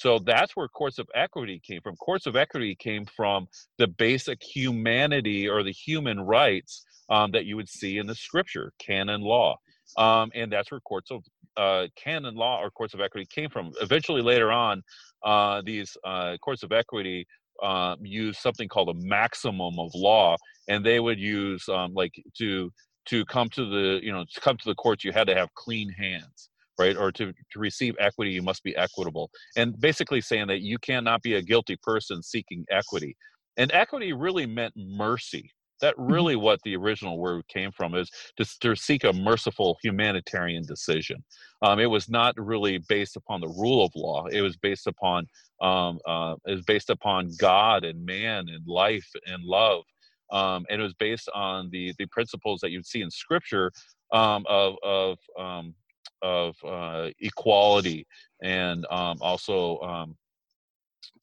So 0.00 0.18
that's 0.18 0.56
where 0.56 0.66
courts 0.66 0.98
of 0.98 1.08
equity 1.14 1.60
came 1.62 1.82
from. 1.82 1.94
Courts 1.96 2.24
of 2.24 2.34
equity 2.34 2.74
came 2.74 3.04
from 3.04 3.46
the 3.76 3.86
basic 3.86 4.42
humanity 4.42 5.46
or 5.46 5.62
the 5.62 5.72
human 5.72 6.18
rights 6.22 6.86
um, 7.10 7.32
that 7.32 7.44
you 7.44 7.54
would 7.56 7.68
see 7.68 7.98
in 7.98 8.06
the 8.06 8.14
scripture, 8.14 8.72
canon 8.78 9.20
law. 9.20 9.58
Um, 9.98 10.30
and 10.34 10.50
that's 10.50 10.70
where 10.70 10.80
courts 10.80 11.10
of 11.10 11.22
uh, 11.58 11.88
canon 11.96 12.34
law 12.34 12.62
or 12.62 12.70
courts 12.70 12.94
of 12.94 13.02
equity 13.02 13.26
came 13.28 13.50
from. 13.50 13.72
Eventually, 13.82 14.22
later 14.22 14.50
on, 14.50 14.82
uh, 15.22 15.60
these 15.66 15.98
uh, 16.02 16.38
courts 16.38 16.62
of 16.62 16.72
equity 16.72 17.26
uh, 17.62 17.96
use 18.00 18.38
something 18.38 18.68
called 18.68 18.88
a 18.88 19.06
maximum 19.06 19.78
of 19.78 19.90
law, 19.94 20.34
and 20.68 20.82
they 20.82 20.98
would 20.98 21.18
use 21.18 21.68
um, 21.68 21.92
like 21.92 22.14
to 22.38 22.72
to 23.04 23.26
come 23.26 23.50
to 23.50 23.68
the 23.68 24.00
you 24.02 24.12
know 24.12 24.24
to 24.32 24.40
come 24.40 24.56
to 24.56 24.64
the 24.66 24.74
courts, 24.76 25.04
you 25.04 25.12
had 25.12 25.26
to 25.26 25.34
have 25.34 25.52
clean 25.54 25.90
hands 25.90 26.49
right? 26.80 26.96
Or 26.96 27.12
to, 27.12 27.32
to 27.52 27.58
receive 27.58 27.94
equity, 28.00 28.30
you 28.32 28.42
must 28.42 28.64
be 28.64 28.74
equitable. 28.74 29.30
And 29.56 29.78
basically 29.80 30.20
saying 30.20 30.46
that 30.48 30.62
you 30.62 30.78
cannot 30.78 31.22
be 31.22 31.34
a 31.34 31.42
guilty 31.42 31.76
person 31.82 32.22
seeking 32.22 32.64
equity. 32.70 33.16
And 33.56 33.70
equity 33.72 34.12
really 34.12 34.46
meant 34.46 34.72
mercy. 34.76 35.52
That 35.82 35.94
mm-hmm. 35.96 36.12
really 36.12 36.36
what 36.36 36.60
the 36.64 36.76
original 36.76 37.18
word 37.18 37.46
came 37.48 37.70
from 37.72 37.94
is 37.94 38.10
to, 38.38 38.46
to 38.60 38.74
seek 38.74 39.04
a 39.04 39.12
merciful 39.12 39.76
humanitarian 39.82 40.64
decision. 40.64 41.22
Um, 41.62 41.78
it 41.78 41.86
was 41.86 42.08
not 42.08 42.34
really 42.38 42.78
based 42.88 43.16
upon 43.16 43.40
the 43.40 43.48
rule 43.48 43.84
of 43.84 43.92
law. 43.94 44.26
It 44.26 44.40
was 44.40 44.56
based 44.56 44.86
upon 44.86 45.26
um, 45.60 45.98
uh, 46.06 46.36
it 46.46 46.52
was 46.52 46.64
based 46.64 46.88
upon 46.88 47.30
God 47.38 47.84
and 47.84 48.04
man 48.04 48.46
and 48.48 48.66
life 48.66 49.08
and 49.26 49.44
love. 49.44 49.82
Um, 50.32 50.64
and 50.70 50.80
it 50.80 50.84
was 50.84 50.94
based 50.94 51.28
on 51.34 51.68
the 51.70 51.92
the 51.98 52.06
principles 52.06 52.60
that 52.60 52.70
you'd 52.70 52.86
see 52.86 53.02
in 53.02 53.10
Scripture 53.10 53.72
um, 54.12 54.44
of 54.48 54.76
of 54.82 55.18
um, 55.38 55.74
of 56.22 56.56
uh, 56.64 57.08
equality 57.20 58.06
and 58.42 58.86
um, 58.90 59.18
also 59.20 59.78
um, 59.80 60.16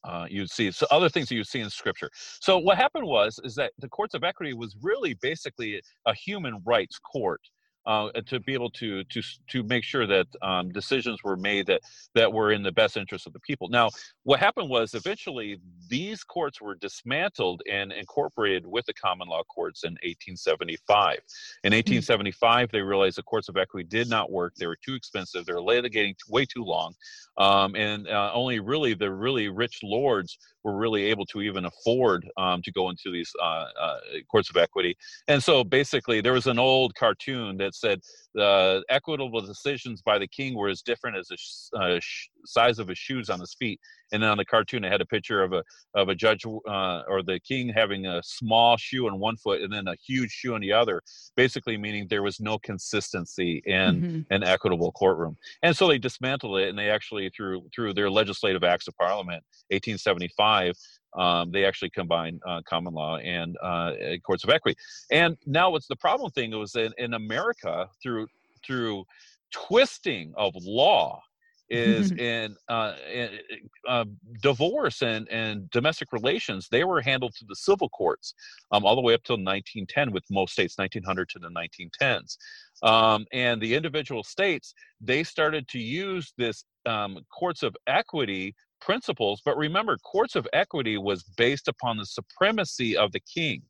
uh, 0.04 0.26
you'd 0.30 0.50
see 0.50 0.72
so 0.72 0.86
other 0.92 1.10
things 1.10 1.28
that 1.30 1.36
you 1.36 1.44
see 1.44 1.60
in 1.60 1.70
scripture. 1.70 2.10
So 2.14 2.58
what 2.58 2.78
happened 2.78 3.06
was 3.06 3.40
is 3.44 3.56
that 3.56 3.74
the 3.80 3.90
courts 3.90 4.14
of 4.14 4.24
equity 4.24 4.54
was 4.54 4.76
really 4.82 5.16
basically 5.22 5.82
a 6.06 6.14
human 6.14 6.62
rights 6.66 7.00
court 7.00 7.42
uh, 7.88 8.12
to 8.26 8.39
be 8.41 8.54
able 8.54 8.69
to 8.69 9.04
to 9.06 9.21
to 9.47 9.63
make 9.63 9.84
sure 9.84 10.06
that 10.06 10.28
um, 10.41 10.69
decisions 10.71 11.23
were 11.23 11.38
made 11.38 11.65
that 11.67 11.82
that 12.13 12.32
were 12.32 12.52
in 12.52 12.62
the 12.62 12.71
best 12.71 12.97
interest 12.97 13.26
of 13.26 13.34
the 13.34 13.39
people. 13.39 13.69
Now, 13.69 13.89
what 14.23 14.39
happened 14.39 14.69
was 14.69 14.93
eventually 14.93 15.58
these 15.89 16.23
courts 16.23 16.62
were 16.62 16.76
dismantled 16.76 17.62
and 17.71 17.93
incorporated 17.93 18.67
with 18.67 18.86
the 18.86 18.93
common 18.93 19.30
law 19.30 19.43
courts 19.43 19.86
in 19.86 19.93
1875. 20.04 21.19
In 21.63 21.73
1875, 21.73 22.69
hmm. 22.69 22.76
they 22.76 22.82
realized 22.82 23.17
the 23.17 23.23
courts 23.23 23.47
of 23.47 23.56
equity 23.56 23.88
did 23.88 24.10
not 24.10 24.30
work; 24.30 24.54
they 24.56 24.67
were 24.67 24.78
too 24.86 24.93
expensive, 24.93 25.45
they 25.45 25.54
were 25.54 25.62
litigating 25.62 26.15
way 26.28 26.45
too 26.45 26.63
long, 26.63 26.93
um, 27.38 27.76
and 27.76 28.08
uh, 28.10 28.32
only 28.34 28.60
really 28.60 28.93
the 28.93 29.10
really 29.10 29.47
rich 29.47 29.80
lords 29.82 30.38
were 30.68 30.78
really 30.78 31.06
able 31.06 31.26
to 31.26 31.42
even 31.42 31.64
afford 31.66 32.30
um, 32.36 32.62
to 32.62 32.72
go 32.72 32.90
into 32.90 33.10
these 33.10 33.32
uh, 33.42 33.66
uh, 33.80 34.00
courts 34.30 34.50
of 34.50 34.58
equity. 34.58 34.98
And 35.30 35.42
so 35.42 35.64
basically, 35.64 36.20
there 36.20 36.34
was 36.34 36.48
an 36.48 36.60
old 36.60 36.94
cartoon 36.96 37.56
that 37.58 37.74
said 37.74 38.02
the 38.34 38.84
equitable 38.90 39.42
decisions 39.42 40.02
by 40.02 40.20
the 40.20 40.28
king 40.28 40.56
were 40.56 40.68
as 40.68 40.82
different 40.82 41.16
as 41.18 41.28
the 41.30 41.38
sh- 41.38 41.70
uh, 41.80 42.00
sh- 42.02 42.28
size 42.46 42.80
of 42.80 42.90
his 42.90 42.98
shoes 42.98 43.30
on 43.30 43.40
his 43.40 43.54
feet. 43.54 43.80
And 44.12 44.24
then 44.24 44.30
on 44.30 44.38
the 44.38 44.46
cartoon, 44.46 44.84
it 44.84 44.91
had 44.91 45.02
a 45.02 45.06
picture 45.06 45.43
of 45.43 45.54
a 45.54 45.63
of 45.96 46.10
a 46.10 46.15
judge 46.15 46.46
uh, 46.46 47.04
or 47.08 47.24
the 47.24 47.39
king 47.39 47.70
having 47.70 48.06
a 48.06 48.22
small 48.24 48.78
shoe 48.78 49.08
on 49.08 49.20
one 49.20 49.38
foot 49.38 49.62
and 49.62 49.72
then 49.72 49.88
a 49.88 49.96
huge 49.96 50.32
shoe 50.32 50.56
on 50.56 50.62
the 50.62 50.74
other, 50.74 51.02
basically 51.36 51.78
meaning 51.78 52.08
there 52.10 52.24
was 52.24 52.39
no 52.39 52.58
consistency 52.60 53.62
in 53.65 54.02
mm-hmm. 54.02 54.34
an 54.34 54.43
equitable 54.43 54.91
courtroom. 54.91 55.36
And 55.63 55.76
so 55.76 55.88
they 55.88 55.98
dismantled 55.98 56.60
it, 56.60 56.70
and 56.70 56.78
they 56.78 56.89
actually 56.89 57.30
through 57.30 57.67
through 57.74 57.93
their 57.93 58.10
legislative 58.10 58.63
acts 58.63 58.88
of 58.88 58.96
parliament, 58.98 59.43
1875, 59.70 60.76
um, 61.17 61.52
they 61.52 61.65
actually 61.65 61.89
combine 61.89 62.39
uh, 62.48 62.62
common 62.67 62.93
law 62.93 63.17
and 63.17 63.58
uh, 63.62 63.91
courts 64.26 64.43
of 64.43 64.50
equity. 64.50 64.78
And 65.12 65.38
now, 65.46 65.72
what's 65.72 65.88
the 65.88 65.96
problem 65.96 66.32
thing 66.32 66.52
was 66.52 66.76
in, 66.76 66.93
in 66.98 67.13
America 67.13 67.89
through 68.02 68.28
through 68.65 69.06
twisting 69.52 70.34
of 70.38 70.54
law 70.56 71.22
is 71.70 72.12
in, 72.18 72.56
uh, 72.70 72.94
in 73.12 73.30
uh, 73.88 74.06
divorce 74.42 75.02
and, 75.02 75.28
and 75.30 75.70
domestic 75.72 76.12
relations 76.12 76.68
they 76.72 76.84
were 76.84 77.02
handled 77.02 77.34
through 77.36 77.48
the 77.50 77.56
civil 77.56 77.90
courts 77.90 78.34
um, 78.72 78.86
all 78.86 78.96
the 78.96 79.02
way 79.02 79.14
up 79.14 79.24
till 79.24 79.36
1910 79.36 80.12
with 80.12 80.24
most 80.30 80.54
states 80.54 80.78
1900 80.78 81.30
to 81.30 81.40
the 81.40 81.50
1910s 81.50 82.38
um, 82.84 83.26
and 83.34 83.62
the 83.62 83.74
individual 83.74 84.24
states 84.24 84.74
they 85.02 85.24
started 85.24 85.68
to 85.68 85.80
use 85.80 86.34
this 86.38 86.65
um, 86.86 87.20
courts 87.32 87.63
of 87.63 87.76
equity 87.88 88.56
principles. 88.80 89.42
But 89.44 89.58
remember, 89.58 89.98
courts 89.98 90.36
of 90.36 90.48
equity 90.54 90.98
was 90.98 91.24
based 91.38 91.68
upon 91.68 91.98
the 91.98 92.06
supremacy 92.06 92.96
of 92.96 93.12
the 93.12 93.20
king. 93.20 93.62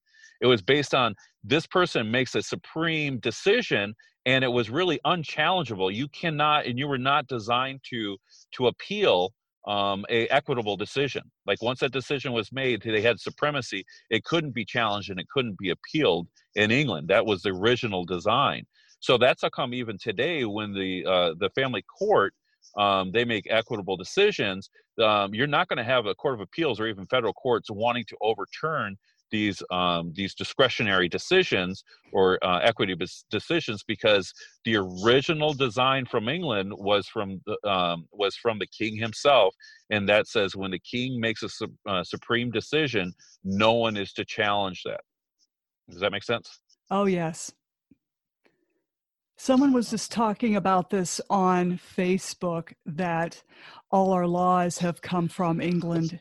It 0.41 0.45
was 0.45 0.61
based 0.61 0.93
on 0.93 1.15
this 1.47 1.65
person 1.65 2.11
makes 2.11 2.35
a 2.35 2.41
supreme 2.41 3.19
decision 3.19 3.95
and 4.25 4.43
it 4.43 4.49
was 4.49 4.69
really 4.69 4.99
unchallengeable. 5.05 5.93
You 5.93 6.09
cannot, 6.09 6.65
and 6.65 6.77
you 6.77 6.87
were 6.87 6.97
not 6.97 7.27
designed 7.27 7.79
to 7.89 8.17
to 8.55 8.67
appeal 8.67 9.31
um, 9.65 10.05
a 10.09 10.27
equitable 10.27 10.75
decision. 10.75 11.23
Like 11.45 11.61
once 11.61 11.79
that 11.79 11.91
decision 11.91 12.33
was 12.33 12.51
made, 12.51 12.81
they 12.81 13.01
had 13.01 13.19
supremacy. 13.19 13.85
It 14.09 14.23
couldn't 14.25 14.53
be 14.53 14.65
challenged 14.65 15.09
and 15.09 15.19
it 15.19 15.27
couldn't 15.29 15.57
be 15.57 15.69
appealed 15.69 16.27
in 16.55 16.71
England. 16.71 17.07
That 17.07 17.25
was 17.25 17.41
the 17.41 17.49
original 17.49 18.05
design. 18.05 18.65
So 18.99 19.17
that's 19.17 19.41
how 19.41 19.49
come 19.49 19.73
even 19.73 19.97
today, 19.97 20.43
when 20.43 20.73
the 20.73 21.05
uh, 21.05 21.33
the 21.39 21.49
family 21.51 21.83
court 21.83 22.33
um, 22.77 23.11
they 23.11 23.25
make 23.25 23.47
equitable 23.49 23.97
decisions, 23.97 24.69
um, 25.01 25.33
you're 25.33 25.47
not 25.47 25.67
going 25.67 25.77
to 25.77 25.83
have 25.83 26.05
a 26.05 26.15
court 26.15 26.35
of 26.35 26.41
appeals 26.41 26.79
or 26.79 26.87
even 26.87 27.05
federal 27.07 27.33
courts 27.33 27.69
wanting 27.71 28.05
to 28.09 28.17
overturn 28.21 28.97
these 29.31 29.61
um, 29.71 30.11
these 30.15 30.33
discretionary 30.33 31.09
decisions 31.09 31.83
or 32.13 32.39
uh, 32.43 32.59
equity 32.59 32.95
decisions 33.29 33.83
because 33.87 34.33
the 34.65 34.75
original 34.77 35.53
design 35.53 36.05
from 36.05 36.29
England 36.29 36.71
was 36.75 37.07
from 37.07 37.41
the, 37.45 37.69
um, 37.69 38.05
was 38.11 38.35
from 38.35 38.59
the 38.59 38.67
king 38.67 38.95
himself, 38.95 39.53
and 39.89 40.07
that 40.09 40.27
says 40.27 40.55
when 40.55 40.71
the 40.71 40.79
king 40.79 41.19
makes 41.19 41.43
a 41.43 41.49
su- 41.49 41.73
uh, 41.87 42.03
supreme 42.03 42.51
decision, 42.51 43.13
no 43.43 43.73
one 43.73 43.97
is 43.97 44.13
to 44.13 44.25
challenge 44.25 44.83
that. 44.85 45.01
Does 45.89 45.99
that 46.01 46.11
make 46.11 46.23
sense? 46.23 46.59
Oh 46.89 47.05
yes. 47.05 47.51
Someone 49.39 49.71
was 49.71 49.91
just 49.91 50.11
talking 50.11 50.55
about 50.55 50.89
this 50.89 51.21
on 51.29 51.79
Facebook 51.95 52.73
that 52.87 53.43
all 53.91 54.11
our 54.11 54.25
laws 54.25 54.79
have 54.79 55.01
come 55.01 55.27
from 55.27 55.61
England 55.61 56.19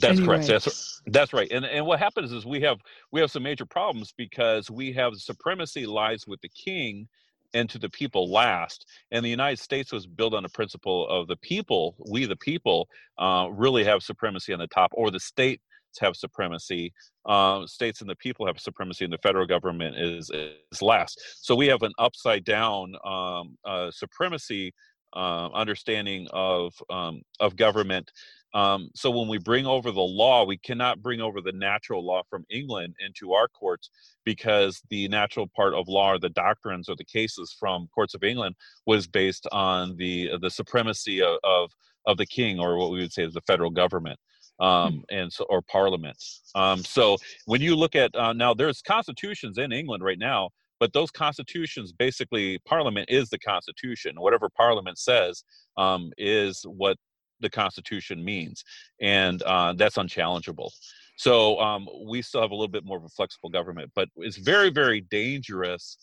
that's 0.00 0.18
anyway. 0.18 0.36
correct. 0.36 0.46
That's 0.48 1.02
that's 1.06 1.32
right. 1.32 1.50
And 1.50 1.64
and 1.64 1.86
what 1.86 1.98
happens 1.98 2.32
is 2.32 2.46
we 2.46 2.60
have 2.62 2.78
we 3.10 3.20
have 3.20 3.30
some 3.30 3.42
major 3.42 3.66
problems 3.66 4.12
because 4.16 4.70
we 4.70 4.92
have 4.92 5.14
supremacy 5.16 5.86
lies 5.86 6.26
with 6.26 6.40
the 6.40 6.48
king 6.48 7.08
and 7.54 7.68
to 7.70 7.78
the 7.78 7.90
people 7.90 8.30
last. 8.30 8.86
And 9.10 9.24
the 9.24 9.30
United 9.30 9.58
States 9.58 9.92
was 9.92 10.06
built 10.06 10.34
on 10.34 10.44
a 10.44 10.48
principle 10.48 11.08
of 11.08 11.28
the 11.28 11.36
people, 11.36 11.96
we 12.10 12.24
the 12.24 12.36
people, 12.36 12.88
uh, 13.18 13.48
really 13.50 13.84
have 13.84 14.02
supremacy 14.02 14.52
on 14.52 14.58
the 14.58 14.66
top, 14.68 14.90
or 14.94 15.10
the 15.10 15.20
states 15.20 15.62
have 16.00 16.16
supremacy. 16.16 16.92
Uh, 17.26 17.66
states 17.66 18.00
and 18.00 18.08
the 18.08 18.16
people 18.16 18.46
have 18.46 18.58
supremacy, 18.58 19.04
and 19.04 19.12
the 19.12 19.18
federal 19.18 19.46
government 19.46 19.96
is 19.96 20.30
is 20.30 20.82
last. 20.82 21.20
So 21.40 21.54
we 21.54 21.66
have 21.66 21.82
an 21.82 21.92
upside 21.98 22.44
down 22.44 22.94
um, 23.04 23.56
uh, 23.64 23.90
supremacy 23.90 24.72
uh, 25.14 25.48
understanding 25.52 26.26
of 26.32 26.72
um, 26.90 27.22
of 27.40 27.56
government 27.56 28.10
um, 28.54 28.90
so 28.94 29.10
when 29.10 29.28
we 29.28 29.38
bring 29.38 29.66
over 29.66 29.90
the 29.90 30.00
law, 30.00 30.44
we 30.44 30.58
cannot 30.58 31.02
bring 31.02 31.20
over 31.20 31.40
the 31.40 31.52
natural 31.52 32.04
law 32.04 32.22
from 32.28 32.44
England 32.50 32.94
into 33.04 33.32
our 33.32 33.48
courts 33.48 33.90
because 34.24 34.82
the 34.90 35.08
natural 35.08 35.48
part 35.56 35.74
of 35.74 35.88
law 35.88 36.12
or 36.12 36.18
the 36.18 36.28
doctrines 36.28 36.88
or 36.88 36.96
the 36.96 37.04
cases 37.04 37.54
from 37.58 37.88
courts 37.94 38.14
of 38.14 38.22
England 38.22 38.54
was 38.86 39.06
based 39.06 39.46
on 39.52 39.96
the 39.96 40.30
the 40.40 40.50
supremacy 40.50 41.22
of 41.22 41.38
of, 41.44 41.70
of 42.06 42.16
the 42.18 42.26
king 42.26 42.60
or 42.60 42.76
what 42.76 42.90
we 42.90 43.00
would 43.00 43.12
say 43.12 43.24
is 43.24 43.34
the 43.34 43.40
federal 43.42 43.70
government. 43.70 44.18
Hmm. 44.60 44.66
Um, 44.66 45.04
and 45.10 45.32
so 45.32 45.44
or 45.48 45.62
parliament. 45.62 46.22
Um, 46.54 46.84
so 46.84 47.16
when 47.46 47.62
you 47.62 47.74
look 47.74 47.96
at 47.96 48.14
uh, 48.14 48.34
now, 48.34 48.52
there's 48.52 48.82
constitutions 48.82 49.56
in 49.56 49.72
England 49.72 50.04
right 50.04 50.18
now, 50.18 50.50
but 50.78 50.92
those 50.92 51.10
constitutions 51.10 51.90
basically 51.90 52.58
Parliament 52.66 53.08
is 53.08 53.30
the 53.30 53.38
Constitution. 53.38 54.20
Whatever 54.20 54.48
Parliament 54.50 54.98
says 54.98 55.42
um, 55.78 56.12
is 56.18 56.62
what 56.66 56.96
the 57.42 57.50
Constitution 57.50 58.24
means, 58.24 58.64
and 59.00 59.42
uh, 59.42 59.74
that's 59.74 59.96
unchallengeable. 59.96 60.70
So 61.16 61.60
um, 61.60 61.88
we 62.06 62.22
still 62.22 62.40
have 62.40 62.50
a 62.50 62.54
little 62.54 62.68
bit 62.68 62.84
more 62.84 62.96
of 62.96 63.04
a 63.04 63.08
flexible 63.08 63.50
government, 63.50 63.90
but 63.94 64.08
it's 64.16 64.38
very, 64.38 64.70
very 64.70 65.02
dangerous 65.02 65.98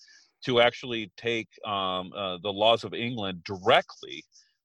to 0.46 0.62
actually 0.62 1.12
take 1.18 1.50
um, 1.66 2.12
uh, 2.16 2.38
the 2.42 2.54
laws 2.54 2.84
of 2.84 2.94
England 2.94 3.44
directly. 3.44 4.24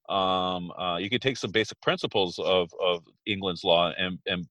Um, 0.09 0.70
uh, 0.79 0.99
you 0.99 1.09
can 1.09 1.20
take 1.20 1.39
some 1.39 1.51
basic 1.51 1.81
principles 1.81 2.39
of, 2.39 2.70
of 2.81 3.05
England's 3.27 3.64
law 3.64 3.93
and, 3.99 4.18
and 4.27 4.47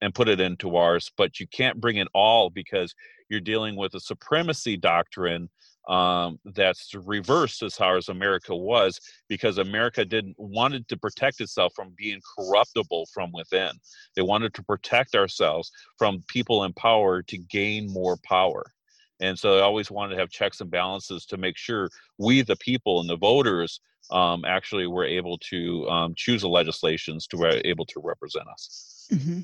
and 0.00 0.14
put 0.14 0.26
it 0.26 0.40
into 0.40 0.76
ours, 0.76 1.12
but 1.18 1.38
you 1.38 1.46
can't 1.46 1.80
bring 1.80 1.96
it 1.96 2.08
all 2.14 2.48
because 2.48 2.94
you're 3.28 3.40
dealing 3.40 3.76
with 3.76 3.94
a 3.94 4.00
supremacy 4.00 4.76
doctrine 4.76 5.50
um, 5.86 6.38
that's 6.44 6.94
reversed 6.94 7.62
as 7.62 7.74
far 7.74 7.96
as 7.96 8.08
America 8.08 8.54
was 8.54 9.00
because 9.28 9.58
America 9.58 10.04
didn't 10.04 10.34
wanted 10.38 10.88
to 10.88 10.96
protect 10.96 11.40
itself 11.40 11.72
from 11.74 11.92
being 11.96 12.20
corruptible 12.36 13.06
from 13.12 13.30
within. 13.32 13.70
They 14.14 14.22
wanted 14.22 14.54
to 14.54 14.62
protect 14.62 15.14
ourselves 15.14 15.70
from 15.98 16.22
people 16.28 16.64
in 16.64 16.72
power 16.72 17.22
to 17.22 17.38
gain 17.38 17.92
more 17.92 18.16
power. 18.24 18.64
And 19.20 19.38
so 19.38 19.54
they 19.54 19.62
always 19.62 19.90
wanted 19.90 20.14
to 20.14 20.20
have 20.20 20.30
checks 20.30 20.60
and 20.60 20.70
balances 20.70 21.24
to 21.26 21.36
make 21.36 21.56
sure 21.56 21.88
we, 22.18 22.42
the 22.42 22.56
people 22.56 23.00
and 23.00 23.08
the 23.08 23.16
voters, 23.16 23.80
um, 24.10 24.44
actually 24.44 24.86
were 24.86 25.04
able 25.04 25.38
to 25.38 25.88
um, 25.88 26.14
choose 26.16 26.42
the 26.42 26.48
legislations 26.48 27.26
to 27.28 27.36
be 27.36 27.46
able 27.64 27.86
to 27.86 28.00
represent 28.02 28.46
us. 28.48 29.08
Mm-hmm. 29.12 29.40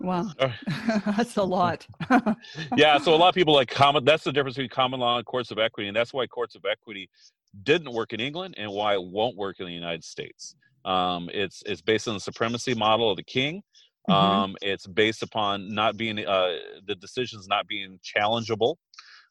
Wow, 0.00 0.30
that's 1.16 1.36
a 1.36 1.42
lot. 1.42 1.86
yeah, 2.76 2.98
so 2.98 3.14
a 3.14 3.16
lot 3.16 3.30
of 3.30 3.34
people 3.34 3.54
like 3.54 3.68
common. 3.68 4.04
That's 4.04 4.24
the 4.24 4.32
difference 4.32 4.56
between 4.56 4.68
common 4.68 5.00
law 5.00 5.16
and 5.16 5.24
courts 5.26 5.50
of 5.50 5.58
equity, 5.58 5.88
and 5.88 5.96
that's 5.96 6.12
why 6.12 6.26
courts 6.26 6.54
of 6.54 6.64
equity 6.70 7.08
didn't 7.62 7.92
work 7.92 8.12
in 8.12 8.20
England 8.20 8.54
and 8.58 8.70
why 8.70 8.94
it 8.94 9.02
won't 9.02 9.36
work 9.36 9.58
in 9.58 9.66
the 9.66 9.72
United 9.72 10.04
States. 10.04 10.54
Um, 10.84 11.30
it's 11.32 11.62
it's 11.66 11.80
based 11.80 12.08
on 12.08 12.14
the 12.14 12.20
supremacy 12.20 12.74
model 12.74 13.10
of 13.10 13.16
the 13.16 13.24
king. 13.24 13.62
Mm-hmm. 14.08 14.12
Um, 14.12 14.56
it's 14.62 14.86
based 14.86 15.22
upon 15.22 15.74
not 15.74 15.96
being 15.96 16.24
uh, 16.24 16.56
the 16.86 16.94
decisions 16.94 17.48
not 17.48 17.66
being 17.66 17.98
challengeable 18.04 18.76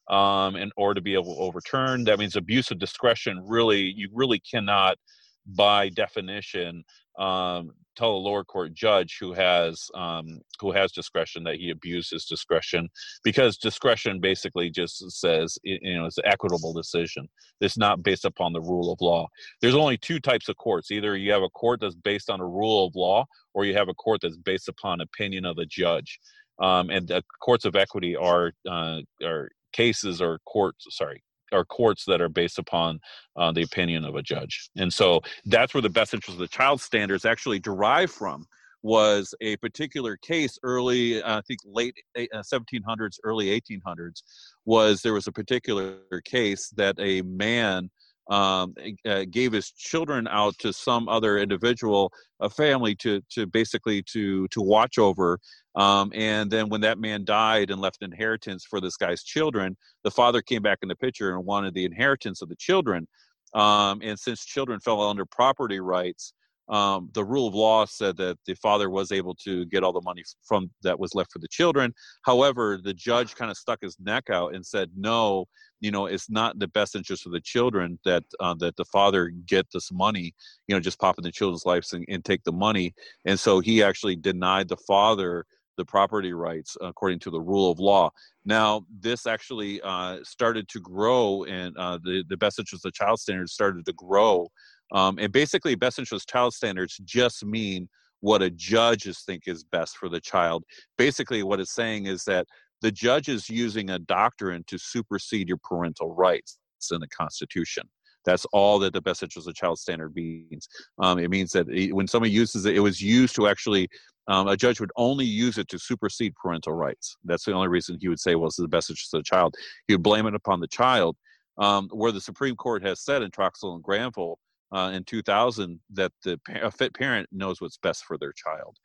um, 0.10 0.56
in 0.56 0.72
order 0.76 0.96
to 0.96 1.02
be 1.02 1.14
able 1.14 1.36
to 1.36 1.42
overturn. 1.42 2.04
That 2.04 2.20
means 2.20 2.36
abuse 2.36 2.72
of 2.72 2.80
discretion. 2.80 3.42
Really, 3.46 3.82
you 3.96 4.10
really 4.14 4.40
cannot, 4.40 4.98
by 5.46 5.90
definition, 5.90 6.84
um, 7.18 7.72
tell 7.96 8.12
a 8.12 8.18
lower 8.18 8.44
court 8.44 8.74
judge 8.74 9.18
who 9.20 9.34
has 9.34 9.90
um, 9.96 10.42
who 10.60 10.72
has 10.72 10.92
discretion 10.92 11.44
that 11.44 11.56
he 11.56 11.70
abuses 11.70 12.26
discretion 12.26 12.90
because 13.24 13.58
discretion 13.58 14.20
basically 14.20 14.70
just 14.70 15.10
says 15.12 15.58
you 15.64 15.98
know 15.98 16.06
it's 16.06 16.18
an 16.18 16.26
equitable 16.26 16.74
decision. 16.74 17.28
It's 17.62 17.78
not 17.78 18.04
based 18.04 18.26
upon 18.26 18.54
the 18.54 18.62
rule 18.62 18.92
of 18.92 19.00
law. 19.02 19.28
There's 19.62 19.76
only 19.76 19.98
two 19.98 20.20
types 20.20 20.50
of 20.50 20.58
courts. 20.58 20.92
Either 20.92 21.16
you 21.16 21.32
have 21.32 21.44
a 21.44 21.50
court 21.50 21.80
that's 21.82 21.96
based 21.96 22.30
on 22.30 22.42
a 22.42 22.48
rule 22.48 22.88
of 22.88 22.96
law 22.96 23.26
or 23.54 23.66
you 23.66 23.74
have 23.76 23.90
a 23.90 23.94
court 23.94 24.20
that's 24.22 24.38
based 24.38 24.68
upon 24.68 25.02
opinion 25.02 25.46
of 25.46 25.56
the 25.56 25.66
judge. 25.66 26.20
Um, 26.60 26.90
and 26.90 27.08
the 27.08 27.24
courts 27.42 27.66
of 27.66 27.76
equity 27.76 28.16
are 28.16 28.54
uh, 28.70 29.02
are 29.24 29.50
cases 29.74 30.22
or 30.22 30.40
courts 30.46 30.86
sorry 30.90 31.22
are 31.52 31.66
courts 31.66 32.06
that 32.06 32.22
are 32.22 32.30
based 32.30 32.60
upon 32.60 33.00
uh, 33.36 33.52
the 33.52 33.62
opinion 33.62 34.06
of 34.06 34.16
a 34.16 34.22
judge. 34.22 34.70
And 34.78 34.92
so 34.92 35.22
that's 35.46 35.74
where 35.74 35.82
the 35.82 35.90
best 35.90 36.14
interest 36.14 36.36
of 36.36 36.40
the 36.40 36.48
child 36.48 36.82
standards 36.82 37.26
actually 37.26 37.60
derive 37.60 38.12
from 38.12 38.46
was 38.86 39.34
a 39.42 39.58
particular 39.58 40.16
case 40.18 40.60
early 40.62 41.20
uh, 41.24 41.40
i 41.40 41.42
think 41.42 41.60
late 41.66 41.96
1700s 42.16 42.86
uh, 42.86 43.08
early 43.24 43.60
1800s 43.60 44.22
was 44.66 45.02
there 45.02 45.14
was 45.14 45.26
a 45.26 45.32
particular 45.32 45.98
case 46.24 46.70
that 46.78 46.96
a 47.00 47.24
man 47.24 47.90
um, 48.30 48.74
uh, 49.08 49.26
gave 49.30 49.52
his 49.52 49.72
children 49.72 50.28
out 50.30 50.58
to 50.60 50.74
some 50.74 51.08
other 51.08 51.38
individual, 51.38 52.12
a 52.40 52.50
family, 52.50 52.96
to 52.96 53.22
to 53.32 53.46
basically 53.46 54.02
to 54.04 54.48
to 54.50 54.62
watch 54.62 54.98
over. 54.98 55.40
Um, 55.76 56.12
and 56.16 56.50
then 56.50 56.70
when 56.70 56.82
that 56.82 57.00
man 57.00 57.26
died 57.26 57.70
and 57.70 57.82
left 57.82 58.02
inheritance 58.02 58.66
for 58.66 58.80
this 58.80 58.98
guy's 58.98 59.24
children, 59.24 59.76
the 60.04 60.12
father 60.12 60.42
came 60.42 60.62
back 60.62 60.80
in 60.82 60.90
the 60.90 60.96
picture 60.96 61.36
and 61.36 61.46
wanted 61.46 61.74
the 61.74 61.86
inheritance 61.86 62.42
of 62.42 62.50
the 62.50 62.56
children. 62.56 63.08
Um, 63.54 64.02
and 64.02 64.20
since 64.20 64.46
children 64.46 64.80
fell 64.80 65.02
under 65.02 65.26
property 65.26 65.80
rights, 65.80 66.34
um, 66.68 67.10
the 67.14 67.24
rule 67.24 67.48
of 67.48 67.54
law 67.54 67.86
said 67.86 68.18
that 68.18 68.38
the 68.46 68.56
father 68.56 68.90
was 68.90 69.12
able 69.12 69.36
to 69.36 69.66
get 69.66 69.84
all 69.84 69.94
the 69.94 70.02
money 70.02 70.24
from 70.44 70.72
that 70.82 71.00
was 71.00 71.14
left 71.14 71.32
for 71.32 71.40
the 71.40 71.48
children. 71.48 71.94
However, 72.24 72.80
the 72.84 72.94
judge 72.94 73.36
kind 73.36 73.52
of 73.52 73.58
stuck 73.58 73.80
his 73.82 73.98
neck 74.00 74.30
out 74.32 74.56
and 74.56 74.66
said, 74.66 74.90
"No, 74.96 75.46
you 75.80 75.92
know, 75.92 76.08
it's 76.08 76.30
not 76.30 76.58
the 76.58 76.68
best 76.68 76.96
interest 76.96 77.26
of 77.26 77.32
the 77.32 77.42
children 77.42 78.00
that 78.06 78.24
uh, 78.40 78.56
that 78.56 78.76
the 78.78 78.86
father 78.86 79.32
get 79.46 79.68
this 79.72 79.92
money. 79.92 80.34
You 80.68 80.76
know, 80.76 80.80
just 80.80 81.00
pop 81.00 81.18
in 81.20 81.24
the 81.24 81.32
children's 81.32 81.66
lives 81.66 81.94
and, 81.94 82.06
and 82.10 82.26
take 82.26 82.44
the 82.44 82.52
money." 82.52 82.94
And 83.26 83.40
so 83.40 83.60
he 83.60 83.84
actually 83.84 84.16
denied 84.16 84.68
the 84.68 84.78
father 84.88 85.46
the 85.78 85.86
property 85.86 86.34
rights 86.34 86.78
according 86.82 87.20
to 87.20 87.30
the 87.30 87.42
rule 87.42 87.70
of 87.70 87.80
law. 87.80 88.10
Now, 88.46 88.86
this 89.00 89.28
actually 89.28 89.82
uh, 89.82 90.20
started 90.24 90.70
to 90.70 90.80
grow, 90.80 91.44
and 91.44 91.76
uh, 91.78 92.00
the 92.04 92.24
the 92.28 92.38
best 92.38 92.58
interest 92.58 92.86
of 92.86 92.92
the 92.92 92.96
child 92.96 93.20
standards 93.20 93.54
started 93.54 93.86
to 93.86 93.94
grow 93.94 94.48
um, 94.92 95.18
and 95.20 95.32
basically, 95.32 95.76
best 95.76 96.00
interest 96.00 96.30
child 96.30 96.54
standards 96.54 96.98
just 97.04 97.46
mean 97.46 97.90
what 98.22 98.42
a 98.42 98.50
judges 98.50 99.22
think 99.26 99.44
is 99.48 99.64
best 99.64 99.98
for 99.98 100.10
the 100.10 100.20
child. 100.20 100.64
Basically, 100.98 101.44
what 101.44 101.60
it's 101.60 101.74
saying 101.74 102.06
is 102.06 102.24
that 102.26 102.48
the 102.82 102.92
judge 102.92 103.30
is 103.30 103.50
using 103.50 103.90
a 103.90 104.00
doctrine 104.00 104.64
to 104.68 104.78
supersede 104.78 105.48
your 105.48 105.58
parental 105.58 106.14
rights 106.14 106.58
in 106.92 107.00
the 107.00 107.08
Constitution. 107.08 107.84
That's 108.26 108.46
all 108.54 108.80
that 108.80 108.94
the 108.94 109.02
best 109.02 109.22
interest 109.22 109.48
of 109.48 109.56
child 109.56 109.80
standard 109.80 110.16
means. 110.16 110.68
Um, 111.00 111.20
it 111.20 111.30
means 111.30 111.52
that 111.52 111.68
when 111.92 112.08
somebody 112.08 112.32
uses 112.32 112.66
it, 112.66 112.76
it 112.76 112.80
was 112.80 113.02
used 113.02 113.36
to 113.36 113.48
actually, 113.48 113.88
um, 114.28 114.48
a 114.48 114.58
judge 114.58 114.80
would 114.80 114.92
only 114.96 115.26
use 115.26 115.58
it 115.58 115.68
to 115.70 115.80
supersede 115.80 116.34
parental 116.36 116.74
rights. 116.74 117.16
That's 117.24 117.46
the 117.46 117.54
only 117.54 117.68
reason 117.68 117.98
he 118.00 118.08
would 118.08 118.20
say, 118.20 118.36
well, 118.36 118.50
is 118.50 118.56
the 118.56 118.68
best 118.68 118.90
interest 118.90 119.14
of 119.14 119.20
the 119.20 119.24
child. 119.24 119.56
He 119.88 119.94
would 119.94 120.04
blame 120.04 120.26
it 120.26 120.36
upon 120.36 120.60
the 120.60 120.68
child. 120.68 121.16
Um, 121.58 121.88
where 121.94 122.12
the 122.12 122.20
Supreme 122.20 122.58
Court 122.58 122.84
has 122.84 123.00
said 123.00 123.22
in 123.22 123.32
Troxel 123.32 123.76
and 123.76 123.82
Granville 123.82 124.40
uh, 124.72 124.92
in 124.94 125.04
2000 125.04 125.80
that 125.94 126.12
the 126.24 126.40
a 126.62 126.72
fit 126.72 126.94
parent 126.94 127.28
knows 127.32 127.62
what's 127.62 127.78
best 127.78 128.06
for 128.06 128.18
their 128.18 128.34
child. 128.34 128.78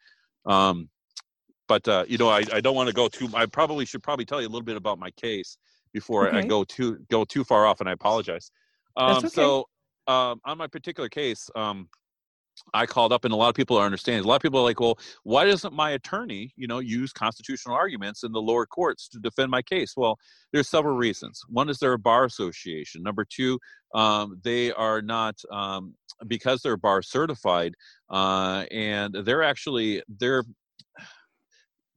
Um, 0.46 0.88
but 1.68 1.86
uh, 1.86 2.04
you 2.08 2.18
know, 2.18 2.28
I, 2.28 2.42
I 2.52 2.60
don't 2.60 2.74
want 2.74 2.88
to 2.88 2.94
go 2.94 3.08
too. 3.08 3.28
I 3.34 3.46
probably 3.46 3.84
should 3.84 4.02
probably 4.02 4.24
tell 4.24 4.40
you 4.40 4.48
a 4.48 4.50
little 4.50 4.64
bit 4.64 4.76
about 4.76 4.98
my 4.98 5.10
case 5.12 5.56
before 5.92 6.28
okay. 6.28 6.38
I 6.38 6.42
go 6.42 6.64
too 6.64 6.98
go 7.10 7.24
too 7.24 7.44
far 7.44 7.66
off, 7.66 7.80
and 7.80 7.88
I 7.88 7.92
apologize. 7.92 8.50
Um, 8.96 9.18
okay. 9.18 9.28
So 9.28 9.66
um, 10.06 10.40
on 10.44 10.58
my 10.58 10.66
particular 10.66 11.08
case, 11.08 11.48
um, 11.54 11.88
I 12.74 12.86
called 12.86 13.12
up, 13.12 13.24
and 13.24 13.32
a 13.32 13.36
lot 13.36 13.48
of 13.48 13.54
people 13.54 13.76
are 13.76 13.84
understanding. 13.84 14.24
A 14.24 14.28
lot 14.28 14.36
of 14.36 14.42
people 14.42 14.60
are 14.60 14.64
like, 14.64 14.80
"Well, 14.80 14.98
why 15.24 15.44
doesn't 15.44 15.72
my 15.72 15.90
attorney, 15.90 16.52
you 16.56 16.66
know, 16.66 16.78
use 16.78 17.12
constitutional 17.12 17.74
arguments 17.74 18.22
in 18.22 18.32
the 18.32 18.40
lower 18.40 18.66
courts 18.66 19.08
to 19.08 19.18
defend 19.18 19.50
my 19.50 19.62
case?" 19.62 19.94
Well, 19.96 20.18
there's 20.52 20.68
several 20.68 20.96
reasons. 20.96 21.40
One 21.48 21.68
is 21.68 21.78
they're 21.78 21.94
a 21.94 21.98
bar 21.98 22.24
association. 22.24 23.02
Number 23.02 23.24
two, 23.24 23.58
um, 23.94 24.40
they 24.44 24.72
are 24.72 25.02
not 25.02 25.36
um, 25.50 25.94
because 26.26 26.62
they're 26.62 26.76
bar 26.76 27.02
certified, 27.02 27.74
uh, 28.10 28.64
and 28.70 29.14
they're 29.24 29.42
actually 29.42 30.02
they're 30.08 30.44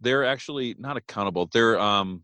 they're 0.01 0.25
actually 0.25 0.75
not 0.77 0.97
accountable. 0.97 1.49
They're 1.51 1.79
um, 1.79 2.23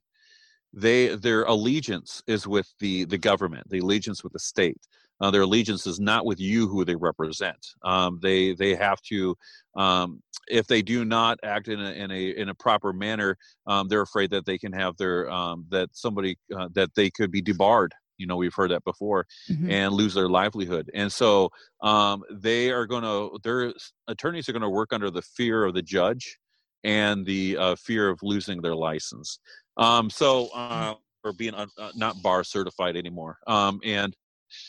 they 0.74 1.16
their 1.16 1.44
allegiance 1.44 2.22
is 2.28 2.48
with 2.48 2.72
the 2.80 3.06
the 3.06 3.18
government, 3.18 3.70
the 3.70 3.80
allegiance 3.80 4.24
with 4.24 4.34
the 4.34 4.40
state. 4.40 4.78
Uh, 5.22 5.32
their 5.32 5.42
allegiance 5.42 5.86
is 5.86 6.00
not 6.00 6.26
with 6.26 6.40
you 6.40 6.68
who 6.68 6.86
they 6.86 6.96
represent. 6.96 7.68
Um, 7.84 8.20
they 8.22 8.54
they 8.54 8.76
have 8.76 9.02
to 9.04 9.36
um, 9.76 10.22
if 10.50 10.68
they 10.68 10.82
do 10.82 11.06
not 11.06 11.40
act 11.44 11.68
in 11.68 11.80
a 11.80 11.92
in 11.92 12.12
a 12.12 12.30
in 12.32 12.50
a 12.50 12.56
proper 12.56 12.92
manner, 12.92 13.38
um, 13.68 13.88
they're 13.88 14.02
afraid 14.02 14.32
that 14.32 14.46
they 14.46 14.58
can 14.58 14.74
have 14.74 14.98
their 14.98 15.30
um, 15.30 15.66
that 15.70 15.90
somebody 15.94 16.38
uh, 16.58 16.70
that 16.74 16.94
they 16.96 17.10
could 17.10 17.32
be 17.32 17.42
debarred. 17.42 17.94
You 18.18 18.28
know, 18.28 18.36
we've 18.36 18.54
heard 18.54 18.72
that 18.72 18.84
before, 18.84 19.26
mm-hmm. 19.50 19.72
and 19.72 19.94
lose 19.94 20.14
their 20.14 20.28
livelihood. 20.28 20.90
And 20.94 21.12
so 21.12 21.50
um, 21.82 22.24
they 22.30 22.70
are 22.70 22.86
going 22.86 23.04
to 23.04 23.40
their 23.44 23.74
attorneys 24.08 24.50
are 24.50 24.54
going 24.54 24.62
to 24.62 24.70
work 24.70 24.92
under 24.92 25.10
the 25.10 25.22
fear 25.22 25.66
of 25.66 25.74
the 25.74 25.82
judge 25.82 26.38
and 26.84 27.26
the 27.26 27.58
uh, 27.58 27.76
fear 27.76 28.10
of 28.10 28.20
losing 28.22 28.62
their 28.62 28.76
license. 28.76 29.40
Um, 29.78 30.10
so 30.10 30.50
uh, 30.54 30.96
or 31.24 31.34
being 31.34 31.54
uh, 31.54 31.68
not 31.96 32.22
bar 32.22 32.44
certified 32.44 32.98
anymore. 32.98 33.38
and 33.48 34.16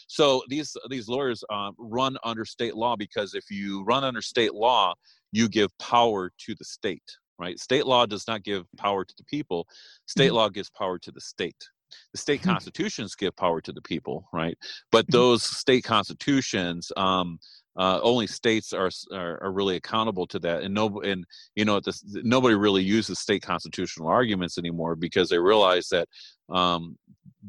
so 0.07 0.43
these 0.49 0.76
these 0.89 1.09
lawyers 1.09 1.45
um, 1.51 1.74
run 1.78 2.16
under 2.24 2.45
state 2.45 2.74
law 2.74 2.97
because 2.97 3.35
if 3.35 3.45
you 3.51 3.85
run 3.85 4.05
under 4.05 4.22
state 4.22 4.55
law, 4.55 4.95
you 5.33 5.49
give 5.49 5.76
power 5.78 6.31
to 6.39 6.55
the 6.55 6.64
state. 6.64 7.16
Right? 7.39 7.59
State 7.59 7.87
law 7.87 8.05
does 8.05 8.26
not 8.28 8.45
give 8.45 8.66
power 8.76 9.05
to 9.05 9.14
the 9.16 9.24
people. 9.24 9.66
State 10.07 10.26
mm-hmm. 10.26 10.37
law 10.37 10.49
gives 10.51 10.68
power 10.70 10.99
to 10.99 11.11
the 11.11 11.20
state. 11.20 11.57
The 12.12 12.18
state 12.18 12.41
mm-hmm. 12.41 12.51
constitutions 12.51 13.14
give 13.14 13.35
power 13.37 13.61
to 13.62 13.72
the 13.72 13.83
people, 13.83 14.28
right? 14.33 14.57
But 14.93 15.07
mm-hmm. 15.07 15.16
those 15.16 15.43
state 15.43 15.85
constitutions, 15.85 16.93
um, 16.97 17.39
uh, 17.76 18.01
only 18.03 18.26
states 18.26 18.72
are, 18.72 18.91
are, 19.12 19.43
are 19.43 19.53
really 19.53 19.76
accountable 19.76 20.26
to 20.26 20.39
that, 20.41 20.62
and 20.62 20.74
no, 20.74 21.01
and 21.03 21.24
you 21.55 21.64
know, 21.64 21.81
this, 21.81 22.03
nobody 22.05 22.55
really 22.55 22.83
uses 22.83 23.20
state 23.20 23.43
constitutional 23.43 24.09
arguments 24.09 24.59
anymore 24.59 24.97
because 24.97 25.28
they 25.28 25.39
realize 25.39 25.89
that 25.89 26.09
um, 26.51 26.99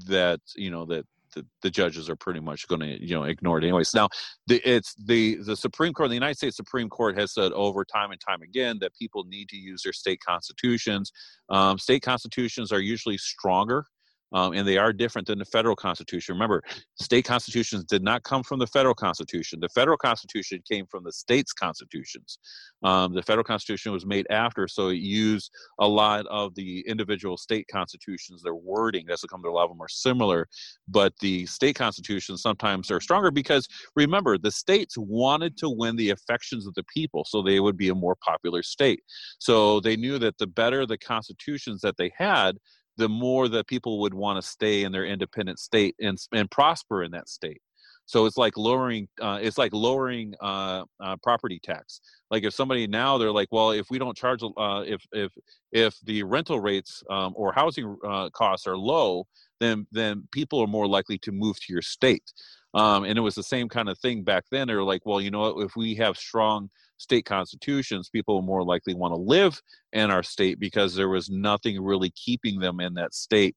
that 0.06 0.40
you 0.56 0.70
know 0.70 0.86
that 0.86 1.06
the, 1.34 1.70
judges 1.72 2.10
are 2.10 2.16
pretty 2.16 2.40
much 2.40 2.68
going 2.68 2.82
to 2.82 3.06
you 3.06 3.16
know 3.16 3.24
ignore 3.24 3.58
it 3.58 3.64
anyways. 3.64 3.94
Now, 3.94 4.10
the, 4.48 4.62
it's 4.70 4.94
the 4.96 5.36
the 5.38 5.56
Supreme 5.56 5.94
Court, 5.94 6.10
the 6.10 6.16
United 6.16 6.38
States 6.38 6.58
Supreme 6.58 6.90
Court 6.90 7.18
has 7.18 7.34
said 7.34 7.52
over 7.54 7.86
time 7.86 8.12
and 8.12 8.20
time 8.20 8.42
again 8.42 8.78
that 8.82 8.94
people 8.96 9.24
need 9.26 9.50
to 9.50 9.58
use 9.58 9.84
their 9.84 9.94
state 9.94 10.20
constitutions. 10.26 11.12
Um, 11.50 11.78
state 11.78 12.02
constitutions 12.02 12.72
are 12.72 12.82
usually 12.82 13.18
stronger 13.18 13.86
um, 14.34 14.54
and 14.54 14.68
they 14.68 14.78
are 14.78 14.94
different 14.94 15.28
than 15.28 15.40
the 15.40 15.46
federal 15.46 15.76
constitution. 15.76 16.34
Remember, 16.34 16.64
state 16.96 17.26
constitutions 17.26 17.84
did 17.86 18.04
not 18.04 18.24
come 18.24 18.44
from 18.44 18.60
the 18.60 18.68
federal 18.68 18.96
constitution. 18.96 19.60
The 19.60 19.70
federal 19.70 19.98
constitution 19.98 20.62
came 20.70 20.86
from 20.88 21.04
the 21.04 21.12
states' 21.12 21.54
constitutions. 21.54 22.40
Um, 22.84 23.14
the 23.14 23.22
federal 23.24 23.44
constitution 23.44 23.92
was 23.92 24.06
made 24.06 24.28
after, 24.30 24.68
so 24.68 24.90
it 24.90 24.98
used 24.98 25.52
a 25.80 25.88
lot 25.88 26.26
of 26.28 26.56
the 26.56 26.82
individual 26.88 27.38
state 27.38 27.68
constitutions. 27.72 28.42
Their 28.42 28.56
wording, 28.56 29.06
that's 29.08 29.24
come, 29.24 29.44
a 29.46 29.50
lot 29.50 29.66
of 29.66 29.72
them 29.72 29.82
are 29.82 29.90
similar, 29.90 30.48
but 30.88 31.14
the 31.20 31.46
state 31.46 31.76
constitutions 31.76 32.42
sometimes 32.42 32.92
are 32.92 33.00
stronger 33.00 33.32
because 33.32 33.68
remember, 33.96 34.38
the 34.38 34.52
states 34.52 34.96
wanted 34.98 35.58
to 35.58 35.70
win 35.70 35.96
the 35.96 36.10
affections 36.10 36.68
of 36.68 36.74
the 36.74 36.84
people, 36.84 37.26
so 37.26 37.42
they 37.42 37.60
would 37.60 37.78
be 37.78 37.90
a 37.90 37.96
more 37.96 38.16
popular 38.24 38.64
state. 38.64 39.02
So 39.40 39.80
they 39.80 39.96
knew 39.96 40.20
that 40.20 40.38
the 40.38 40.48
better 40.48 40.86
the 40.86 40.98
constitutions 40.98 41.82
that 41.82 41.98
they 41.98 42.12
had, 42.18 42.58
the 43.02 43.10
more 43.10 43.47
that 43.47 43.66
people 43.66 43.99
would 43.99 44.14
want 44.14 44.41
to 44.41 44.47
stay 44.47 44.84
in 44.84 44.91
their 44.91 45.06
independent 45.06 45.58
state 45.58 45.95
and 45.99 46.20
and 46.32 46.49
prosper 46.52 47.04
in 47.04 47.12
that 47.12 47.28
state. 47.28 47.62
So 48.06 48.26
it's 48.26 48.38
like 48.38 48.58
lowering 48.58 49.08
uh, 49.22 49.39
it's 49.41 49.58
like 49.58 49.74
lowering 49.74 50.34
uh, 50.41 50.84
uh, 50.99 51.16
property 51.24 51.60
tax. 51.64 52.02
Like 52.30 52.43
if 52.43 52.54
somebody 52.54 52.88
now 52.88 53.18
they're 53.18 53.32
like, 53.32 53.47
well, 53.52 53.72
if 53.72 53.89
we 53.89 53.99
don't 53.99 54.18
charge 54.18 54.43
uh, 54.43 54.84
if 54.86 55.02
if 55.14 55.32
if 55.72 55.95
the 56.04 56.24
rental 56.24 56.60
rates 56.60 57.04
um, 57.10 57.34
or 57.36 57.54
housing 57.54 57.95
uh, 58.06 58.30
costs 58.32 58.68
are 58.68 58.78
low, 58.78 59.26
then 59.60 59.88
then 59.91 60.28
people 60.32 60.60
are 60.60 60.68
more 60.68 60.88
likely 60.88 61.18
to 61.20 61.32
move 61.32 61.58
to 61.62 61.74
your 61.74 61.82
state. 61.82 62.34
Um, 62.74 63.04
and 63.04 63.18
it 63.18 63.22
was 63.22 63.36
the 63.36 63.43
same 63.43 63.68
kind 63.68 63.89
of 63.89 63.97
thing 63.99 64.24
back 64.24 64.45
then. 64.52 64.68
They're 64.68 64.84
like, 64.84 65.06
well, 65.06 65.22
you 65.22 65.32
know 65.32 65.52
what? 65.52 65.66
If 65.66 65.76
we 65.76 65.95
have 65.95 66.18
strong 66.18 66.70
state 66.97 67.26
constitutions, 67.26 68.10
people 68.10 68.41
more 68.41 68.64
likely 68.64 68.93
want 68.93 69.14
to 69.14 69.20
live 69.20 69.60
in 69.91 70.12
our 70.12 70.24
state 70.24 70.60
because 70.60 70.95
there 70.95 71.10
was 71.10 71.30
nothing 71.30 71.82
really 71.82 72.12
keeping 72.12 72.60
them 72.60 72.80
in 72.80 72.93
that 72.93 73.14
state. 73.14 73.56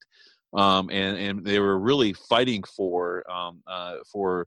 Um, 0.55 0.89
and, 0.91 1.17
and 1.17 1.45
they 1.45 1.59
were 1.59 1.79
really 1.79 2.13
fighting 2.13 2.63
for 2.63 3.29
um, 3.31 3.63
uh, 3.67 3.97
for 4.11 4.47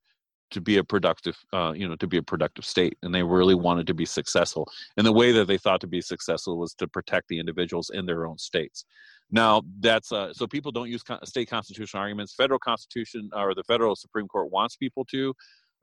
to 0.51 0.61
be 0.61 0.77
a 0.77 0.83
productive 0.83 1.35
uh, 1.53 1.73
you 1.75 1.87
know 1.87 1.95
to 1.97 2.07
be 2.07 2.17
a 2.17 2.23
productive 2.23 2.63
state 2.63 2.97
and 3.03 3.13
they 3.13 3.23
really 3.23 3.55
wanted 3.55 3.85
to 3.87 3.93
be 3.93 4.05
successful 4.05 4.65
and 4.95 5.05
the 5.05 5.11
way 5.11 5.33
that 5.33 5.45
they 5.45 5.57
thought 5.57 5.81
to 5.81 5.87
be 5.87 5.99
successful 5.99 6.57
was 6.57 6.73
to 6.75 6.87
protect 6.87 7.27
the 7.27 7.37
individuals 7.37 7.91
in 7.93 8.05
their 8.05 8.25
own 8.25 8.37
states. 8.37 8.85
Now 9.29 9.63
that's 9.81 10.13
uh, 10.13 10.33
so 10.33 10.47
people 10.47 10.71
don't 10.71 10.89
use 10.89 11.03
state 11.25 11.49
constitutional 11.49 12.01
arguments. 12.01 12.33
Federal 12.33 12.59
constitution 12.59 13.29
or 13.35 13.53
the 13.53 13.63
federal 13.63 13.95
supreme 13.95 14.27
court 14.29 14.49
wants 14.49 14.77
people 14.77 15.03
to 15.11 15.33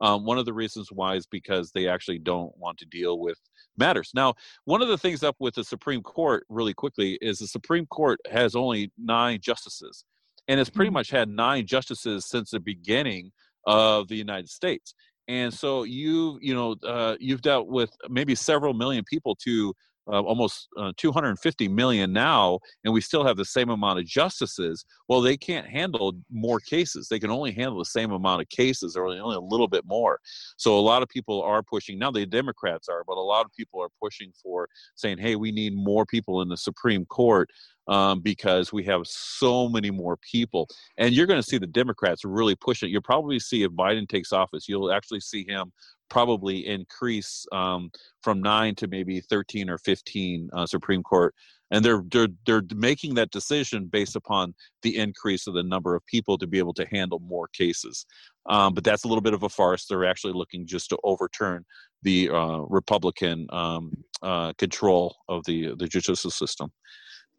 um, 0.01 0.25
one 0.25 0.37
of 0.37 0.45
the 0.45 0.53
reasons 0.53 0.91
why 0.91 1.15
is 1.15 1.25
because 1.25 1.71
they 1.71 1.87
actually 1.87 2.19
don't 2.19 2.55
want 2.57 2.77
to 2.79 2.85
deal 2.85 3.19
with 3.19 3.39
matters. 3.77 4.11
Now, 4.13 4.33
one 4.65 4.81
of 4.81 4.87
the 4.87 4.97
things 4.97 5.23
up 5.23 5.35
with 5.39 5.55
the 5.55 5.63
Supreme 5.63 6.01
Court, 6.01 6.45
really 6.49 6.73
quickly, 6.73 7.17
is 7.21 7.39
the 7.39 7.47
Supreme 7.47 7.85
Court 7.85 8.19
has 8.29 8.55
only 8.55 8.91
nine 8.97 9.39
justices, 9.41 10.03
and 10.47 10.59
it's 10.59 10.69
pretty 10.69 10.89
mm-hmm. 10.89 10.95
much 10.95 11.09
had 11.09 11.29
nine 11.29 11.65
justices 11.65 12.27
since 12.29 12.51
the 12.51 12.59
beginning 12.59 13.31
of 13.65 14.07
the 14.07 14.15
United 14.15 14.49
States. 14.49 14.93
And 15.27 15.51
so 15.53 15.83
you, 15.83 16.37
you 16.41 16.53
know, 16.53 16.75
uh, 16.87 17.15
you've 17.19 17.41
dealt 17.41 17.67
with 17.67 17.89
maybe 18.09 18.35
several 18.35 18.73
million 18.73 19.03
people 19.09 19.35
to 19.43 19.73
uh, 20.07 20.21
almost 20.21 20.67
uh, 20.77 20.91
250 20.97 21.67
million 21.67 22.13
now, 22.13 22.59
and 22.83 22.93
we 22.93 23.01
still 23.01 23.25
have 23.25 23.37
the 23.37 23.45
same 23.45 23.69
amount 23.69 23.99
of 23.99 24.05
justices. 24.05 24.85
Well, 25.07 25.21
they 25.21 25.37
can't 25.37 25.67
handle 25.67 26.13
more 26.31 26.59
cases. 26.59 27.07
They 27.07 27.19
can 27.19 27.31
only 27.31 27.51
handle 27.51 27.79
the 27.79 27.85
same 27.85 28.11
amount 28.11 28.41
of 28.41 28.49
cases, 28.49 28.95
or 28.95 29.07
only 29.07 29.35
a 29.35 29.39
little 29.39 29.67
bit 29.67 29.85
more. 29.85 30.19
So 30.57 30.77
a 30.77 30.81
lot 30.81 31.01
of 31.01 31.09
people 31.09 31.41
are 31.41 31.63
pushing. 31.63 31.97
Now 31.97 32.11
the 32.11 32.25
Democrats 32.25 32.87
are, 32.87 33.03
but 33.05 33.17
a 33.17 33.21
lot 33.21 33.45
of 33.45 33.51
people 33.53 33.81
are 33.81 33.89
pushing 34.01 34.31
for 34.41 34.67
saying, 34.95 35.17
"Hey, 35.17 35.35
we 35.35 35.51
need 35.51 35.75
more 35.75 36.05
people 36.05 36.41
in 36.41 36.49
the 36.49 36.57
Supreme 36.57 37.05
Court." 37.05 37.49
Um, 37.87 38.21
because 38.21 38.73
we 38.73 38.83
have 38.85 39.05
so 39.05 39.69
many 39.69 39.91
more 39.91 40.17
people. 40.17 40.67
And 40.97 41.13
you're 41.13 41.27
going 41.27 41.39
to 41.39 41.47
see 41.47 41.59
the 41.59 41.67
Democrats 41.67 42.25
really 42.25 42.55
push 42.55 42.81
it. 42.81 42.89
You'll 42.89 43.03
probably 43.03 43.37
see 43.37 43.61
if 43.61 43.69
Biden 43.73 44.09
takes 44.09 44.33
office, 44.33 44.67
you'll 44.67 44.91
actually 44.91 45.19
see 45.19 45.45
him 45.47 45.71
probably 46.09 46.65
increase 46.67 47.45
um, 47.51 47.89
from 48.21 48.41
nine 48.41 48.75
to 48.75 48.87
maybe 48.87 49.21
13 49.21 49.69
or 49.69 49.77
15 49.77 50.49
uh, 50.53 50.65
Supreme 50.65 51.03
Court. 51.03 51.33
And 51.71 51.83
they're, 51.83 52.03
they're, 52.11 52.27
they're 52.45 52.61
making 52.75 53.15
that 53.15 53.31
decision 53.31 53.87
based 53.87 54.15
upon 54.15 54.53
the 54.83 54.97
increase 54.97 55.47
of 55.47 55.55
the 55.55 55.63
number 55.63 55.95
of 55.95 56.05
people 56.05 56.37
to 56.37 56.45
be 56.45 56.59
able 56.59 56.75
to 56.75 56.85
handle 56.91 57.19
more 57.19 57.47
cases. 57.47 58.05
Um, 58.45 58.73
but 58.75 58.83
that's 58.83 59.03
a 59.03 59.07
little 59.07 59.21
bit 59.21 59.33
of 59.33 59.43
a 59.43 59.49
farce. 59.49 59.85
They're 59.85 60.05
actually 60.05 60.33
looking 60.33 60.67
just 60.67 60.89
to 60.89 60.99
overturn 61.03 61.65
the 62.03 62.29
uh, 62.29 62.59
Republican 62.69 63.47
um, 63.51 63.91
uh, 64.21 64.53
control 64.53 65.15
of 65.27 65.43
the, 65.45 65.73
the 65.77 65.87
judicial 65.87 66.31
system. 66.31 66.71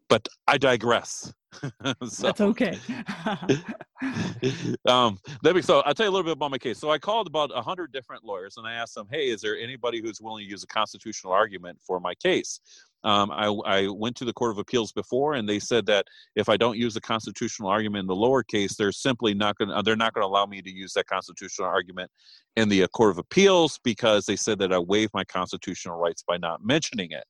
But 0.09 0.27
I 0.47 0.57
digress. 0.57 1.33
so, 2.07 2.27
That's 2.27 2.41
okay. 2.41 2.77
um, 4.87 5.17
let 5.43 5.55
me. 5.55 5.61
So 5.61 5.79
I'll 5.81 5.93
tell 5.93 6.05
you 6.05 6.11
a 6.11 6.13
little 6.13 6.23
bit 6.23 6.33
about 6.33 6.51
my 6.51 6.57
case. 6.57 6.77
So 6.77 6.91
I 6.91 6.97
called 6.97 7.27
about 7.27 7.51
a 7.53 7.61
hundred 7.61 7.91
different 7.91 8.23
lawyers, 8.23 8.57
and 8.57 8.67
I 8.67 8.73
asked 8.73 8.95
them, 8.95 9.07
"Hey, 9.09 9.29
is 9.29 9.41
there 9.41 9.57
anybody 9.57 10.01
who's 10.01 10.21
willing 10.21 10.45
to 10.45 10.49
use 10.49 10.63
a 10.63 10.67
constitutional 10.67 11.33
argument 11.33 11.79
for 11.85 11.99
my 11.99 12.13
case?" 12.15 12.59
Um, 13.03 13.31
I, 13.31 13.47
I, 13.65 13.87
went 13.87 14.15
to 14.17 14.25
the 14.25 14.33
Court 14.33 14.51
of 14.51 14.57
Appeals 14.57 14.91
before, 14.91 15.35
and 15.35 15.47
they 15.47 15.59
said 15.59 15.85
that 15.85 16.05
if 16.35 16.49
I 16.49 16.57
don't 16.57 16.77
use 16.77 16.95
a 16.95 17.01
constitutional 17.01 17.69
argument 17.69 18.01
in 18.01 18.07
the 18.07 18.15
lower 18.15 18.43
case, 18.43 18.75
they're 18.75 18.91
simply 18.91 19.33
not 19.33 19.57
going. 19.57 19.69
to 19.69 19.81
They're 19.83 19.95
not 19.95 20.13
going 20.13 20.23
to 20.23 20.27
allow 20.27 20.45
me 20.45 20.61
to 20.61 20.69
use 20.69 20.93
that 20.93 21.07
constitutional 21.07 21.67
argument 21.69 22.11
in 22.55 22.69
the 22.69 22.83
uh, 22.83 22.87
Court 22.87 23.11
of 23.11 23.17
Appeals 23.17 23.79
because 23.83 24.25
they 24.25 24.35
said 24.35 24.59
that 24.59 24.73
I 24.73 24.79
waive 24.79 25.09
my 25.13 25.23
constitutional 25.23 25.97
rights 25.97 26.23
by 26.27 26.37
not 26.37 26.63
mentioning 26.63 27.11
it. 27.11 27.23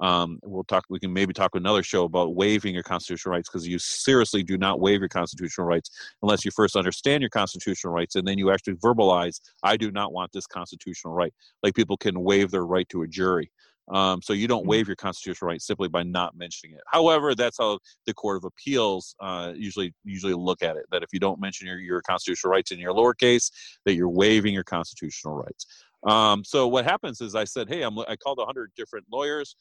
Um, 0.00 0.40
we'll 0.42 0.64
talk. 0.64 0.84
We 0.90 0.98
can 0.98 1.12
maybe 1.12 1.32
talk 1.32 1.54
another 1.54 1.82
show 1.82 2.04
about 2.04 2.34
waiving 2.34 2.74
your 2.74 2.82
constitutional 2.82 3.32
rights 3.32 3.48
because 3.48 3.66
you 3.66 3.78
seriously 3.78 4.42
do 4.42 4.58
not 4.58 4.80
waive 4.80 5.00
your 5.00 5.08
constitutional 5.08 5.66
rights 5.66 5.90
unless 6.22 6.44
you 6.44 6.50
first 6.50 6.74
understand 6.74 7.22
your 7.22 7.30
constitutional 7.30 7.92
rights 7.92 8.16
and 8.16 8.26
then 8.26 8.36
you 8.36 8.50
actually 8.50 8.74
verbalize, 8.74 9.40
"I 9.62 9.76
do 9.76 9.92
not 9.92 10.12
want 10.12 10.32
this 10.32 10.46
constitutional 10.46 11.14
right." 11.14 11.32
Like 11.62 11.74
people 11.74 11.96
can 11.96 12.20
waive 12.20 12.50
their 12.50 12.66
right 12.66 12.88
to 12.88 13.02
a 13.02 13.06
jury. 13.06 13.50
Um, 13.88 14.22
so 14.22 14.32
you 14.32 14.48
don't 14.48 14.62
mm-hmm. 14.62 14.70
waive 14.70 14.86
your 14.86 14.96
constitutional 14.96 15.48
rights 15.48 15.66
simply 15.66 15.88
by 15.88 16.02
not 16.02 16.36
mentioning 16.36 16.74
it. 16.74 16.82
However, 16.86 17.34
that's 17.34 17.58
how 17.58 17.78
the 18.06 18.14
Court 18.14 18.38
of 18.38 18.44
Appeals 18.44 19.14
uh, 19.20 19.52
usually 19.54 19.92
usually 20.04 20.34
look 20.34 20.62
at 20.62 20.76
it. 20.76 20.86
That 20.90 21.02
if 21.02 21.10
you 21.12 21.20
don't 21.20 21.40
mention 21.40 21.66
your, 21.66 21.78
your 21.78 22.02
constitutional 22.02 22.52
rights 22.52 22.72
in 22.72 22.78
your 22.78 22.92
lower 22.92 23.14
case, 23.14 23.50
that 23.84 23.94
you're 23.94 24.08
waiving 24.08 24.54
your 24.54 24.64
constitutional 24.64 25.34
rights. 25.34 25.66
Um, 26.06 26.44
so 26.44 26.68
what 26.68 26.84
happens 26.84 27.20
is 27.20 27.34
I 27.34 27.44
said, 27.44 27.68
hey, 27.68 27.82
I'm, 27.82 27.98
I 28.00 28.16
called 28.16 28.38
100 28.38 28.72
different 28.76 29.06
lawyers. 29.10 29.56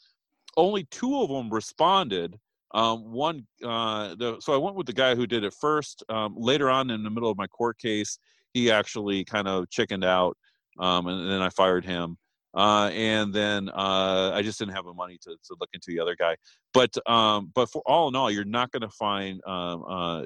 Only 0.58 0.86
two 0.92 1.22
of 1.22 1.30
them 1.30 1.50
responded. 1.50 2.36
Um, 2.74 3.12
one, 3.12 3.46
uh, 3.64 4.16
the, 4.16 4.38
so 4.40 4.54
I 4.54 4.58
went 4.58 4.76
with 4.76 4.88
the 4.88 4.94
guy 4.94 5.16
who 5.16 5.28
did 5.28 5.44
it 5.44 5.54
first. 5.60 6.04
Um, 6.10 6.36
later 6.38 6.70
on 6.70 6.90
in 6.90 7.04
the 7.04 7.10
middle 7.10 7.30
of 7.30 7.38
my 7.38 7.48
court 7.48 7.78
case, 7.78 8.18
he 8.54 8.72
actually 8.72 9.26
kind 9.26 9.48
of 9.48 9.70
chickened 9.70 10.04
out, 10.04 10.38
um, 10.80 11.08
and, 11.08 11.22
and 11.22 11.32
then 11.32 11.42
I 11.42 11.50
fired 11.50 11.86
him. 11.86 12.18
Uh, 12.56 12.92
and 12.94 13.34
then 13.34 13.68
uh, 13.70 14.32
I 14.34 14.44
just 14.44 14.60
didn't 14.60 14.76
have 14.76 14.86
the 14.86 14.94
money 14.94 15.18
to, 15.24 15.32
to 15.32 15.56
look 15.60 15.70
into 15.74 15.88
the 15.88 16.00
other 16.00 16.16
guy. 16.16 16.36
But 16.74 16.96
um, 17.10 17.52
but 17.56 17.70
for 17.72 17.82
all 17.86 18.08
in 18.08 18.16
all, 18.16 18.30
you're 18.30 18.46
not 18.46 18.72
going 18.72 18.82
to 18.82 18.90
find 18.90 19.42
um, 19.48 19.84
uh, 19.88 20.24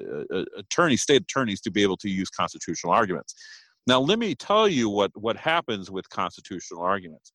attorneys, 0.56 1.02
state 1.02 1.22
attorneys, 1.22 1.60
to 1.62 1.70
be 1.70 1.82
able 1.82 1.96
to 1.98 2.10
use 2.10 2.28
constitutional 2.28 2.92
arguments. 2.92 3.34
Now, 3.86 4.00
let 4.00 4.18
me 4.18 4.34
tell 4.34 4.68
you 4.68 4.90
what 4.90 5.10
what 5.14 5.36
happens 5.36 5.90
with 5.90 6.08
constitutional 6.10 6.82
arguments. 6.82 7.32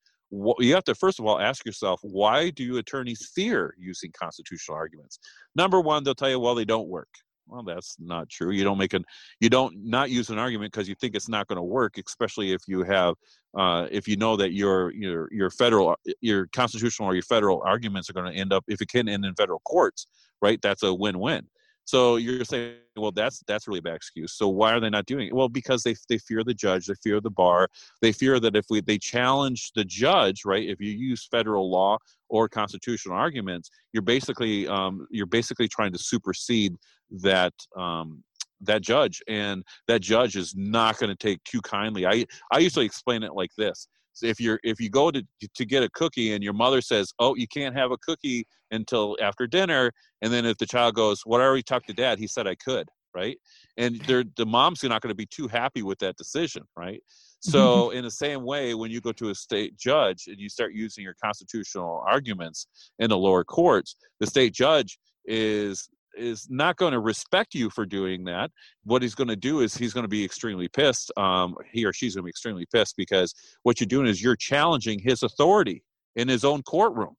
You 0.60 0.74
have 0.74 0.84
to 0.86 0.96
first 0.96 1.20
of 1.20 1.26
all 1.26 1.40
ask 1.40 1.66
yourself 1.66 2.00
why 2.02 2.50
do 2.50 2.78
attorneys 2.78 3.32
fear 3.36 3.76
using 3.78 4.12
constitutional 4.20 4.76
arguments? 4.76 5.20
Number 5.56 5.80
one, 5.80 6.04
they'll 6.04 6.16
tell 6.16 6.30
you, 6.30 6.40
well, 6.40 6.56
they 6.56 6.66
don't 6.66 6.88
work. 6.88 7.10
Well 7.46 7.62
that's 7.62 7.98
not 8.00 8.30
true. 8.30 8.52
You 8.52 8.64
don't 8.64 8.78
make 8.78 8.94
an 8.94 9.04
you 9.40 9.50
don't 9.50 9.76
not 9.86 10.10
use 10.10 10.30
an 10.30 10.40
argument 10.40 10.72
because 10.72 10.88
you 10.88 10.96
think 10.96 11.14
it's 11.14 11.30
not 11.30 11.48
going 11.48 11.58
to 11.58 11.64
work 11.64 11.98
especially 11.98 12.54
if 12.54 12.62
you 12.68 12.84
have 12.84 13.16
uh, 13.58 13.86
if 13.92 14.08
you 14.08 14.16
know 14.16 14.38
that 14.38 14.54
your 14.54 14.92
your 14.94 15.28
your 15.32 15.50
federal 15.50 15.96
your 16.22 16.48
constitutional 16.56 17.10
or 17.10 17.14
your 17.14 17.24
federal 17.24 17.62
arguments 17.66 18.10
are 18.10 18.14
going 18.14 18.32
to 18.32 18.40
end 18.40 18.54
up 18.54 18.64
if 18.68 18.82
it 18.82 18.88
can 18.88 19.10
end 19.10 19.26
in 19.26 19.36
federal 19.36 19.60
courts 19.60 20.08
right? 20.44 20.62
That's 20.62 20.84
a 20.84 20.94
win-win 20.94 21.48
so 21.86 22.16
you're 22.16 22.46
saying, 22.46 22.76
well, 22.96 23.12
that's 23.12 23.44
that's 23.48 23.68
really 23.68 23.80
a 23.80 23.82
bad 23.82 23.96
excuse. 23.96 24.34
So 24.34 24.48
why 24.48 24.74
are 24.74 24.80
they 24.80 24.90
not 24.90 25.06
doing 25.06 25.28
it? 25.28 25.34
Well, 25.34 25.50
because 25.50 25.84
they 25.84 25.96
they 26.08 26.18
fear 26.18 26.44
the 26.44 26.54
judge, 26.54 26.86
they 26.86 26.94
fear 27.04 27.20
the 27.20 27.30
bar, 27.30 27.68
they 28.02 28.12
fear 28.12 28.40
that 28.40 28.56
if 28.56 28.66
we 28.70 28.82
they 28.82 28.98
challenge 28.98 29.72
the 29.76 29.84
judge, 29.84 30.46
right? 30.46 30.68
If 30.68 30.80
you 30.80 30.92
use 30.92 31.28
federal 31.30 31.70
law 31.70 31.98
or 32.30 32.48
constitutional 32.48 33.18
arguments, 33.18 33.70
you're 33.92 34.04
basically 34.04 34.68
um, 34.68 35.08
you're 35.12 35.26
basically 35.26 35.68
trying 35.68 35.92
to 35.92 36.00
supersede 36.00 36.76
that 37.22 37.54
um, 37.76 38.24
that 38.62 38.82
judge, 38.82 39.22
and 39.28 39.64
that 39.88 40.02
judge 40.02 40.38
is 40.38 40.56
not 40.56 40.98
going 40.98 41.10
to 41.10 41.16
take 41.16 41.44
too 41.44 41.62
kindly. 41.62 42.06
I 42.06 42.26
I 42.52 42.60
usually 42.60 42.86
explain 42.86 43.24
it 43.24 43.34
like 43.34 43.52
this: 43.58 43.88
so 44.14 44.26
if 44.28 44.40
you're 44.40 44.60
if 44.64 44.80
you 44.80 44.90
go 44.90 45.12
to 45.12 45.24
to 45.56 45.66
get 45.66 45.84
a 45.84 45.90
cookie 45.90 46.34
and 46.34 46.44
your 46.44 46.54
mother 46.54 46.82
says, 46.82 47.14
"Oh, 47.20 47.36
you 47.36 47.48
can't 47.48 47.76
have 47.76 47.92
a 47.92 47.98
cookie 47.98 48.46
until 48.72 49.18
after 49.22 49.48
dinner," 49.48 49.92
and 50.22 50.32
then 50.32 50.46
if 50.46 50.58
the 50.58 50.66
child 50.66 50.96
goes, 50.96 51.22
"What 51.26 51.42
I 51.42 51.46
already 51.46 51.64
talked 51.64 51.88
to 51.88 51.94
dad, 51.94 52.20
he 52.20 52.28
said 52.28 52.48
I 52.48 52.56
could," 52.56 52.88
right? 53.14 53.38
And 53.78 54.02
they're, 54.08 54.24
the 54.38 54.46
mom's 54.46 54.84
not 54.84 55.02
going 55.02 55.10
to 55.10 55.16
be 55.16 55.26
too 55.26 55.48
happy 55.48 55.82
with 55.82 56.00
that 56.00 56.18
decision, 56.18 56.64
right? 56.76 57.02
So 57.40 57.90
in 57.92 58.04
the 58.04 58.12
same 58.12 58.44
way, 58.44 58.74
when 58.74 58.92
you 58.92 59.02
go 59.02 59.12
to 59.14 59.30
a 59.30 59.36
state 59.36 59.78
judge 59.78 60.28
and 60.28 60.40
you 60.40 60.50
start 60.50 60.74
using 60.74 61.04
your 61.04 61.16
constitutional 61.24 62.04
arguments 62.08 62.68
in 63.00 63.10
the 63.10 63.18
lower 63.18 63.44
courts, 63.44 63.96
the 64.20 64.28
state 64.28 64.54
judge 64.54 64.98
is 65.26 65.90
is 66.18 66.48
not 66.50 66.78
going 66.78 66.94
to 66.94 67.00
respect 67.00 67.54
you 67.54 67.70
for 67.70 67.86
doing 67.86 68.24
that. 68.26 68.52
What 68.84 69.02
he's 69.02 69.16
going 69.16 69.28
to 69.30 69.36
do 69.36 69.62
is 69.62 69.76
he's 69.76 69.94
going 69.94 70.04
to 70.04 70.10
be 70.10 70.24
extremely 70.24 70.68
pissed. 70.68 71.12
Um, 71.18 71.56
he 71.72 71.86
or 71.86 71.94
she's 71.94 72.16
going 72.16 72.24
to 72.24 72.26
be 72.26 72.30
extremely 72.30 72.66
pissed 72.72 72.96
because 72.98 73.34
what 73.64 73.80
you're 73.80 73.88
doing 73.88 74.08
is 74.08 74.22
you're 74.22 74.36
challenging 74.36 75.00
his 75.00 75.24
authority 75.24 75.84
in 76.16 76.28
his 76.28 76.44
own 76.44 76.62
courtroom, 76.64 77.16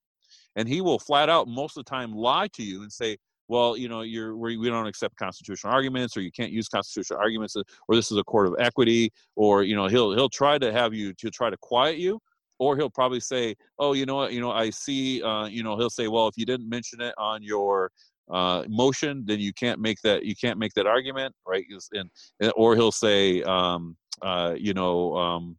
and 0.56 0.68
he 0.68 0.80
will 0.80 0.98
flat 0.98 1.28
out 1.28 1.48
most 1.48 1.76
of 1.76 1.84
the 1.84 1.90
time 1.90 2.12
lie 2.12 2.48
to 2.54 2.62
you 2.62 2.82
and 2.82 2.92
say, 2.92 3.16
"Well, 3.48 3.76
you 3.76 3.88
know, 3.88 4.02
you're 4.02 4.36
we 4.36 4.56
don't 4.68 4.86
accept 4.86 5.16
constitutional 5.16 5.72
arguments, 5.72 6.16
or 6.16 6.20
you 6.20 6.30
can't 6.30 6.52
use 6.52 6.68
constitutional 6.68 7.20
arguments, 7.20 7.56
or 7.56 7.96
this 7.96 8.10
is 8.10 8.18
a 8.18 8.24
court 8.24 8.46
of 8.46 8.54
equity, 8.58 9.12
or 9.36 9.62
you 9.62 9.74
know, 9.74 9.88
he'll 9.88 10.12
he'll 10.12 10.28
try 10.28 10.58
to 10.58 10.72
have 10.72 10.94
you 10.94 11.12
to 11.14 11.30
try 11.30 11.50
to 11.50 11.56
quiet 11.60 11.98
you." 11.98 12.20
Or 12.60 12.76
he'll 12.76 12.88
probably 12.88 13.18
say, 13.18 13.56
"Oh, 13.80 13.94
you 13.94 14.06
know 14.06 14.14
what? 14.14 14.32
You 14.32 14.40
know, 14.40 14.52
I 14.52 14.70
see. 14.70 15.20
Uh, 15.20 15.46
you 15.46 15.64
know, 15.64 15.76
he'll 15.76 15.90
say, 15.90 16.06
well, 16.06 16.28
if 16.28 16.34
you 16.36 16.46
didn't 16.46 16.68
mention 16.68 17.00
it 17.00 17.12
on 17.18 17.42
your 17.42 17.90
uh, 18.30 18.64
motion, 18.68 19.24
then 19.26 19.40
you 19.40 19.52
can't 19.52 19.80
make 19.80 20.00
that 20.02 20.24
you 20.24 20.34
can't 20.34 20.58
make 20.58 20.72
that 20.74 20.86
argument, 20.86 21.34
right? 21.46 21.64
And, 21.92 22.10
or 22.56 22.74
he'll 22.74 22.92
say, 22.92 23.42
um, 23.42 23.96
uh, 24.22 24.54
you 24.56 24.74
know, 24.74 25.14
um, 25.16 25.56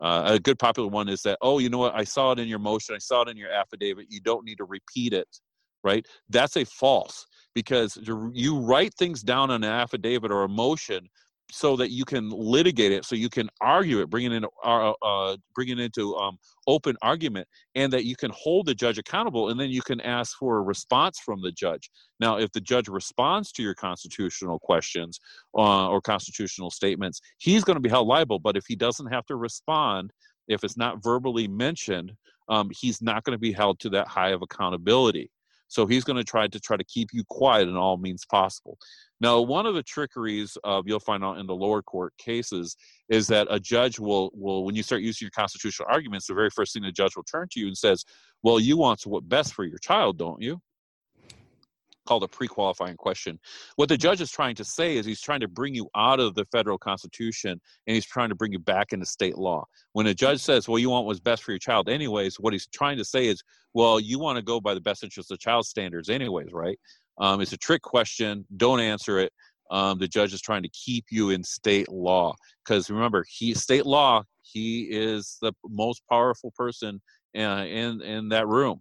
uh, 0.00 0.22
a 0.26 0.38
good 0.38 0.58
popular 0.58 0.88
one 0.88 1.08
is 1.08 1.22
that, 1.22 1.38
oh, 1.42 1.58
you 1.58 1.68
know 1.68 1.78
what? 1.78 1.94
I 1.94 2.04
saw 2.04 2.32
it 2.32 2.38
in 2.38 2.48
your 2.48 2.58
motion, 2.58 2.94
I 2.94 2.98
saw 2.98 3.22
it 3.22 3.28
in 3.28 3.36
your 3.36 3.50
affidavit. 3.50 4.06
You 4.08 4.20
don't 4.20 4.44
need 4.44 4.58
to 4.58 4.64
repeat 4.64 5.12
it, 5.12 5.28
right? 5.84 6.06
That's 6.28 6.56
a 6.56 6.64
false 6.64 7.26
because 7.54 7.98
you 8.34 8.58
write 8.58 8.92
things 8.94 9.22
down 9.22 9.50
on 9.50 9.64
an 9.64 9.70
affidavit 9.70 10.30
or 10.30 10.44
a 10.44 10.48
motion 10.48 11.08
so 11.50 11.76
that 11.76 11.90
you 11.90 12.04
can 12.04 12.28
litigate 12.30 12.92
it, 12.92 13.04
so 13.04 13.14
you 13.14 13.28
can 13.28 13.48
argue 13.60 14.00
it, 14.00 14.10
bring 14.10 14.26
it 14.26 14.32
into 14.32 14.48
uh, 14.64 14.92
uh, 15.02 15.36
bring 15.54 15.68
it 15.68 15.78
into 15.78 16.14
um, 16.16 16.36
open 16.66 16.96
argument, 17.02 17.46
and 17.74 17.92
that 17.92 18.04
you 18.04 18.16
can 18.16 18.30
hold 18.34 18.66
the 18.66 18.74
judge 18.74 18.98
accountable, 18.98 19.50
and 19.50 19.58
then 19.58 19.70
you 19.70 19.82
can 19.82 20.00
ask 20.00 20.36
for 20.38 20.58
a 20.58 20.62
response 20.62 21.18
from 21.18 21.40
the 21.40 21.52
judge. 21.52 21.90
Now, 22.18 22.38
if 22.38 22.50
the 22.52 22.60
judge 22.60 22.88
responds 22.88 23.52
to 23.52 23.62
your 23.62 23.74
constitutional 23.74 24.58
questions 24.58 25.20
uh, 25.56 25.88
or 25.88 26.00
constitutional 26.00 26.70
statements, 26.70 27.20
he's 27.38 27.64
going 27.64 27.76
to 27.76 27.80
be 27.80 27.88
held 27.88 28.08
liable. 28.08 28.38
But 28.38 28.56
if 28.56 28.64
he 28.66 28.74
doesn't 28.74 29.12
have 29.12 29.26
to 29.26 29.36
respond, 29.36 30.12
if 30.48 30.64
it's 30.64 30.76
not 30.76 31.02
verbally 31.02 31.46
mentioned, 31.48 32.12
um, 32.48 32.70
he's 32.78 33.02
not 33.02 33.24
going 33.24 33.34
to 33.34 33.40
be 33.40 33.52
held 33.52 33.78
to 33.80 33.90
that 33.90 34.08
high 34.08 34.30
of 34.30 34.42
accountability. 34.42 35.30
So 35.68 35.86
he's 35.86 36.04
going 36.04 36.16
to 36.16 36.24
try 36.24 36.46
to 36.46 36.60
try 36.60 36.76
to 36.76 36.84
keep 36.84 37.08
you 37.12 37.24
quiet 37.28 37.68
in 37.68 37.76
all 37.76 37.96
means 37.96 38.24
possible. 38.24 38.78
Now, 39.20 39.40
one 39.40 39.66
of 39.66 39.74
the 39.74 39.82
trickeries 39.82 40.56
of 40.64 40.86
you'll 40.86 41.00
find 41.00 41.24
out 41.24 41.38
in 41.38 41.46
the 41.46 41.54
lower 41.54 41.82
court 41.82 42.12
cases 42.18 42.76
is 43.08 43.26
that 43.28 43.46
a 43.50 43.58
judge 43.58 43.98
will 43.98 44.30
will 44.34 44.64
when 44.64 44.74
you 44.74 44.82
start 44.82 45.02
using 45.02 45.26
your 45.26 45.30
constitutional 45.30 45.88
arguments, 45.90 46.26
the 46.26 46.34
very 46.34 46.50
first 46.50 46.74
thing 46.74 46.82
the 46.82 46.92
judge 46.92 47.16
will 47.16 47.24
turn 47.24 47.48
to 47.52 47.60
you 47.60 47.66
and 47.66 47.76
says, 47.76 48.04
"Well, 48.42 48.60
you 48.60 48.76
want 48.76 49.06
what's 49.06 49.26
best 49.26 49.54
for 49.54 49.64
your 49.64 49.78
child, 49.78 50.18
don't 50.18 50.40
you?" 50.40 50.60
Called 52.06 52.22
a 52.22 52.28
pre-qualifying 52.28 52.96
question. 52.96 53.38
What 53.76 53.88
the 53.88 53.96
judge 53.96 54.20
is 54.20 54.30
trying 54.30 54.54
to 54.56 54.64
say 54.64 54.96
is 54.96 55.04
he's 55.04 55.20
trying 55.20 55.40
to 55.40 55.48
bring 55.48 55.74
you 55.74 55.88
out 55.94 56.20
of 56.20 56.34
the 56.34 56.44
federal 56.46 56.78
constitution 56.78 57.60
and 57.86 57.94
he's 57.94 58.06
trying 58.06 58.30
to 58.30 58.34
bring 58.34 58.52
you 58.52 58.58
back 58.58 58.92
into 58.92 59.06
state 59.06 59.36
law. 59.36 59.64
When 59.92 60.06
a 60.06 60.14
judge 60.14 60.40
says, 60.40 60.68
"Well, 60.68 60.78
you 60.78 60.90
want 60.90 61.06
what's 61.06 61.20
best 61.20 61.42
for 61.42 61.52
your 61.52 61.58
child 61.58 61.88
anyways," 61.88 62.40
what 62.40 62.52
he's 62.52 62.66
trying 62.68 62.96
to 62.98 63.04
say 63.04 63.26
is, 63.26 63.42
"Well, 63.74 64.00
you 64.00 64.18
want 64.18 64.36
to 64.36 64.42
go 64.42 64.60
by 64.60 64.74
the 64.74 64.80
best 64.80 65.04
interest 65.04 65.30
of 65.30 65.38
the 65.38 65.42
child 65.42 65.66
standards 65.66 66.08
anyways, 66.08 66.52
right?" 66.52 66.78
Um, 67.18 67.40
it's 67.40 67.52
a 67.52 67.58
trick 67.58 67.82
question. 67.82 68.46
Don't 68.56 68.80
answer 68.80 69.18
it. 69.18 69.32
Um, 69.70 69.98
the 69.98 70.08
judge 70.08 70.32
is 70.32 70.40
trying 70.40 70.62
to 70.62 70.68
keep 70.68 71.06
you 71.10 71.30
in 71.30 71.42
state 71.42 71.88
law 71.88 72.34
because 72.64 72.88
remember, 72.90 73.24
he 73.28 73.54
state 73.54 73.86
law. 73.86 74.22
He 74.42 74.82
is 74.82 75.38
the 75.42 75.52
most 75.64 76.02
powerful 76.08 76.52
person 76.56 77.00
uh, 77.36 77.64
in 77.66 78.00
in 78.02 78.28
that 78.30 78.46
room. 78.46 78.80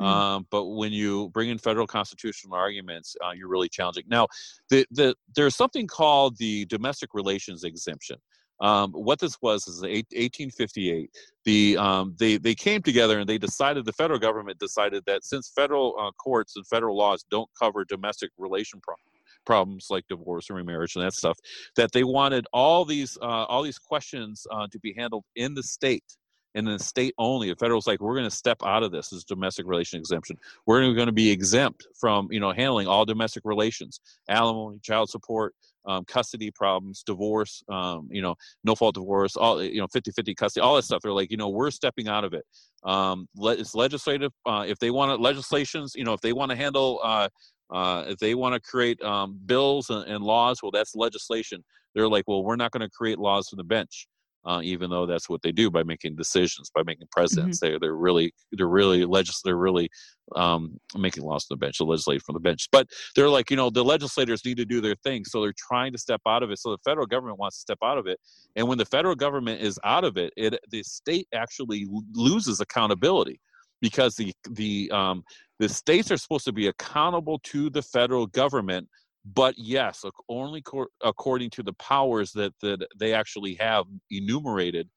Mm-hmm. 0.00 0.04
Um, 0.04 0.46
but 0.50 0.64
when 0.66 0.92
you 0.92 1.30
bring 1.30 1.48
in 1.48 1.58
federal 1.58 1.86
constitutional 1.86 2.54
arguments, 2.54 3.16
uh, 3.24 3.32
you're 3.32 3.48
really 3.48 3.68
challenging. 3.68 4.04
Now, 4.08 4.28
the, 4.68 4.86
the, 4.90 5.14
there's 5.34 5.56
something 5.56 5.86
called 5.86 6.36
the 6.38 6.66
domestic 6.66 7.14
relations 7.14 7.64
exemption. 7.64 8.16
Um, 8.60 8.92
what 8.92 9.18
this 9.18 9.36
was 9.42 9.68
is 9.68 9.82
1858. 9.82 11.10
The 11.44 11.76
um, 11.76 12.16
they 12.18 12.38
they 12.38 12.54
came 12.54 12.80
together 12.82 13.18
and 13.18 13.28
they 13.28 13.36
decided 13.36 13.84
the 13.84 13.92
federal 13.92 14.18
government 14.18 14.58
decided 14.58 15.04
that 15.06 15.24
since 15.24 15.52
federal 15.54 15.94
uh, 16.00 16.10
courts 16.12 16.56
and 16.56 16.66
federal 16.66 16.96
laws 16.96 17.22
don't 17.30 17.50
cover 17.58 17.84
domestic 17.84 18.30
relation 18.38 18.80
problems 18.80 19.10
problems 19.44 19.86
like 19.90 20.04
divorce 20.08 20.50
and 20.50 20.56
remarriage 20.56 20.96
and 20.96 21.04
that 21.04 21.14
stuff 21.14 21.38
that 21.76 21.92
they 21.92 22.02
wanted 22.02 22.46
all 22.52 22.84
these 22.84 23.16
uh, 23.22 23.44
all 23.44 23.62
these 23.62 23.78
questions 23.78 24.46
uh, 24.50 24.66
to 24.70 24.78
be 24.80 24.92
handled 24.98 25.24
in 25.36 25.54
the 25.54 25.62
state 25.62 26.16
and 26.56 26.66
then 26.66 26.78
state 26.78 27.14
only. 27.18 27.50
The 27.50 27.56
federal's 27.56 27.86
like, 27.86 28.00
we're 28.00 28.14
going 28.14 28.28
to 28.28 28.34
step 28.34 28.56
out 28.64 28.82
of 28.82 28.90
this 28.90 29.12
as 29.12 29.24
domestic 29.24 29.66
relation 29.66 30.00
exemption. 30.00 30.36
We're 30.64 30.92
going 30.94 31.06
to 31.06 31.12
be 31.12 31.30
exempt 31.30 31.86
from, 32.00 32.28
you 32.30 32.40
know, 32.40 32.50
handling 32.50 32.88
all 32.88 33.04
domestic 33.04 33.44
relations, 33.44 34.00
alimony, 34.28 34.78
child 34.82 35.10
support, 35.10 35.54
um, 35.84 36.04
custody 36.06 36.50
problems, 36.50 37.04
divorce, 37.04 37.62
um, 37.68 38.08
you 38.10 38.22
know, 38.22 38.34
no 38.64 38.74
fault 38.74 38.94
divorce, 38.94 39.36
all, 39.36 39.62
you 39.62 39.80
know, 39.80 39.86
50 39.92 40.10
50 40.10 40.34
custody, 40.34 40.64
all 40.64 40.74
that 40.76 40.82
stuff. 40.82 41.02
They're 41.02 41.12
like, 41.12 41.30
you 41.30 41.36
know, 41.36 41.50
we're 41.50 41.70
stepping 41.70 42.08
out 42.08 42.24
of 42.24 42.32
it. 42.32 42.44
Um, 42.82 43.28
it's 43.36 43.74
legislative. 43.74 44.32
Uh, 44.46 44.64
if 44.66 44.78
they 44.78 44.90
want 44.90 45.10
to, 45.10 45.22
legislations, 45.22 45.92
you 45.94 46.04
know, 46.04 46.14
if 46.14 46.22
they 46.22 46.32
want 46.32 46.50
to 46.50 46.56
handle, 46.56 47.00
uh, 47.04 47.28
uh, 47.70 48.04
if 48.08 48.18
they 48.18 48.34
want 48.34 48.54
to 48.54 48.60
create 48.60 49.00
um, 49.02 49.38
bills 49.44 49.90
and, 49.90 50.08
and, 50.08 50.24
laws, 50.24 50.62
well, 50.62 50.70
that's 50.70 50.94
legislation. 50.94 51.62
They're 51.94 52.08
like, 52.08 52.24
well, 52.26 52.42
we're 52.42 52.56
not 52.56 52.70
going 52.70 52.82
to 52.82 52.90
create 52.90 53.18
laws 53.18 53.48
from 53.48 53.58
the 53.58 53.64
bench 53.64 54.06
uh, 54.46 54.60
even 54.62 54.90
though 54.90 55.06
that's 55.06 55.28
what 55.28 55.42
they 55.42 55.52
do 55.52 55.70
by 55.70 55.82
making 55.82 56.14
decisions, 56.14 56.70
by 56.74 56.82
making 56.84 57.08
precedents. 57.10 57.58
Mm-hmm. 57.60 57.74
They 57.74 57.78
they're 57.78 57.96
really 57.96 58.32
they're 58.52 58.68
really 58.68 59.04
legis 59.04 59.42
they're 59.44 59.56
really 59.56 59.90
um, 60.34 60.78
making 60.96 61.24
laws 61.24 61.44
from 61.44 61.56
the 61.56 61.66
bench, 61.66 61.78
the 61.78 61.84
legislative 61.84 62.22
from 62.22 62.34
the 62.34 62.40
bench. 62.40 62.68
But 62.70 62.88
they're 63.14 63.28
like 63.28 63.50
you 63.50 63.56
know 63.56 63.70
the 63.70 63.84
legislators 63.84 64.44
need 64.44 64.56
to 64.58 64.64
do 64.64 64.80
their 64.80 64.94
thing, 65.02 65.24
so 65.24 65.42
they're 65.42 65.54
trying 65.56 65.92
to 65.92 65.98
step 65.98 66.20
out 66.26 66.42
of 66.42 66.50
it. 66.50 66.58
So 66.58 66.70
the 66.70 66.78
federal 66.84 67.06
government 67.06 67.38
wants 67.38 67.56
to 67.56 67.60
step 67.60 67.78
out 67.82 67.98
of 67.98 68.06
it, 68.06 68.20
and 68.54 68.68
when 68.68 68.78
the 68.78 68.86
federal 68.86 69.16
government 69.16 69.60
is 69.60 69.78
out 69.84 70.04
of 70.04 70.16
it, 70.16 70.32
it 70.36 70.58
the 70.70 70.82
state 70.84 71.26
actually 71.34 71.86
loses 72.12 72.60
accountability 72.60 73.40
because 73.80 74.14
the 74.14 74.32
the 74.50 74.90
um, 74.92 75.24
the 75.58 75.68
states 75.68 76.10
are 76.10 76.16
supposed 76.16 76.44
to 76.44 76.52
be 76.52 76.68
accountable 76.68 77.40
to 77.40 77.70
the 77.70 77.82
federal 77.82 78.26
government 78.26 78.88
but 79.34 79.54
yes 79.58 80.04
only 80.28 80.62
co- 80.62 80.86
according 81.02 81.50
to 81.50 81.62
the 81.62 81.72
powers 81.74 82.32
that 82.32 82.52
that 82.60 82.86
they 82.98 83.12
actually 83.12 83.54
have 83.54 83.86
enumerated 84.10 84.88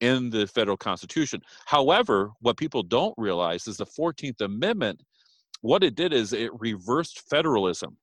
in 0.00 0.30
the 0.30 0.46
federal 0.46 0.76
constitution. 0.76 1.40
However, 1.66 2.30
what 2.40 2.56
people 2.56 2.82
don't 2.82 3.14
realize 3.16 3.66
is 3.66 3.78
the 3.78 3.86
14th 3.86 4.40
Amendment, 4.40 5.02
what 5.60 5.82
it 5.82 5.96
did 5.96 6.12
is 6.12 6.32
it 6.32 6.50
reversed 6.60 7.28
federalism. 7.28 7.96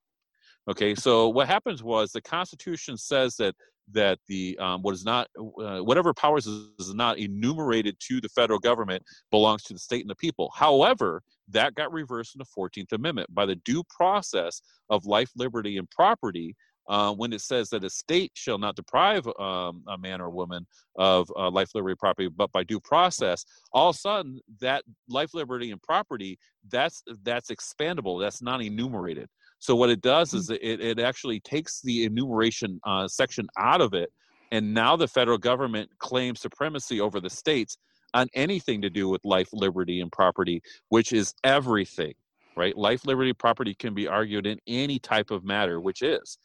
Okay, 0.68 0.94
so 0.94 1.28
what 1.28 1.46
happens 1.46 1.82
was 1.82 2.10
the 2.10 2.20
Constitution 2.20 2.96
says 2.96 3.36
that 3.36 3.54
that 3.92 4.18
the 4.28 4.58
um, 4.58 4.82
what 4.82 4.94
is 4.94 5.04
not 5.04 5.28
uh, 5.38 5.78
whatever 5.78 6.12
powers 6.12 6.46
is, 6.46 6.94
not 6.94 7.18
enumerated 7.18 7.96
to 8.00 8.20
the 8.20 8.28
federal 8.28 8.58
government 8.58 9.02
belongs 9.30 9.62
to 9.64 9.72
the 9.72 9.78
state 9.78 10.00
and 10.00 10.10
the 10.10 10.16
people. 10.16 10.50
However, 10.54 11.22
that 11.48 11.74
got 11.74 11.92
reversed 11.92 12.34
in 12.34 12.38
the 12.38 12.44
Fourteenth 12.44 12.92
Amendment 12.92 13.32
by 13.34 13.46
the 13.46 13.56
due 13.56 13.82
process 13.84 14.62
of 14.90 15.06
life, 15.06 15.30
liberty, 15.36 15.78
and 15.78 15.90
property 15.90 16.56
uh, 16.88 17.12
when 17.12 17.32
it 17.32 17.40
says 17.40 17.68
that 17.70 17.84
a 17.84 17.90
state 17.90 18.30
shall 18.34 18.58
not 18.58 18.76
deprive 18.76 19.26
um, 19.38 19.82
a 19.88 19.98
man 19.98 20.20
or 20.20 20.30
woman 20.30 20.66
of 20.96 21.30
uh, 21.36 21.50
life, 21.50 21.70
liberty, 21.74 21.96
property, 21.98 22.28
but 22.28 22.50
by 22.52 22.62
due 22.62 22.80
process, 22.80 23.44
all 23.72 23.90
of 23.90 23.96
a 23.96 23.98
sudden 23.98 24.40
that 24.60 24.84
life, 25.08 25.34
liberty, 25.34 25.70
and 25.70 25.82
property 25.82 26.38
that's 26.68 27.02
that's 27.22 27.50
expandable. 27.50 28.20
That's 28.20 28.42
not 28.42 28.62
enumerated. 28.62 29.28
So 29.58 29.74
what 29.74 29.90
it 29.90 30.00
does 30.00 30.34
is 30.34 30.50
mm. 30.50 30.58
it, 30.60 30.80
it 30.80 30.98
actually 30.98 31.40
takes 31.40 31.80
the 31.82 32.04
enumeration 32.04 32.80
uh, 32.84 33.08
section 33.08 33.46
out 33.58 33.80
of 33.80 33.94
it, 33.94 34.12
and 34.52 34.74
now 34.74 34.96
the 34.96 35.08
federal 35.08 35.38
government 35.38 35.90
claims 35.98 36.40
supremacy 36.40 37.00
over 37.00 37.20
the 37.20 37.30
states 37.30 37.78
on 38.14 38.28
anything 38.34 38.80
to 38.82 38.90
do 38.90 39.08
with 39.08 39.20
life, 39.24 39.48
liberty, 39.52 40.00
and 40.00 40.10
property, 40.12 40.62
which 40.88 41.12
is 41.12 41.34
everything 41.44 42.14
right? 42.56 42.76
Life, 42.76 43.04
liberty, 43.04 43.32
property 43.32 43.74
can 43.74 43.94
be 43.94 44.08
argued 44.08 44.46
in 44.46 44.58
any 44.66 44.98
type 44.98 45.30
of 45.30 45.44
matter, 45.44 45.80
which 45.80 46.02
is. 46.02 46.38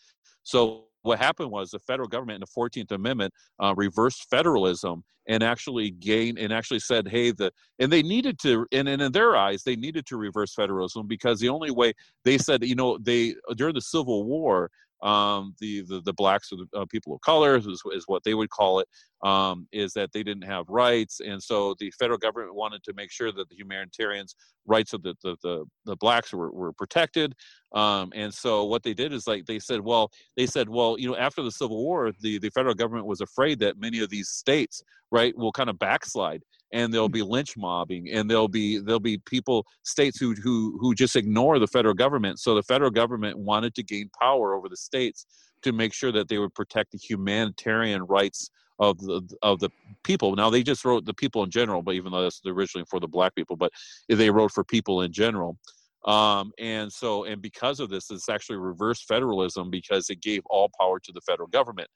So 0.44 0.86
what 1.04 1.20
happened 1.20 1.52
was 1.52 1.72
the 1.72 1.80
federal 1.80 2.08
government 2.08 2.36
in 2.36 2.42
the 2.42 2.62
14th 2.62 2.92
amendment 2.92 3.34
uh, 3.62 3.74
reversed 3.76 4.30
federalism 4.30 5.04
and 5.28 5.44
actually 5.44 5.92
gained 5.92 6.40
and 6.40 6.52
actually 6.52 6.80
said 6.80 7.08
hey 7.08 7.32
the 7.32 7.52
and 7.80 7.92
they 7.92 8.02
needed 8.02 8.40
to 8.40 8.66
and, 8.72 8.90
and 8.90 9.02
in 9.02 9.12
their 9.12 9.36
eyes 9.36 9.64
they 9.64 9.76
needed 9.76 10.06
to 10.06 10.18
reverse 10.18 10.54
federalism 10.54 11.08
because 11.08 11.40
the 11.40 11.50
only 11.50 11.72
way 11.72 11.94
they 12.26 12.38
said 12.38 12.64
you 12.64 12.76
know 12.76 12.98
they 12.98 13.36
during 13.56 13.76
the 13.76 13.82
civil 13.82 14.24
war 14.24 14.70
um, 15.02 15.56
the, 15.60 15.82
the, 15.82 16.02
the 16.02 16.14
blacks 16.14 16.52
or 16.52 16.58
the 16.58 16.80
uh, 16.80 16.86
people 16.86 17.16
of 17.16 17.22
color 17.22 17.56
is, 17.56 17.66
is, 17.66 18.04
what 18.06 18.24
they 18.24 18.34
would 18.34 18.50
call 18.50 18.80
it, 18.80 18.88
um, 19.24 19.68
is 19.72 19.94
that 19.94 20.12
they 20.12 20.24
didn't 20.24 20.44
have 20.44 20.66
rights, 20.70 21.22
and 21.22 21.42
so 21.42 21.76
the 21.80 21.92
federal 21.92 22.18
government 22.18 22.56
wanted 22.56 22.84
to 22.84 22.94
make 22.94 23.12
sure 23.12 23.32
that 23.32 23.50
the 23.50 23.56
humanitarians' 23.56 24.36
rights 24.66 24.94
of 24.94 25.02
the 25.02 25.16
the, 25.24 25.36
the, 25.44 25.66
the 25.86 25.96
blacks 25.96 26.34
were, 26.34 26.52
were 26.52 26.74
protected. 26.74 27.34
Um, 27.74 28.12
and 28.14 28.34
so 28.34 28.66
what 28.66 28.84
they 28.84 28.94
did 28.94 29.14
is 29.14 29.28
like 29.28 29.46
they 29.46 29.60
said, 29.60 29.80
well, 29.82 30.12
they 30.36 30.46
said, 30.46 30.68
well, 30.68 30.98
you 31.00 31.10
know, 31.10 31.16
after 31.16 31.42
the 31.42 31.52
Civil 31.52 31.78
War, 31.78 32.12
the 32.20 32.38
the 32.40 32.50
federal 32.50 32.76
government 32.76 33.06
was 33.06 33.22
afraid 33.22 33.60
that 33.60 33.80
many 33.80 34.00
of 34.00 34.10
these 34.10 34.30
states, 34.30 34.84
right, 35.12 35.36
will 35.38 35.52
kind 35.52 35.70
of 35.70 35.80
backslide 35.80 36.44
and 36.74 36.94
there'll 36.94 37.10
be 37.10 37.22
lynch 37.22 37.58
mobbing 37.58 38.10
and 38.12 38.30
there'll 38.30 38.48
be 38.48 38.80
there'll 38.80 39.00
be 39.00 39.18
people 39.20 39.66
states 39.84 40.20
who 40.20 40.34
who 40.36 40.78
who 40.80 40.94
just 40.94 41.16
ignore 41.16 41.60
the 41.60 41.68
federal 41.68 41.94
government. 41.94 42.40
So 42.40 42.56
the 42.56 42.64
federal 42.64 42.92
government 42.92 43.38
wanted 43.38 43.76
to 43.76 43.84
gain 43.84 44.10
power 44.20 44.54
over 44.54 44.70
the 44.70 44.78
states 44.78 45.26
to 45.64 45.72
make 45.72 45.94
sure 45.94 46.12
that 46.12 46.28
they 46.28 46.38
would 46.38 46.54
protect 46.54 46.92
the 46.92 46.98
humanitarian 46.98 48.04
rights 48.04 48.50
of 48.80 48.98
the 49.00 49.22
of 49.42 49.60
the 49.60 49.70
people. 50.04 50.36
Now 50.36 50.50
they 50.50 50.64
just 50.64 50.86
wrote 50.86 51.06
the 51.06 51.14
people 51.14 51.44
in 51.44 51.52
general 51.52 51.82
but 51.82 51.96
even 51.96 52.12
though 52.12 52.24
that's 52.24 52.42
originally 52.46 52.86
for 52.90 53.00
the 53.00 53.08
black 53.08 53.36
people 53.36 53.56
but 53.56 53.72
they 54.10 54.30
wrote 54.30 54.52
for 54.52 54.64
people 54.64 55.02
in 55.02 55.12
general 55.12 55.58
um, 56.06 56.52
and 56.58 56.92
so 56.92 57.26
and 57.26 57.42
because 57.42 57.80
of 57.80 57.90
this 57.90 58.10
it's 58.10 58.30
actually 58.30 58.58
reverse 58.58 59.04
federalism 59.04 59.70
because 59.70 60.10
it 60.10 60.22
gave 60.22 60.42
all 60.48 60.70
power 60.80 61.00
to 61.00 61.12
the 61.12 61.22
federal 61.22 61.48
government. 61.48 61.90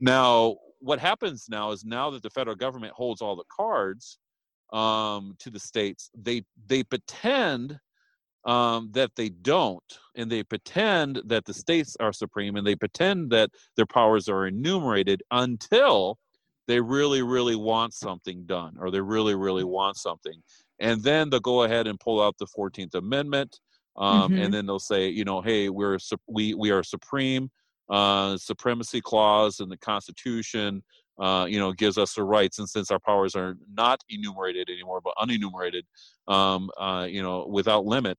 Now, 0.00 0.56
what 0.80 0.98
happens 0.98 1.46
now 1.48 1.70
is 1.70 1.84
now 1.84 2.10
that 2.10 2.22
the 2.22 2.30
federal 2.30 2.56
government 2.56 2.92
holds 2.94 3.22
all 3.22 3.36
the 3.36 3.44
cards 3.54 4.18
um, 4.72 5.34
to 5.38 5.50
the 5.50 5.60
states, 5.60 6.10
they 6.16 6.42
they 6.66 6.82
pretend 6.82 7.78
um, 8.44 8.90
that 8.92 9.12
they 9.16 9.30
don't, 9.30 9.98
and 10.16 10.30
they 10.30 10.42
pretend 10.42 11.22
that 11.26 11.44
the 11.44 11.54
states 11.54 11.96
are 12.00 12.12
supreme, 12.12 12.56
and 12.56 12.66
they 12.66 12.76
pretend 12.76 13.30
that 13.30 13.50
their 13.76 13.86
powers 13.86 14.28
are 14.28 14.46
enumerated 14.46 15.22
until 15.30 16.18
they 16.66 16.80
really, 16.80 17.22
really 17.22 17.56
want 17.56 17.94
something 17.94 18.44
done, 18.46 18.76
or 18.78 18.90
they 18.90 19.00
really, 19.00 19.34
really 19.34 19.64
want 19.64 19.96
something, 19.96 20.42
and 20.80 21.02
then 21.02 21.30
they'll 21.30 21.40
go 21.40 21.62
ahead 21.62 21.86
and 21.86 21.98
pull 22.00 22.22
out 22.22 22.36
the 22.38 22.46
Fourteenth 22.46 22.94
Amendment, 22.94 23.58
um, 23.96 24.32
mm-hmm. 24.32 24.42
and 24.42 24.54
then 24.54 24.66
they'll 24.66 24.78
say, 24.78 25.08
you 25.08 25.24
know, 25.24 25.40
hey, 25.40 25.68
we're 25.68 25.98
we 26.28 26.54
we 26.54 26.70
are 26.70 26.82
supreme 26.82 27.50
uh, 27.90 28.36
supremacy 28.36 29.00
clause 29.00 29.60
in 29.60 29.68
the 29.68 29.76
Constitution, 29.76 30.82
uh, 31.20 31.46
you 31.48 31.58
know, 31.58 31.72
gives 31.72 31.98
us 31.98 32.14
the 32.14 32.24
rights. 32.24 32.58
And 32.58 32.68
since 32.68 32.90
our 32.90 32.98
powers 32.98 33.34
are 33.34 33.56
not 33.72 34.00
enumerated 34.08 34.70
anymore, 34.70 35.00
but 35.02 35.14
unenumerated, 35.18 35.82
um, 36.28 36.70
uh, 36.78 37.06
you 37.08 37.22
know, 37.22 37.46
without 37.46 37.84
limit, 37.84 38.18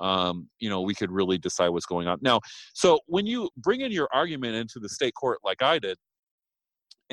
um, 0.00 0.48
you 0.58 0.70
know, 0.70 0.80
we 0.80 0.94
could 0.94 1.10
really 1.10 1.38
decide 1.38 1.68
what's 1.68 1.86
going 1.86 2.08
on. 2.08 2.18
Now, 2.22 2.40
so 2.74 3.00
when 3.06 3.26
you 3.26 3.50
bring 3.56 3.82
in 3.82 3.92
your 3.92 4.08
argument 4.12 4.56
into 4.56 4.78
the 4.80 4.88
state 4.88 5.14
court, 5.14 5.38
like 5.44 5.62
I 5.62 5.78
did, 5.78 5.98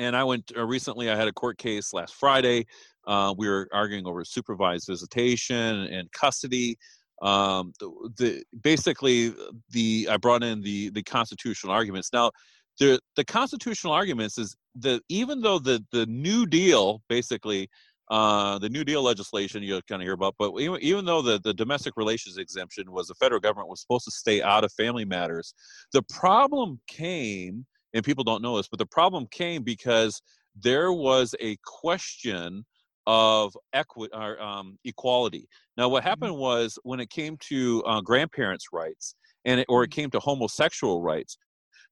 and 0.00 0.16
I 0.16 0.24
went 0.24 0.50
uh, 0.56 0.64
recently. 0.64 1.10
I 1.10 1.16
had 1.16 1.28
a 1.28 1.32
court 1.32 1.58
case 1.58 1.92
last 1.92 2.14
Friday. 2.14 2.66
Uh, 3.06 3.34
we 3.36 3.48
were 3.48 3.68
arguing 3.72 4.06
over 4.06 4.24
supervised 4.24 4.86
visitation 4.88 5.84
and 5.96 6.10
custody 6.12 6.76
um, 7.22 7.72
the, 7.78 8.10
the 8.18 8.44
basically 8.62 9.34
the 9.70 10.08
I 10.10 10.16
brought 10.16 10.42
in 10.42 10.62
the 10.62 10.90
the 10.90 11.02
constitutional 11.02 11.72
arguments. 11.72 12.10
Now, 12.12 12.30
the 12.78 12.98
the 13.16 13.24
constitutional 13.24 13.92
arguments 13.92 14.38
is 14.38 14.56
that 14.76 15.02
even 15.08 15.40
though 15.40 15.58
the 15.58 15.84
the 15.92 16.06
New 16.06 16.46
Deal 16.46 17.02
basically 17.08 17.68
uh, 18.10 18.58
the 18.58 18.68
New 18.68 18.84
Deal 18.84 19.02
legislation 19.02 19.62
you'll 19.62 19.82
kind 19.82 20.02
of 20.02 20.06
hear 20.06 20.14
about, 20.14 20.34
but 20.38 20.52
even, 20.58 20.80
even 20.80 21.04
though 21.04 21.22
the, 21.22 21.40
the 21.44 21.54
domestic 21.54 21.96
relations 21.96 22.38
exemption 22.38 22.90
was 22.90 23.06
the 23.06 23.14
federal 23.14 23.40
government 23.40 23.68
was 23.68 23.80
supposed 23.80 24.04
to 24.04 24.10
stay 24.10 24.42
out 24.42 24.64
of 24.64 24.72
family 24.72 25.04
matters, 25.04 25.54
the 25.92 26.02
problem 26.02 26.80
came, 26.88 27.66
and 27.94 28.04
people 28.04 28.24
don't 28.24 28.42
know 28.42 28.56
this, 28.56 28.68
but 28.68 28.78
the 28.78 28.86
problem 28.86 29.26
came 29.30 29.62
because 29.62 30.20
there 30.56 30.92
was 30.92 31.34
a 31.40 31.56
question 31.64 32.64
of 33.06 33.56
equity 33.72 34.12
or 34.14 34.40
um, 34.40 34.78
equality. 34.84 35.48
Now, 35.76 35.88
what 35.88 36.00
mm-hmm. 36.00 36.08
happened 36.08 36.36
was 36.36 36.78
when 36.82 37.00
it 37.00 37.10
came 37.10 37.36
to 37.48 37.82
uh, 37.84 38.00
grandparents' 38.00 38.66
rights 38.72 39.14
and 39.44 39.60
it, 39.60 39.66
or 39.68 39.82
it 39.82 39.88
mm-hmm. 39.88 40.02
came 40.02 40.10
to 40.10 40.20
homosexual 40.20 41.02
rights, 41.02 41.36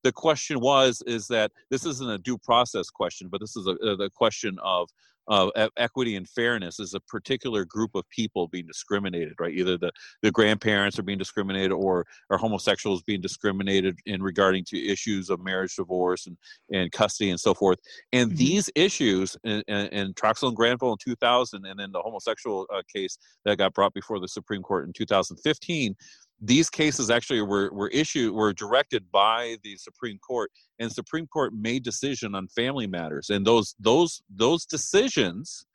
the 0.04 0.12
question 0.12 0.60
was 0.60 1.02
is 1.06 1.26
that 1.28 1.50
this 1.70 1.84
isn't 1.84 2.10
a 2.10 2.18
due 2.18 2.38
process 2.38 2.88
question, 2.88 3.28
but 3.28 3.40
this 3.40 3.56
is 3.56 3.66
a, 3.66 3.72
a 3.84 3.96
the 3.96 4.10
question 4.14 4.56
of 4.62 4.88
uh, 5.28 5.68
equity 5.76 6.16
and 6.16 6.28
fairness 6.28 6.80
is 6.80 6.94
a 6.94 7.00
particular 7.00 7.64
group 7.64 7.90
of 7.94 8.08
people 8.10 8.48
being 8.48 8.66
discriminated, 8.66 9.34
right? 9.38 9.54
Either 9.54 9.76
the, 9.76 9.90
the 10.22 10.30
grandparents 10.30 10.98
are 10.98 11.02
being 11.02 11.18
discriminated 11.18 11.72
or, 11.72 12.06
or 12.30 12.38
homosexuals 12.38 13.02
being 13.02 13.20
discriminated 13.20 13.98
in 14.06 14.22
regarding 14.22 14.64
to 14.64 14.86
issues 14.86 15.30
of 15.30 15.40
marriage, 15.40 15.76
divorce, 15.76 16.26
and, 16.26 16.36
and 16.72 16.90
custody 16.92 17.30
and 17.30 17.40
so 17.40 17.54
forth. 17.54 17.78
And 18.12 18.30
mm-hmm. 18.30 18.38
these 18.38 18.70
issues 18.74 19.36
in, 19.44 19.62
in, 19.68 19.86
in 19.88 20.14
Troxel 20.14 20.48
and 20.48 20.56
Granville 20.56 20.92
in 20.92 20.98
2000 20.98 21.66
and 21.66 21.78
then 21.78 21.92
the 21.92 22.00
homosexual 22.00 22.66
uh, 22.72 22.82
case 22.92 23.18
that 23.44 23.58
got 23.58 23.74
brought 23.74 23.94
before 23.94 24.20
the 24.20 24.28
Supreme 24.28 24.62
Court 24.62 24.86
in 24.86 24.92
2015 24.92 25.94
these 26.40 26.70
cases 26.70 27.10
actually 27.10 27.42
were, 27.42 27.70
were 27.72 27.88
issued 27.88 28.32
were 28.32 28.52
directed 28.52 29.04
by 29.10 29.56
the 29.64 29.76
supreme 29.76 30.18
court 30.18 30.50
and 30.78 30.90
supreme 30.90 31.26
court 31.26 31.52
made 31.52 31.82
decision 31.82 32.34
on 32.34 32.46
family 32.48 32.86
matters 32.86 33.30
and 33.30 33.46
those 33.46 33.74
those 33.80 34.22
those 34.30 34.64
decisions 34.64 35.66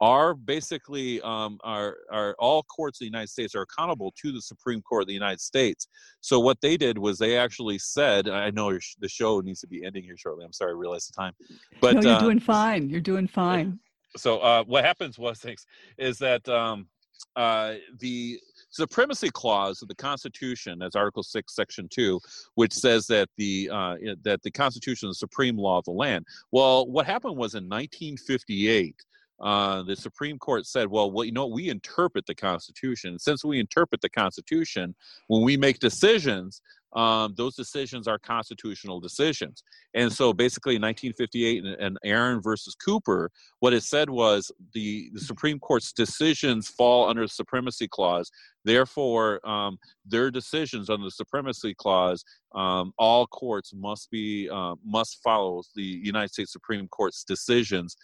are 0.00 0.34
basically 0.34 1.20
um, 1.22 1.58
are 1.64 1.96
are 2.10 2.34
all 2.38 2.62
courts 2.64 2.98
of 2.98 3.00
the 3.00 3.06
United 3.06 3.28
States 3.28 3.54
are 3.54 3.62
accountable 3.62 4.12
to 4.22 4.30
the 4.30 4.40
Supreme 4.40 4.80
Court 4.80 5.02
of 5.02 5.08
the 5.08 5.14
United 5.14 5.40
States. 5.40 5.88
So 6.20 6.38
what 6.38 6.60
they 6.60 6.76
did 6.76 6.98
was 6.98 7.18
they 7.18 7.36
actually 7.36 7.78
said, 7.78 8.28
I 8.28 8.50
know 8.50 8.78
the 9.00 9.08
show 9.08 9.40
needs 9.40 9.60
to 9.60 9.66
be 9.66 9.84
ending 9.84 10.04
here 10.04 10.16
shortly. 10.16 10.44
I'm 10.44 10.52
sorry, 10.52 10.72
I 10.72 10.76
realized 10.76 11.12
the 11.12 11.20
time, 11.20 11.32
but 11.80 11.96
no, 11.96 12.00
you're 12.02 12.12
uh, 12.12 12.20
doing 12.20 12.40
fine. 12.40 12.88
You're 12.88 13.00
doing 13.00 13.26
fine. 13.26 13.78
So 14.16 14.38
uh, 14.38 14.64
what 14.64 14.86
happens 14.86 15.18
was 15.18 15.38
things 15.38 15.66
is 15.98 16.16
that 16.18 16.48
um, 16.48 16.88
uh, 17.36 17.74
the 17.98 18.40
supremacy 18.78 19.30
clause 19.30 19.82
of 19.82 19.88
the 19.88 19.94
Constitution, 19.94 20.82
as 20.82 20.94
Article 20.94 21.22
Six, 21.22 21.54
Section 21.54 21.88
Two, 21.88 22.20
which 22.54 22.72
says 22.72 23.06
that 23.08 23.28
the 23.36 23.68
uh, 23.72 23.96
that 24.22 24.42
the 24.42 24.50
Constitution 24.50 25.08
is 25.08 25.16
the 25.16 25.26
supreme 25.26 25.58
law 25.58 25.78
of 25.78 25.84
the 25.84 25.90
land. 25.90 26.24
Well, 26.52 26.86
what 26.86 27.06
happened 27.06 27.36
was 27.36 27.54
in 27.54 27.64
1958. 27.64 28.94
Uh, 29.40 29.84
the 29.84 29.94
Supreme 29.94 30.36
Court 30.36 30.66
said, 30.66 30.88
well, 30.88 31.12
well, 31.12 31.24
you 31.24 31.30
know, 31.30 31.46
we 31.46 31.68
interpret 31.68 32.26
the 32.26 32.34
Constitution. 32.34 33.20
Since 33.20 33.44
we 33.44 33.60
interpret 33.60 34.00
the 34.00 34.08
Constitution, 34.08 34.96
when 35.28 35.42
we 35.44 35.56
make 35.56 35.78
decisions, 35.78 36.60
um, 36.94 37.34
those 37.36 37.54
decisions 37.54 38.08
are 38.08 38.18
constitutional 38.18 39.00
decisions. 39.00 39.62
And 39.94 40.12
so 40.12 40.32
basically 40.32 40.76
in 40.76 40.82
1958 40.82 41.64
and, 41.64 41.74
and 41.80 41.98
Aaron 42.04 42.40
versus 42.40 42.74
Cooper, 42.74 43.30
what 43.60 43.74
it 43.74 43.82
said 43.82 44.08
was 44.08 44.50
the, 44.72 45.10
the 45.12 45.20
Supreme 45.20 45.58
Court's 45.58 45.92
decisions 45.92 46.68
fall 46.68 47.08
under 47.08 47.22
the 47.22 47.28
supremacy 47.28 47.88
clause. 47.88 48.30
Therefore, 48.64 49.46
um, 49.48 49.78
their 50.06 50.30
decisions 50.30 50.88
under 50.90 51.04
the 51.04 51.10
supremacy 51.10 51.74
clause, 51.74 52.24
um, 52.54 52.92
all 52.98 53.26
courts 53.26 53.72
must 53.74 54.10
be 54.10 54.48
uh, 54.50 54.74
must 54.84 55.22
follow 55.22 55.62
the 55.74 55.82
United 55.82 56.32
States 56.32 56.52
Supreme 56.52 56.88
Court's 56.88 57.24
decisions 57.24 57.96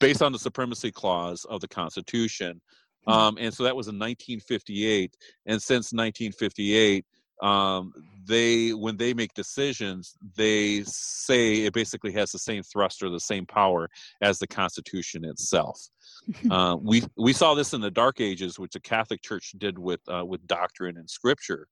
based 0.00 0.22
on 0.22 0.32
the 0.32 0.38
supremacy 0.38 0.90
clause 0.90 1.44
of 1.46 1.60
the 1.60 1.68
Constitution. 1.68 2.60
Hmm. 3.06 3.12
Um, 3.12 3.38
and 3.40 3.52
so 3.52 3.64
that 3.64 3.76
was 3.76 3.88
in 3.88 3.98
1958. 3.98 5.16
And 5.46 5.60
since 5.60 5.92
1958, 5.92 7.04
um, 7.44 7.92
they 8.26 8.72
when 8.72 8.96
they 8.96 9.12
make 9.12 9.34
decisions, 9.34 10.16
they 10.34 10.82
say 10.84 11.66
it 11.66 11.74
basically 11.74 12.10
has 12.12 12.32
the 12.32 12.38
same 12.38 12.62
thrust 12.62 13.02
or 13.02 13.10
the 13.10 13.20
same 13.20 13.44
power 13.44 13.90
as 14.22 14.38
the 14.38 14.46
Constitution 14.46 15.26
itself. 15.26 15.78
uh, 16.50 16.76
we 16.80 17.02
we 17.18 17.34
saw 17.34 17.54
this 17.54 17.74
in 17.74 17.82
the 17.82 17.90
Dark 17.90 18.22
Ages, 18.22 18.58
which 18.58 18.72
the 18.72 18.80
Catholic 18.80 19.22
Church 19.22 19.52
did 19.58 19.78
with 19.78 20.00
uh, 20.08 20.24
with 20.24 20.46
doctrine 20.46 20.96
and 20.96 21.08
Scripture, 21.08 21.68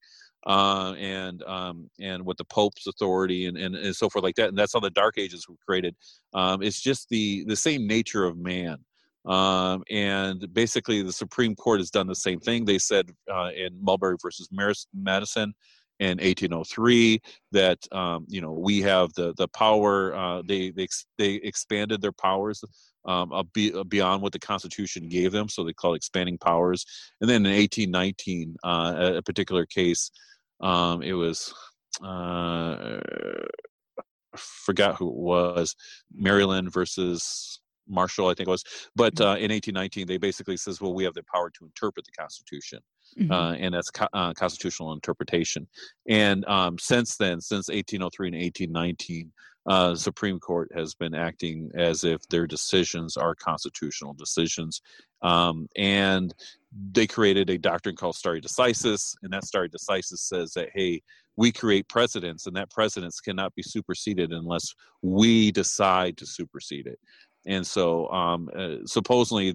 uh, 0.46 0.92
and 0.98 1.42
um, 1.44 1.88
and 1.98 2.22
with 2.22 2.36
the 2.36 2.44
Pope's 2.44 2.86
authority 2.86 3.46
and, 3.46 3.56
and, 3.56 3.74
and 3.74 3.96
so 3.96 4.10
forth 4.10 4.22
like 4.22 4.34
that. 4.34 4.50
And 4.50 4.58
that's 4.58 4.74
how 4.74 4.80
the 4.80 4.90
Dark 4.90 5.16
Ages 5.16 5.48
were 5.48 5.56
created. 5.66 5.96
Um, 6.34 6.62
it's 6.62 6.82
just 6.82 7.08
the 7.08 7.44
the 7.44 7.56
same 7.56 7.86
nature 7.86 8.26
of 8.26 8.36
man. 8.36 8.76
Um, 9.24 9.84
and 9.90 10.52
basically, 10.52 11.02
the 11.02 11.12
Supreme 11.12 11.54
Court 11.54 11.80
has 11.80 11.90
done 11.90 12.06
the 12.06 12.14
same 12.14 12.40
thing. 12.40 12.64
They 12.64 12.78
said 12.78 13.10
uh, 13.32 13.50
in 13.56 13.78
Marbury 13.80 14.16
versus 14.20 14.48
Madison 14.92 15.54
in 16.00 16.18
1803 16.18 17.20
that 17.52 17.78
um, 17.92 18.26
you 18.28 18.40
know 18.40 18.52
we 18.52 18.80
have 18.80 19.12
the 19.14 19.32
the 19.36 19.48
power. 19.48 20.14
Uh, 20.14 20.42
they 20.46 20.70
they 20.70 20.88
they 21.18 21.34
expanded 21.34 22.02
their 22.02 22.12
powers 22.12 22.62
um, 23.04 23.30
beyond 23.88 24.22
what 24.22 24.32
the 24.32 24.38
Constitution 24.38 25.08
gave 25.08 25.32
them, 25.32 25.48
so 25.48 25.62
they 25.62 25.72
call 25.72 25.94
it 25.94 25.98
expanding 25.98 26.38
powers. 26.38 26.84
And 27.20 27.30
then 27.30 27.46
in 27.46 27.52
1819, 27.52 28.56
uh, 28.64 29.12
a 29.16 29.22
particular 29.22 29.66
case, 29.66 30.10
um, 30.60 31.02
it 31.02 31.14
was. 31.14 31.54
Uh, 32.02 33.00
forgot 34.34 34.96
who 34.96 35.08
it 35.08 35.16
was 35.16 35.76
Maryland 36.14 36.72
versus 36.72 37.60
Marshall, 37.92 38.28
I 38.28 38.34
think 38.34 38.48
it 38.48 38.50
was. 38.50 38.64
But 38.96 39.14
mm-hmm. 39.14 39.24
uh, 39.24 39.36
in 39.36 39.50
1819, 39.50 40.06
they 40.06 40.18
basically 40.18 40.56
says, 40.56 40.80
well, 40.80 40.94
we 40.94 41.04
have 41.04 41.14
the 41.14 41.22
power 41.32 41.50
to 41.50 41.64
interpret 41.64 42.06
the 42.06 42.12
Constitution, 42.12 42.80
mm-hmm. 43.18 43.30
uh, 43.30 43.52
and 43.54 43.74
that's 43.74 43.90
co- 43.90 44.08
uh, 44.12 44.32
constitutional 44.32 44.92
interpretation. 44.92 45.66
And 46.08 46.44
um, 46.46 46.78
since 46.78 47.16
then, 47.16 47.40
since 47.40 47.68
1803 47.68 48.28
and 48.28 48.36
1819, 48.36 49.32
uh, 49.66 49.94
Supreme 49.94 50.40
Court 50.40 50.70
has 50.74 50.94
been 50.94 51.14
acting 51.14 51.70
as 51.74 52.04
if 52.04 52.26
their 52.28 52.46
decisions 52.46 53.16
are 53.16 53.34
constitutional 53.34 54.12
decisions, 54.12 54.82
um, 55.22 55.68
and 55.76 56.34
they 56.92 57.06
created 57.06 57.48
a 57.48 57.58
doctrine 57.58 57.94
called 57.94 58.16
stare 58.16 58.40
decisis, 58.40 59.14
and 59.22 59.32
that 59.32 59.44
stare 59.44 59.68
decisis 59.68 60.18
says 60.18 60.52
that 60.54 60.70
hey, 60.74 61.00
we 61.36 61.52
create 61.52 61.88
precedents, 61.88 62.46
and 62.46 62.56
that 62.56 62.70
precedents 62.70 63.20
cannot 63.20 63.54
be 63.54 63.62
superseded 63.62 64.32
unless 64.32 64.74
we 65.00 65.52
decide 65.52 66.16
to 66.16 66.26
supersede 66.26 66.86
it 66.86 66.98
and 67.46 67.66
so 67.66 68.08
um, 68.10 68.48
uh, 68.56 68.76
supposedly 68.86 69.54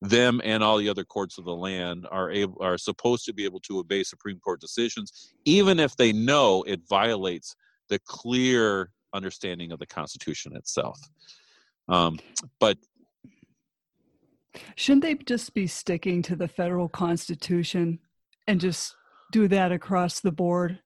them 0.00 0.40
and 0.44 0.62
all 0.62 0.76
the 0.76 0.88
other 0.88 1.04
courts 1.04 1.38
of 1.38 1.44
the 1.44 1.54
land 1.54 2.06
are 2.10 2.30
able 2.30 2.62
are 2.62 2.78
supposed 2.78 3.24
to 3.24 3.32
be 3.32 3.44
able 3.44 3.58
to 3.58 3.78
obey 3.78 4.02
supreme 4.02 4.38
court 4.38 4.60
decisions 4.60 5.32
even 5.44 5.80
if 5.80 5.96
they 5.96 6.12
know 6.12 6.62
it 6.66 6.80
violates 6.88 7.56
the 7.88 7.98
clear 8.06 8.90
understanding 9.12 9.72
of 9.72 9.78
the 9.78 9.86
constitution 9.86 10.56
itself. 10.56 10.98
Um, 11.88 12.18
but 12.58 12.78
shouldn't 14.76 15.02
they 15.02 15.14
just 15.14 15.54
be 15.54 15.66
sticking 15.66 16.22
to 16.22 16.36
the 16.36 16.48
federal 16.48 16.88
constitution 16.88 17.98
and 18.46 18.60
just 18.60 18.96
do 19.30 19.48
that 19.48 19.72
across 19.72 20.20
the 20.20 20.32
board? 20.32 20.78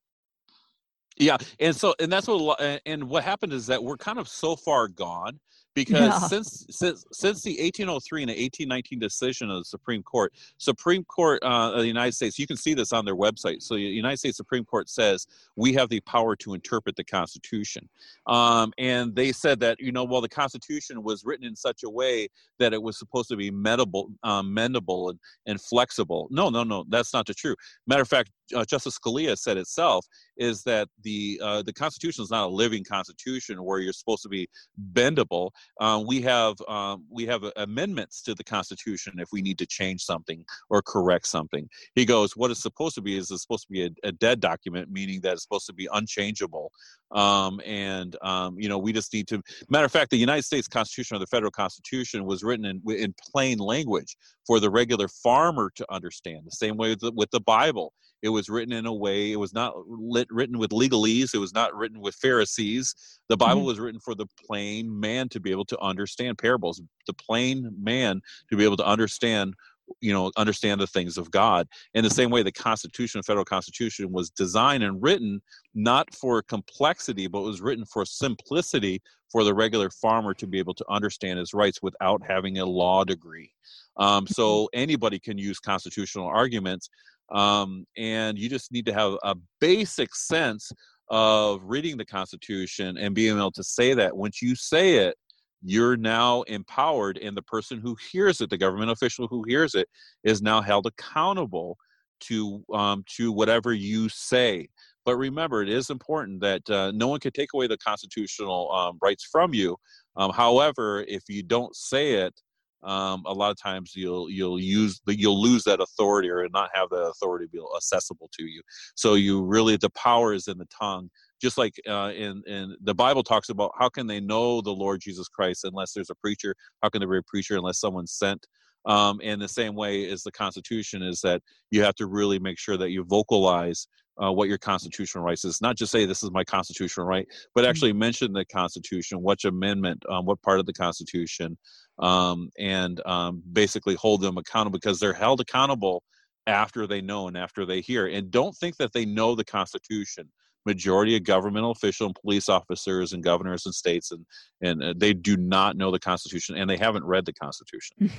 Yeah 1.19 1.39
and 1.59 1.75
so 1.75 1.95
and 1.99 2.13
that's 2.13 2.27
what 2.27 2.61
and 2.85 3.05
what 3.05 3.25
happened 3.25 3.55
is 3.55 3.67
that 3.69 3.83
we're 3.83 3.97
kind 3.97 4.19
of 4.19 4.29
so 4.29 4.55
far 4.55 4.87
gone 4.87 5.41
because 5.77 6.01
yeah. 6.01 6.19
since 6.21 6.67
since 6.71 7.05
since 7.13 7.43
the 7.43 7.51
1803 7.51 8.23
and 8.23 8.31
the 8.31 8.33
1819 8.33 8.99
decision 8.99 9.51
of 9.51 9.59
the 9.59 9.65
Supreme 9.65 10.03
Court, 10.03 10.33
Supreme 10.57 11.05
Court 11.05 11.41
uh, 11.45 11.73
of 11.75 11.81
the 11.81 11.87
United 11.87 12.13
States, 12.13 12.39
you 12.39 12.47
can 12.47 12.57
see 12.57 12.73
this 12.73 12.95
on 12.95 13.05
their 13.05 13.15
website. 13.15 13.63
So 13.63 13.75
the 13.75 13.83
United 13.83 14.17
States 14.17 14.39
Supreme 14.39 14.65
Court 14.65 14.89
says 14.89 15.27
we 15.55 15.75
have 15.75 15.91
the 15.91 16.01
power 16.01 16.35
to 16.37 16.55
interpret 16.55 16.97
the 16.97 17.05
Constitution, 17.05 17.89
um, 18.27 18.73
and 18.79 19.15
they 19.15 19.33
said 19.33 19.61
that 19.61 19.79
you 19.79 19.93
know 19.93 20.03
well 20.03 20.23
the 20.23 20.29
Constitution 20.31 21.03
was 21.03 21.25
written 21.27 21.47
in 21.47 21.55
such 21.55 21.83
a 21.85 21.91
way 21.91 22.29
that 22.59 22.73
it 22.73 22.83
was 22.83 22.99
supposed 22.99 23.29
to 23.29 23.37
be 23.37 23.51
mendable, 23.51 24.11
um, 24.23 24.57
mendable 24.57 25.11
and, 25.11 25.21
and 25.45 25.61
flexible. 25.61 26.27
No, 26.31 26.49
no, 26.49 26.65
no, 26.65 26.87
that's 26.89 27.13
not 27.13 27.27
the 27.27 27.35
truth. 27.35 27.59
Matter 27.87 28.03
of 28.03 28.09
fact, 28.09 28.31
uh, 28.55 28.65
Justice 28.65 28.99
Scalia 28.99 29.37
said 29.37 29.57
itself 29.57 30.07
is 30.37 30.63
that 30.65 30.89
the 31.03 31.41
uh, 31.43 31.63
the 31.63 31.73
Constitution 31.73 32.23
is 32.23 32.31
not 32.31 32.47
a 32.47 32.49
living 32.49 32.85
Constitution 32.85 33.63
where 33.65 33.79
you're 33.79 33.93
supposed 33.93 34.23
to 34.23 34.29
be 34.29 34.49
bendable. 34.93 35.51
Um, 35.81 36.07
we 36.07 36.21
have 36.23 36.57
um, 36.69 37.05
we 37.11 37.27
have 37.27 37.45
amendments 37.57 38.23
to 38.23 38.35
the 38.35 38.45
Constitution 38.45 39.15
if 39.19 39.29
we 39.33 39.43
need 39.43 39.59
to 39.59 39.67
change 39.67 40.03
something 40.03 40.45
or 40.71 40.83
correct 40.83 41.27
something. 41.27 41.69
He 41.95 42.05
goes, 42.05 42.37
what 42.37 42.51
it's 42.51 42.63
supposed 42.63 42.95
to 42.97 43.03
be 43.03 43.17
is 43.17 43.31
it's 43.31 43.43
supposed 43.43 43.67
to 43.67 43.73
be 43.73 43.85
a, 43.85 43.91
a 44.05 44.13
dead 44.13 44.41
document, 44.41 44.91
meaning 44.91 45.21
that 45.23 45.35
it's 45.35 45.43
supposed 45.43 45.67
to 45.67 45.75
be 45.75 45.89
unchangeable. 45.93 46.71
Um, 47.13 47.61
and 47.65 48.17
um, 48.23 48.59
you 48.59 48.69
know, 48.69 48.79
we 48.79 48.93
just 48.93 49.13
need 49.13 49.29
to. 49.29 49.43
Matter 49.69 49.87
of 49.87 49.93
fact, 49.93 50.11
the 50.11 50.17
United 50.17 50.43
States 50.43 50.69
Constitution 50.69 51.17
or 51.17 51.21
the 51.21 51.27
federal 51.27 51.53
Constitution 51.53 52.25
was 52.25 52.43
written 52.43 52.65
in 52.65 52.83
in 52.91 53.15
plain 53.33 53.59
language 53.59 54.17
for 54.47 54.61
the 54.61 54.71
regular 54.71 55.09
farmer 55.09 55.71
to 55.77 55.87
understand. 55.91 56.43
The 56.45 56.53
same 56.53 56.77
way 56.77 56.91
with 56.91 57.01
the, 57.01 57.13
with 57.13 57.31
the 57.31 57.41
Bible 57.41 57.93
it 58.23 58.29
was 58.31 58.49
written 58.49 58.73
in 58.73 58.87
a 58.87 58.93
way, 58.93 59.33
it 59.33 59.39
was 59.39 59.53
not 59.53 59.75
lit, 59.87 60.29
written 60.31 60.59
with 60.59 60.71
legalese, 60.71 61.35
it 61.35 61.39
was 61.39 61.55
not 61.55 61.75
written 61.75 62.01
with 62.01 62.15
Pharisees. 62.15 62.95
The 63.29 63.37
Bible 63.37 63.61
mm-hmm. 63.61 63.67
was 63.67 63.79
written 63.81 64.01
for 64.01 64.15
the 64.15 64.27
plain 64.47 64.99
man 64.99 65.29
to 65.31 65.41
be 65.41 65.51
able 65.51 65.67
to 65.67 65.79
understand 65.81 66.39
parables, 66.39 66.81
the 67.07 67.13
plain 67.13 67.71
man 67.81 68.21
to 68.51 68.57
be 68.57 68.65
able 68.65 68.77
to 68.79 68.87
understand 68.87 69.55
you 70.01 70.13
know 70.13 70.31
understand 70.37 70.81
the 70.81 70.87
things 70.87 71.17
of 71.17 71.31
god 71.31 71.69
in 71.95 72.03
the 72.03 72.11
same 72.11 72.31
way 72.31 72.43
the 72.43 72.53
constitution 72.53 73.23
federal 73.23 73.45
constitution 73.45 74.11
was 74.11 74.31
designed 74.31 74.83
and 74.83 75.03
written 75.03 75.41
not 75.75 76.13
for 76.13 76.43
complexity 76.43 77.27
but 77.27 77.43
was 77.43 77.61
written 77.61 77.85
for 77.85 78.05
simplicity 78.05 79.01
for 79.31 79.45
the 79.45 79.55
regular 79.55 79.91
farmer 79.91 80.35
to 80.35 80.47
be 80.47 80.59
able 80.59 80.75
to 80.75 80.85
understand 80.89 81.39
his 81.39 81.55
rights 81.55 81.81
without 81.83 82.21
having 82.27 82.59
a 82.59 82.67
law 82.67 83.05
degree 83.05 83.53
um, 83.97 84.27
so 84.27 84.65
mm-hmm. 84.65 84.81
anybody 84.81 85.19
can 85.19 85.39
use 85.39 85.59
constitutional 85.59 86.27
arguments 86.27 86.91
um, 87.33 87.85
and 87.97 88.39
you 88.39 88.49
just 88.49 88.73
need 88.73 88.87
to 88.87 88.93
have 88.93 89.17
a 89.23 89.35
basic 89.61 90.15
sense 90.15 90.71
of 91.09 91.61
reading 91.65 91.97
the 91.97 92.05
Constitution 92.05 92.97
and 92.99 93.15
being 93.15 93.37
able 93.37 93.53
to 93.53 93.65
say 93.65 93.95
that. 93.95 94.17
Once 94.17 94.43
you 94.43 94.55
say 94.55 94.97
it, 94.97 95.17
you're 95.63 95.97
now 95.97 96.43
empowered, 96.43 97.19
and 97.19 97.37
the 97.37 97.43
person 97.43 97.81
who 97.81 97.97
hears 98.13 98.41
it, 98.41 98.51
the 98.51 98.59
government 98.59 98.91
official 98.91 99.27
who 99.29 99.43
hears 99.47 99.75
it, 99.75 99.89
is 100.25 100.43
now 100.43 100.61
held 100.61 100.87
accountable 100.87 101.77
to 102.21 102.65
um, 102.73 103.05
to 103.17 103.33
whatever 103.33 103.73
you 103.73 104.09
say. 104.09 104.69
But 105.05 105.17
remember, 105.17 105.63
it 105.63 105.69
is 105.69 105.91
important 105.91 106.41
that 106.41 106.69
uh, 106.69 106.91
no 106.95 107.09
one 107.09 107.21
can 107.21 107.31
take 107.33 107.51
away 107.55 107.69
the 107.69 107.79
constitutional 107.79 108.71
um, 108.73 108.99
rights 109.01 109.25
from 109.31 109.55
you. 109.55 109.77
Um, 110.17 110.33
however, 110.33 111.05
if 111.07 111.23
you 111.29 111.43
don't 111.43 111.75
say 111.77 112.15
it, 112.15 112.35
um, 112.83 113.23
a 113.27 113.33
lot 113.33 113.51
of 113.51 113.57
times 113.61 113.93
you'll 113.95 114.31
you'll 114.31 114.61
use 114.61 115.01
you'll 115.07 115.41
lose 115.41 115.65
that 115.65 115.81
authority 115.81 116.31
or 116.31 116.47
not 116.53 116.71
have 116.75 116.89
the 116.91 117.11
authority 117.11 117.47
be 117.53 117.61
accessible 117.77 118.31
to 118.39 118.45
you. 118.45 118.63
So 118.95 119.15
you 119.15 119.43
really 119.43 119.77
the 119.77 119.91
power 119.91 120.33
is 120.33 120.49
in 120.49 120.59
the 120.59 120.67
tongue. 120.67 121.11
Just 121.41 121.59
like 121.59 121.75
uh, 121.89 122.13
in 122.15 122.43
in 122.47 122.77
the 122.83 122.95
Bible 122.95 123.23
talks 123.23 123.49
about 123.49 123.73
how 123.79 123.89
can 123.89 124.07
they 124.07 124.21
know 124.21 124.61
the 124.61 124.73
Lord 124.73 125.01
Jesus 125.01 125.29
Christ 125.29 125.65
unless 125.65 125.93
there's 125.93 126.11
a 126.11 126.15
preacher? 126.15 126.55
How 126.83 126.89
can 126.89 127.01
there 127.01 127.11
be 127.11 127.19
a 127.19 127.23
preacher 127.23 127.57
unless 127.57 127.79
someone's 127.79 128.13
sent? 128.13 128.47
Um, 128.87 129.21
and 129.23 129.41
the 129.41 129.49
same 129.49 129.75
way 129.75 130.09
as 130.11 130.23
the 130.23 130.33
Constitution 130.33 131.03
is 131.03 131.21
that 131.23 131.43
you 131.71 131.83
have 131.83 131.97
to 131.97 132.07
really 132.07 132.39
make 132.39 132.59
sure 132.59 132.77
that 132.77 132.91
you 132.91 133.05
vocalize 133.05 133.89
uh, 134.23 134.33
what 134.33 134.49
your 134.49 134.59
constitutional 134.59 135.23
rights 135.23 135.45
is. 135.45 135.61
Not 135.61 135.77
just 135.77 135.93
say 135.93 136.07
this 136.07 136.23
is 136.23 136.31
my 136.31 136.45
constitutional 136.45 137.07
right, 137.07 137.27
but 137.55 137.63
mm-hmm. 137.63 137.71
actually 137.71 137.93
mention 137.93 138.33
the 138.33 138.45
Constitution, 138.47 139.23
which 139.23 139.45
amendment, 139.45 140.03
um, 140.09 140.25
what 140.25 140.41
part 140.43 140.59
of 140.59 140.67
the 140.67 140.73
Constitution, 140.73 141.59
um, 141.99 142.51
and 142.59 143.05
um, 143.07 143.43
basically 143.53 143.95
hold 143.95 144.21
them 144.21 144.39
accountable 144.39 144.79
because 144.79 144.99
they're 144.99 145.13
held 145.13 145.41
accountable 145.41 146.03
after 146.47 146.87
they 146.87 147.01
know 147.01 147.29
and 147.29 147.37
after 147.37 147.67
they 147.67 147.81
hear. 147.81 148.07
And 148.07 148.31
don't 148.31 148.57
think 148.57 148.77
that 148.77 148.93
they 148.93 149.05
know 149.05 149.35
the 149.35 149.45
Constitution. 149.45 150.31
Majority 150.67 151.17
of 151.17 151.25
governmental 151.25 151.71
official 151.71 152.07
and 152.07 152.15
police 152.15 152.49
officers 152.49 153.13
and 153.13 153.23
governors 153.23 153.65
and 153.67 153.75
states 153.75 154.11
and 154.11 154.27
and 154.61 154.83
uh, 154.83 154.95
they 154.97 155.15
do 155.15 155.37
not 155.37 155.77
know 155.77 155.91
the 155.91 155.99
Constitution 155.99 156.57
and 156.57 156.69
they 156.69 156.77
haven't 156.77 157.05
read 157.05 157.25
the 157.25 157.33
Constitution. 157.33 158.11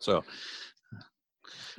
so 0.00 0.22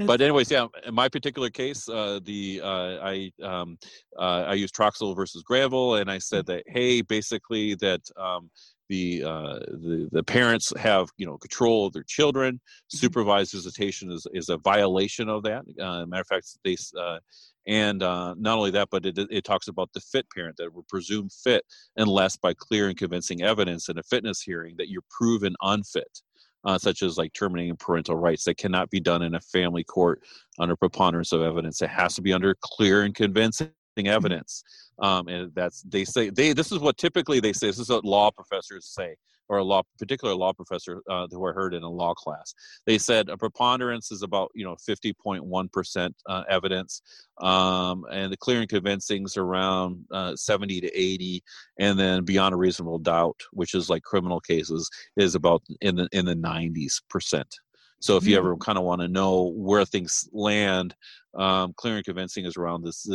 but 0.06 0.22
anyways, 0.22 0.50
yeah, 0.52 0.68
in 0.86 0.94
my 0.94 1.10
particular 1.10 1.50
case, 1.50 1.88
uh, 1.90 2.20
the 2.24 2.62
uh, 2.64 2.98
I 3.02 3.32
um, 3.44 3.78
uh, 4.18 4.46
I 4.48 4.54
used 4.54 4.76
Troxel 4.76 5.16
versus 5.16 5.44
Gravel, 5.44 5.96
and 5.96 6.10
I 6.10 6.18
said 6.18 6.46
that 6.48 6.64
hey, 6.68 7.02
basically 7.02 7.76
that 7.76 8.02
um, 8.18 8.50
the 8.92 9.24
uh, 9.24 9.60
the 9.70 10.10
the 10.12 10.22
parents 10.22 10.74
have 10.78 11.08
you 11.18 11.26
know 11.26 11.38
control 11.38 11.88
of 11.88 11.94
their 11.94 12.04
children. 12.04 12.56
Mm-hmm. 12.56 12.98
Supervised 12.98 13.54
visitation 13.54 14.12
is 14.12 14.28
is 14.34 14.50
a 14.50 14.58
violation 14.58 15.30
of 15.30 15.44
that. 15.44 15.64
Uh, 15.80 16.06
matter 16.06 16.22
of 16.22 16.28
fact, 16.28 16.58
they 16.66 16.76
uh, 17.00 17.20
and 17.66 18.04
uh, 18.04 18.36
not 18.38 18.58
only 18.58 18.72
that, 18.72 18.90
but 18.92 19.06
it, 19.06 19.18
it 19.18 19.46
talks 19.46 19.70
about 19.70 19.90
the 19.94 20.02
fit 20.02 20.26
parent 20.36 20.58
that 20.58 20.74
we're 20.74 20.82
presumed 20.90 21.32
fit 21.32 21.64
unless 21.96 22.36
by 22.36 22.54
clear 22.54 22.90
and 22.90 22.98
convincing 22.98 23.42
evidence 23.42 23.88
in 23.88 23.98
a 23.98 24.04
fitness 24.04 24.42
hearing 24.42 24.76
that 24.78 24.90
you're 24.90 25.04
proven 25.10 25.56
unfit. 25.62 26.22
Uh, 26.64 26.78
such 26.78 27.02
as 27.02 27.18
like 27.18 27.34
terminating 27.34 27.76
parental 27.76 28.16
rights 28.16 28.44
that 28.44 28.56
cannot 28.56 28.88
be 28.92 29.00
done 29.00 29.24
in 29.24 29.34
a 29.34 29.40
family 29.40 29.84
court 29.84 30.22
under 30.60 30.76
preponderance 30.76 31.32
of 31.32 31.42
evidence. 31.42 31.82
It 31.82 31.90
has 31.90 32.14
to 32.14 32.22
be 32.22 32.34
under 32.34 32.56
clear 32.62 33.02
and 33.02 33.16
convincing. 33.16 33.72
Evidence. 33.98 34.64
Um, 35.00 35.28
and 35.28 35.52
that's 35.54 35.82
they 35.84 36.06
say 36.06 36.30
they 36.30 36.54
this 36.54 36.72
is 36.72 36.80
what 36.80 36.98
typically 36.98 37.40
they 37.40 37.54
say 37.54 37.68
this 37.68 37.80
is 37.80 37.90
what 37.90 38.06
law 38.06 38.32
professors 38.32 38.88
say 38.88 39.16
or 39.50 39.58
a 39.58 39.64
law 39.64 39.82
particular 40.00 40.34
law 40.34 40.54
professor 40.54 41.02
uh, 41.10 41.28
who 41.30 41.46
I 41.46 41.52
heard 41.52 41.74
in 41.74 41.84
a 41.84 41.90
law 41.90 42.14
class. 42.14 42.54
They 42.86 42.98
said 42.98 43.28
a 43.28 43.38
preponderance 43.38 44.12
is 44.12 44.22
about 44.22 44.52
you 44.56 44.64
know 44.64 44.76
50.1 44.76 45.72
percent 45.72 46.16
uh, 46.28 46.44
evidence. 46.50 47.02
Um, 47.42 48.06
and 48.12 48.32
the 48.32 48.38
clear 48.38 48.62
and 48.62 48.70
convincing 48.70 49.26
is 49.26 49.36
around 49.36 50.06
uh, 50.12 50.36
70 50.36 50.82
to 50.82 50.88
80 50.98 51.44
and 51.80 52.00
then 52.00 52.24
beyond 52.24 52.54
a 52.54 52.58
reasonable 52.58 53.00
doubt 53.00 53.42
which 53.52 53.74
is 53.74 53.90
like 53.90 54.04
criminal 54.04 54.40
cases 54.40 54.90
is 55.18 55.34
about 55.34 55.64
in 55.82 55.96
the 55.96 56.08
in 56.12 56.26
the 56.26 56.36
90s 56.36 57.02
percent 57.10 57.58
so 58.02 58.18
if 58.18 58.26
you 58.26 58.36
ever 58.36 58.58
kind 58.58 58.80
of 58.80 58.84
want 58.84 59.00
to 59.02 59.08
know 59.08 59.54
where 59.56 59.86
things 59.86 60.28
land, 60.34 60.96
um, 61.38 61.74
clear 61.78 61.98
and 61.98 62.04
convincing 62.04 62.46
is 62.46 62.58
around 62.58 62.84
this 62.84 63.08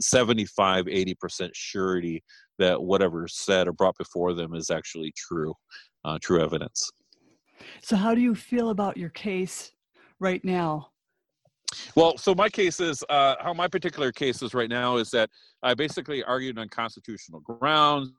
75, 0.00 0.84
80% 0.84 1.50
surety 1.54 2.22
that 2.58 2.80
whatever 2.80 3.26
said 3.26 3.68
or 3.68 3.72
brought 3.72 3.96
before 3.96 4.34
them 4.34 4.54
is 4.54 4.70
actually 4.70 5.12
true, 5.16 5.54
uh, 6.04 6.18
true 6.20 6.42
evidence. 6.42 6.90
So 7.80 7.96
how 7.96 8.14
do 8.14 8.20
you 8.20 8.34
feel 8.34 8.68
about 8.68 8.98
your 8.98 9.08
case 9.08 9.72
right 10.20 10.44
now? 10.44 10.88
Well, 11.94 12.16
so 12.18 12.34
my 12.34 12.50
case 12.50 12.80
is 12.80 13.02
uh, 13.08 13.36
how 13.40 13.54
my 13.54 13.66
particular 13.66 14.12
case 14.12 14.42
is 14.42 14.52
right 14.52 14.70
now 14.70 14.96
is 14.98 15.10
that 15.10 15.30
I 15.62 15.74
basically 15.74 16.22
argued 16.22 16.58
on 16.58 16.68
constitutional 16.68 17.40
grounds. 17.40 18.12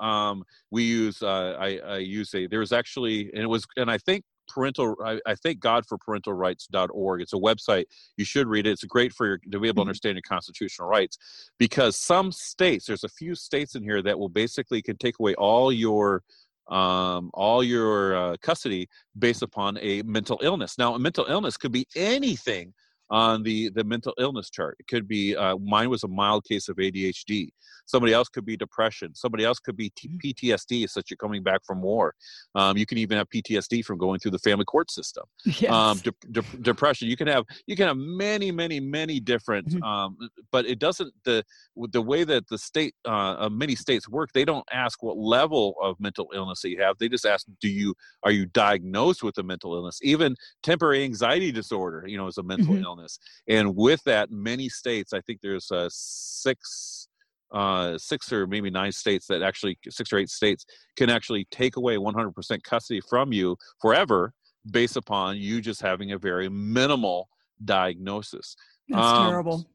Um, 0.00 0.42
we 0.70 0.84
use 0.84 1.22
uh, 1.22 1.56
I, 1.58 1.78
I 1.86 1.96
use 1.98 2.34
a 2.34 2.46
there 2.46 2.60
was 2.60 2.72
actually 2.72 3.30
and 3.34 3.42
it 3.42 3.46
was 3.46 3.66
and 3.76 3.90
I 3.90 3.98
think 3.98 4.24
parental 4.48 4.96
I, 5.04 5.20
I 5.26 5.34
thank 5.34 5.60
god 5.60 5.84
for 5.86 5.98
parentalrights.org 5.98 7.22
it's 7.22 7.32
a 7.32 7.36
website. 7.36 7.84
You 8.16 8.24
should 8.24 8.46
read 8.46 8.66
it. 8.66 8.70
It's 8.70 8.84
great 8.84 9.12
for 9.12 9.26
your 9.26 9.38
to 9.38 9.48
be 9.48 9.56
able 9.56 9.62
to 9.66 9.72
mm-hmm. 9.72 9.80
understand 9.80 10.16
your 10.16 10.22
constitutional 10.22 10.88
rights 10.88 11.18
because 11.58 11.96
some 11.98 12.32
states 12.32 12.86
there's 12.86 13.04
a 13.04 13.08
few 13.08 13.34
states 13.34 13.74
in 13.74 13.82
here 13.82 14.02
that 14.02 14.18
will 14.18 14.28
basically 14.28 14.82
can 14.82 14.96
take 14.96 15.18
away 15.18 15.34
all 15.34 15.72
your 15.72 16.22
um, 16.68 17.30
all 17.32 17.62
your 17.62 18.16
uh, 18.16 18.36
custody 18.42 18.88
based 19.16 19.42
upon 19.42 19.78
a 19.80 20.02
mental 20.02 20.40
illness. 20.42 20.78
Now 20.78 20.94
a 20.94 20.98
mental 20.98 21.26
illness 21.26 21.56
could 21.56 21.72
be 21.72 21.86
anything 21.94 22.74
on 23.10 23.42
the 23.42 23.70
the 23.70 23.84
mental 23.84 24.14
illness 24.18 24.50
chart. 24.50 24.76
It 24.80 24.86
could 24.88 25.06
be 25.06 25.36
uh, 25.36 25.56
mine 25.58 25.90
was 25.90 26.04
a 26.04 26.08
mild 26.08 26.44
case 26.44 26.68
of 26.68 26.76
ADHD. 26.76 27.50
Somebody 27.86 28.12
else 28.12 28.28
could 28.28 28.44
be 28.44 28.56
depression. 28.56 29.14
Somebody 29.14 29.44
else 29.44 29.60
could 29.60 29.76
be 29.76 29.90
t- 29.90 30.08
mm-hmm. 30.08 30.48
PTSD, 30.48 30.88
such 30.90 31.10
you're 31.10 31.16
coming 31.16 31.42
back 31.42 31.64
from 31.64 31.80
war. 31.80 32.14
Um, 32.56 32.76
you 32.76 32.84
can 32.84 32.98
even 32.98 33.16
have 33.16 33.28
PTSD 33.28 33.84
from 33.84 33.96
going 33.96 34.18
through 34.18 34.32
the 34.32 34.38
family 34.40 34.64
court 34.64 34.90
system. 34.90 35.24
Yes. 35.58 35.72
Um, 35.72 35.98
de- 35.98 36.12
de- 36.32 36.56
depression. 36.60 37.08
You 37.08 37.16
can 37.16 37.28
have 37.28 37.44
you 37.66 37.76
can 37.76 37.86
have 37.86 37.96
many 37.96 38.52
many 38.52 38.78
many 38.78 39.20
different. 39.20 39.68
Mm-hmm. 39.68 39.82
Um, 39.82 40.18
but 40.52 40.66
it 40.66 40.78
doesn't 40.78 41.14
the 41.24 41.44
the 41.92 42.02
way 42.02 42.24
that 42.24 42.46
the 42.48 42.58
state 42.58 42.94
uh, 43.06 43.48
many 43.50 43.74
states 43.74 44.08
work. 44.08 44.32
They 44.34 44.44
don't 44.44 44.66
ask 44.72 45.02
what 45.02 45.16
level 45.16 45.76
of 45.80 45.98
mental 45.98 46.28
illness 46.34 46.60
that 46.62 46.70
you 46.70 46.82
have. 46.82 46.98
They 46.98 47.08
just 47.08 47.24
ask, 47.24 47.46
do 47.60 47.68
you 47.68 47.94
are 48.22 48.32
you 48.32 48.46
diagnosed 48.46 49.22
with 49.22 49.38
a 49.38 49.42
mental 49.42 49.74
illness? 49.74 49.98
Even 50.02 50.36
temporary 50.62 51.04
anxiety 51.04 51.52
disorder, 51.52 52.04
you 52.06 52.18
know, 52.18 52.26
is 52.26 52.36
a 52.36 52.42
mental 52.42 52.74
mm-hmm. 52.74 52.84
illness 52.84 52.95
illness. 52.96 53.18
And 53.48 53.74
with 53.76 54.02
that, 54.04 54.30
many 54.30 54.68
states, 54.68 55.12
I 55.12 55.20
think 55.20 55.40
there's 55.42 55.70
uh, 55.70 55.88
six, 55.90 57.08
uh, 57.52 57.98
six 57.98 58.32
or 58.32 58.46
maybe 58.46 58.70
nine 58.70 58.92
states 58.92 59.26
that 59.28 59.42
actually, 59.42 59.78
six 59.88 60.12
or 60.12 60.18
eight 60.18 60.30
states 60.30 60.64
can 60.96 61.10
actually 61.10 61.46
take 61.50 61.76
away 61.76 61.96
100% 61.96 62.62
custody 62.62 63.00
from 63.08 63.32
you 63.32 63.56
forever 63.80 64.32
based 64.70 64.96
upon 64.96 65.36
you 65.36 65.60
just 65.60 65.80
having 65.80 66.12
a 66.12 66.18
very 66.18 66.48
minimal 66.48 67.28
diagnosis. 67.64 68.56
That's 68.88 69.06
um, 69.06 69.28
terrible 69.28 69.66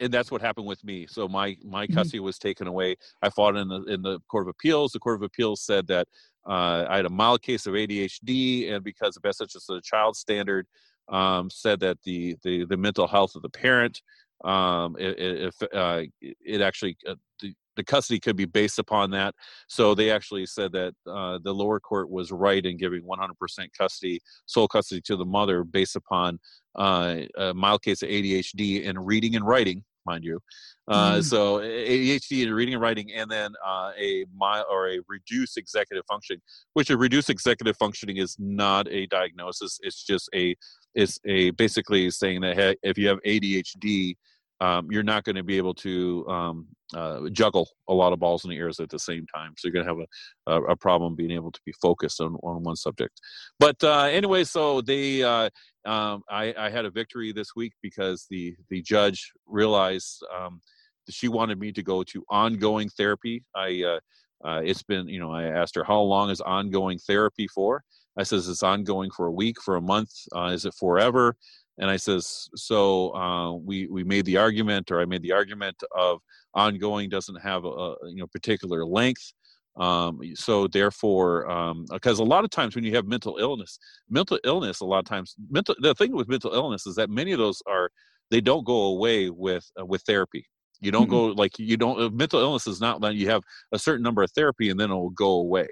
and 0.00 0.12
that's 0.12 0.30
what 0.30 0.40
happened 0.40 0.66
with 0.66 0.82
me. 0.84 1.06
So 1.06 1.28
my 1.28 1.56
my 1.64 1.84
mm-hmm. 1.84 1.94
custody 1.94 2.18
mm-hmm. 2.18 2.26
was 2.26 2.38
taken 2.38 2.66
away. 2.66 2.96
I 3.22 3.30
fought 3.30 3.56
in 3.56 3.68
the 3.68 3.82
in 3.84 4.02
the 4.02 4.20
court 4.30 4.44
of 4.44 4.48
appeals. 4.48 4.92
The 4.92 4.98
court 4.98 5.16
of 5.16 5.22
appeals 5.22 5.62
said 5.62 5.86
that 5.88 6.06
uh, 6.48 6.86
I 6.88 6.96
had 6.96 7.06
a 7.06 7.10
mild 7.10 7.42
case 7.42 7.66
of 7.66 7.74
ADHD, 7.74 8.72
and 8.72 8.82
because 8.82 9.16
of 9.16 9.22
best 9.22 9.40
interest 9.40 9.68
of 9.68 9.76
the 9.76 9.82
child 9.82 10.16
standard, 10.16 10.66
um, 11.10 11.50
said 11.50 11.80
that 11.80 11.98
the, 12.04 12.36
the, 12.42 12.64
the 12.66 12.76
mental 12.76 13.06
health 13.06 13.34
of 13.34 13.42
the 13.42 13.48
parent, 13.48 14.00
um, 14.44 14.96
it, 14.98 15.18
it, 15.18 15.54
uh, 15.74 16.02
it 16.20 16.60
actually 16.60 16.96
uh, 17.08 17.14
the, 17.40 17.52
the 17.78 17.84
custody 17.84 18.20
could 18.20 18.36
be 18.36 18.44
based 18.44 18.78
upon 18.78 19.10
that. 19.12 19.34
So 19.68 19.94
they 19.94 20.10
actually 20.10 20.46
said 20.46 20.72
that 20.72 20.94
uh, 21.06 21.38
the 21.42 21.54
lower 21.54 21.80
court 21.80 22.10
was 22.10 22.30
right 22.30 22.64
in 22.64 22.76
giving 22.76 23.02
100% 23.02 23.32
custody, 23.76 24.20
sole 24.46 24.68
custody 24.68 25.00
to 25.02 25.16
the 25.16 25.24
mother 25.24 25.64
based 25.64 25.96
upon 25.96 26.38
uh, 26.74 27.20
a 27.38 27.54
mild 27.54 27.82
case 27.82 28.02
of 28.02 28.08
ADHD 28.08 28.88
and 28.88 29.06
reading 29.06 29.36
and 29.36 29.46
writing, 29.46 29.84
mind 30.04 30.24
you. 30.24 30.40
Uh, 30.88 31.16
mm. 31.16 31.24
So 31.24 31.58
ADHD 31.58 32.44
and 32.44 32.54
reading 32.54 32.74
and 32.74 32.82
writing, 32.82 33.12
and 33.12 33.30
then 33.30 33.52
uh, 33.64 33.92
a 33.96 34.24
mild 34.36 34.66
or 34.70 34.88
a 34.90 34.98
reduced 35.08 35.56
executive 35.56 36.04
function, 36.06 36.40
which 36.74 36.90
a 36.90 36.96
reduced 36.96 37.30
executive 37.30 37.76
functioning 37.76 38.16
is 38.16 38.36
not 38.38 38.88
a 38.88 39.06
diagnosis. 39.06 39.78
It's 39.82 40.04
just 40.04 40.28
a 40.34 40.56
it's 40.94 41.18
a 41.26 41.50
basically 41.50 42.10
saying 42.10 42.40
that 42.42 42.56
hey, 42.56 42.76
if 42.82 42.98
you 42.98 43.08
have 43.08 43.18
ADHD, 43.26 44.16
um, 44.60 44.88
you're 44.90 45.04
not 45.04 45.24
going 45.24 45.36
to 45.36 45.42
be 45.42 45.56
able 45.56 45.74
to 45.74 46.26
um, 46.28 46.66
uh, 46.94 47.28
juggle 47.30 47.68
a 47.88 47.94
lot 47.94 48.12
of 48.12 48.18
balls 48.18 48.44
in 48.44 48.50
the 48.50 48.56
air 48.56 48.68
at 48.68 48.88
the 48.88 48.98
same 48.98 49.24
time. 49.32 49.54
So 49.56 49.68
you're 49.68 49.72
going 49.72 49.86
to 49.86 49.92
have 49.92 50.08
a, 50.48 50.52
a, 50.52 50.72
a, 50.72 50.76
problem 50.76 51.14
being 51.14 51.30
able 51.30 51.52
to 51.52 51.60
be 51.64 51.72
focused 51.80 52.20
on, 52.20 52.34
on 52.42 52.62
one 52.64 52.74
subject. 52.74 53.20
But 53.60 53.76
uh, 53.84 54.04
anyway, 54.04 54.42
so 54.44 54.80
they, 54.80 55.22
uh, 55.22 55.50
um, 55.84 56.22
I, 56.28 56.52
I, 56.58 56.70
had 56.70 56.86
a 56.86 56.90
victory 56.90 57.32
this 57.32 57.54
week 57.54 57.72
because 57.82 58.26
the 58.30 58.56
the 58.68 58.82
judge 58.82 59.32
realized 59.46 60.24
um, 60.36 60.60
that 61.06 61.14
she 61.14 61.28
wanted 61.28 61.60
me 61.60 61.70
to 61.72 61.82
go 61.82 62.02
to 62.02 62.24
ongoing 62.28 62.88
therapy. 62.88 63.44
I 63.54 63.84
uh, 63.84 64.00
uh, 64.44 64.60
it's 64.64 64.82
been, 64.82 65.08
you 65.08 65.18
know, 65.18 65.32
I 65.32 65.44
asked 65.44 65.74
her 65.74 65.84
how 65.84 66.00
long 66.00 66.30
is 66.30 66.40
ongoing 66.40 66.98
therapy 66.98 67.48
for. 67.48 67.82
I 68.18 68.24
says 68.24 68.48
it's 68.48 68.62
ongoing 68.62 69.10
for 69.10 69.26
a 69.26 69.32
week, 69.32 69.56
for 69.62 69.76
a 69.76 69.80
month. 69.80 70.10
Uh, 70.34 70.50
is 70.52 70.64
it 70.64 70.74
forever? 70.74 71.36
And 71.78 71.88
I 71.88 71.96
says, 71.96 72.48
so 72.56 73.14
uh, 73.14 73.52
we 73.52 73.86
we 73.86 74.02
made 74.02 74.24
the 74.24 74.36
argument, 74.36 74.90
or 74.90 75.00
I 75.00 75.04
made 75.04 75.22
the 75.22 75.32
argument 75.32 75.76
of 75.96 76.18
ongoing 76.54 77.08
doesn't 77.08 77.40
have 77.40 77.64
a, 77.64 77.68
a 77.68 77.96
you 78.08 78.16
know 78.16 78.26
particular 78.26 78.84
length. 78.84 79.32
Um, 79.76 80.18
so 80.34 80.66
therefore, 80.66 81.84
because 81.92 82.18
um, 82.18 82.26
a 82.26 82.28
lot 82.28 82.42
of 82.42 82.50
times 82.50 82.74
when 82.74 82.84
you 82.84 82.96
have 82.96 83.06
mental 83.06 83.38
illness, 83.38 83.78
mental 84.10 84.40
illness, 84.44 84.80
a 84.80 84.84
lot 84.84 84.98
of 84.98 85.04
times, 85.04 85.36
mental 85.48 85.76
the 85.78 85.94
thing 85.94 86.12
with 86.12 86.28
mental 86.28 86.52
illness 86.52 86.84
is 86.84 86.96
that 86.96 87.10
many 87.10 87.30
of 87.30 87.38
those 87.38 87.62
are 87.68 87.90
they 88.30 88.40
don't 88.40 88.66
go 88.66 88.86
away 88.86 89.30
with 89.30 89.64
uh, 89.80 89.86
with 89.86 90.02
therapy. 90.02 90.44
You 90.80 90.90
don't 90.90 91.04
mm-hmm. 91.04 91.10
go 91.10 91.26
like 91.26 91.58
you 91.60 91.76
don't. 91.76 92.00
Uh, 92.00 92.10
mental 92.10 92.40
illness 92.40 92.66
is 92.66 92.80
not 92.80 93.00
that 93.02 93.14
you 93.14 93.30
have 93.30 93.42
a 93.70 93.78
certain 93.78 94.02
number 94.02 94.22
of 94.24 94.32
therapy 94.32 94.70
and 94.70 94.80
then 94.80 94.90
it 94.90 94.94
will 94.94 95.10
go 95.10 95.30
away. 95.30 95.68